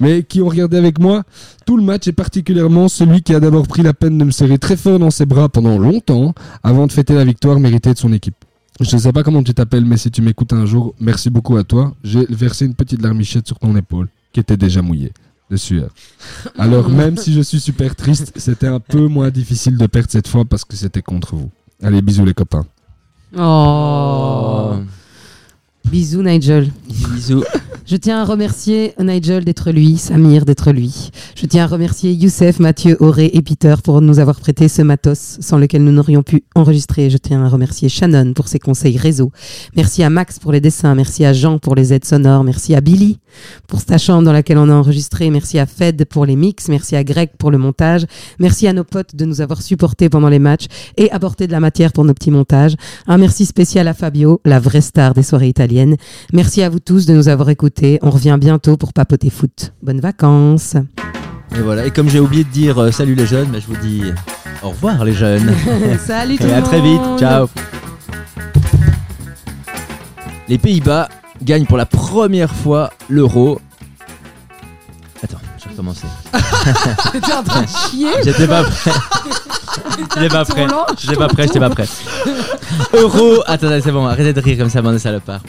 Mais 0.00 0.24
qui 0.24 0.42
ont 0.42 0.48
regardé 0.48 0.76
avec 0.76 0.98
moi 0.98 1.22
tout 1.64 1.76
le 1.76 1.84
match 1.84 2.08
et 2.08 2.12
particulièrement 2.12 2.88
celui 2.88 3.22
qui 3.22 3.32
a 3.36 3.38
d'abord 3.40 3.68
pris 3.68 3.82
la 3.84 3.94
peine 3.94 4.18
de 4.18 4.24
me 4.24 4.32
serrer 4.32 4.58
très 4.58 4.76
fort 4.76 4.98
dans 4.98 5.12
ses 5.12 5.24
bras 5.24 5.48
pendant 5.48 5.78
longtemps 5.78 6.34
avant 6.64 6.88
de 6.88 6.92
fêter 6.92 7.14
la 7.14 7.24
victoire 7.24 7.60
méritée 7.60 7.94
de 7.94 7.98
son 7.98 8.12
équipe. 8.12 8.34
Je 8.80 8.96
ne 8.96 9.00
sais 9.00 9.12
pas 9.12 9.22
comment 9.22 9.44
tu 9.44 9.54
t'appelles, 9.54 9.84
mais 9.86 9.96
si 9.96 10.10
tu 10.10 10.22
m'écoutes 10.22 10.52
un 10.52 10.66
jour, 10.66 10.92
merci 10.98 11.30
beaucoup 11.30 11.56
à 11.56 11.62
toi. 11.62 11.94
J'ai 12.02 12.26
versé 12.28 12.66
une 12.66 12.74
petite 12.74 13.00
larmichette 13.00 13.46
sur 13.46 13.60
ton 13.60 13.74
épaule, 13.76 14.08
qui 14.32 14.40
était 14.40 14.56
déjà 14.56 14.82
mouillée 14.82 15.12
de 15.50 15.56
sueur. 15.56 15.90
Alors 16.58 16.88
même 16.88 17.16
si 17.16 17.32
je 17.32 17.40
suis 17.40 17.60
super 17.60 17.94
triste, 17.94 18.32
c'était 18.36 18.66
un 18.66 18.80
peu 18.80 19.06
moins 19.06 19.30
difficile 19.30 19.76
de 19.76 19.86
perdre 19.86 20.10
cette 20.10 20.28
fois 20.28 20.44
parce 20.44 20.64
que 20.64 20.76
c'était 20.76 21.02
contre 21.02 21.36
vous. 21.36 21.50
Allez, 21.82 22.02
bisous 22.02 22.24
les 22.24 22.34
copains. 22.34 22.66
Oh. 23.36 24.74
Bisous, 25.84 26.22
Nigel. 26.22 26.72
Bisous. 26.88 27.44
Je 27.88 27.94
tiens 27.94 28.20
à 28.20 28.24
remercier 28.24 28.94
Nigel 28.98 29.44
d'être 29.44 29.70
lui, 29.70 29.96
Samir 29.96 30.44
d'être 30.44 30.72
lui. 30.72 31.10
Je 31.36 31.46
tiens 31.46 31.62
à 31.62 31.66
remercier 31.68 32.12
Youssef, 32.12 32.58
Mathieu, 32.58 32.96
Auré 32.98 33.30
et 33.32 33.42
Peter 33.42 33.76
pour 33.84 34.00
nous 34.00 34.18
avoir 34.18 34.40
prêté 34.40 34.66
ce 34.66 34.82
matos 34.82 35.36
sans 35.38 35.56
lequel 35.56 35.84
nous 35.84 35.92
n'aurions 35.92 36.24
pu 36.24 36.42
enregistrer. 36.56 37.10
Je 37.10 37.16
tiens 37.16 37.44
à 37.44 37.48
remercier 37.48 37.88
Shannon 37.88 38.32
pour 38.32 38.48
ses 38.48 38.58
conseils 38.58 38.96
réseau. 38.96 39.30
Merci 39.76 40.02
à 40.02 40.10
Max 40.10 40.40
pour 40.40 40.50
les 40.50 40.60
dessins. 40.60 40.96
Merci 40.96 41.24
à 41.24 41.32
Jean 41.32 41.60
pour 41.60 41.76
les 41.76 41.92
aides 41.92 42.04
sonores. 42.04 42.42
Merci 42.42 42.74
à 42.74 42.80
Billy 42.80 43.20
pour 43.68 43.80
sa 43.80 43.98
chambre 43.98 44.24
dans 44.24 44.32
laquelle 44.32 44.58
on 44.58 44.68
a 44.68 44.74
enregistré. 44.74 45.30
Merci 45.30 45.60
à 45.60 45.66
Fed 45.66 46.06
pour 46.06 46.26
les 46.26 46.34
mix. 46.34 46.68
Merci 46.68 46.96
à 46.96 47.04
Greg 47.04 47.30
pour 47.38 47.52
le 47.52 47.58
montage. 47.58 48.04
Merci 48.40 48.66
à 48.66 48.72
nos 48.72 48.82
potes 48.82 49.14
de 49.14 49.24
nous 49.24 49.40
avoir 49.40 49.62
supportés 49.62 50.08
pendant 50.08 50.28
les 50.28 50.40
matchs 50.40 50.66
et 50.96 51.08
apporté 51.12 51.46
de 51.46 51.52
la 51.52 51.60
matière 51.60 51.92
pour 51.92 52.04
nos 52.04 52.14
petits 52.14 52.32
montages. 52.32 52.74
Un 53.06 53.18
merci 53.18 53.46
spécial 53.46 53.86
à 53.86 53.94
Fabio, 53.94 54.40
la 54.44 54.58
vraie 54.58 54.80
star 54.80 55.14
des 55.14 55.22
soirées 55.22 55.48
italiennes. 55.48 55.94
Merci 56.32 56.62
à 56.62 56.68
vous 56.68 56.80
tous 56.80 57.06
de 57.06 57.14
nous 57.14 57.28
avoir 57.28 57.48
écoutés. 57.48 57.75
On 58.02 58.10
revient 58.10 58.36
bientôt 58.40 58.76
pour 58.76 58.92
papoter 58.92 59.28
foot. 59.30 59.72
Bonnes 59.82 60.00
vacances. 60.00 60.76
Et 61.54 61.60
voilà. 61.60 61.84
Et 61.86 61.90
comme 61.90 62.08
j'ai 62.08 62.20
oublié 62.20 62.42
de 62.44 62.48
dire 62.48 62.78
euh, 62.80 62.90
salut 62.90 63.14
les 63.14 63.26
jeunes, 63.26 63.48
bah, 63.48 63.58
je 63.60 63.66
vous 63.66 63.76
dis 63.76 64.02
au 64.62 64.70
revoir 64.70 65.04
les 65.04 65.12
jeunes. 65.12 65.54
Salut 66.06 66.36
tout 66.38 66.44
Et 66.44 66.48
le 66.48 66.54
à 66.54 66.62
très 66.62 66.80
vite. 66.80 67.00
monde. 67.00 67.18
Ciao. 67.18 67.48
Les 70.48 70.58
Pays-Bas 70.58 71.08
gagnent 71.42 71.66
pour 71.66 71.76
la 71.76 71.86
première 71.86 72.54
fois 72.54 72.90
l'euro. 73.08 73.60
Attends, 75.22 75.38
je 75.58 75.64
vais 75.64 75.70
recommencer. 75.70 76.06
En 77.38 77.42
train 77.42 77.62
de 77.62 77.68
chier. 77.68 78.08
J'étais 78.24 78.46
pas 78.48 78.64
prêt. 78.64 78.90
J'étais 80.14 80.28
pas 80.28 80.44
prêt. 80.44 80.66
J'étais 80.98 81.16
pas 81.16 81.28
prêt, 81.28 81.42
j'étais 81.46 81.60
pas 81.60 81.70
prêt. 81.70 81.86
Euro. 82.94 83.42
Attends, 83.46 83.68
c'est 83.82 83.92
bon, 83.92 84.06
arrêtez 84.06 84.32
de 84.32 84.40
rire 84.40 84.58
comme 84.58 84.70
ça, 84.70 84.82
bande 84.82 84.94
de 84.94 84.98
salopards. 84.98 85.42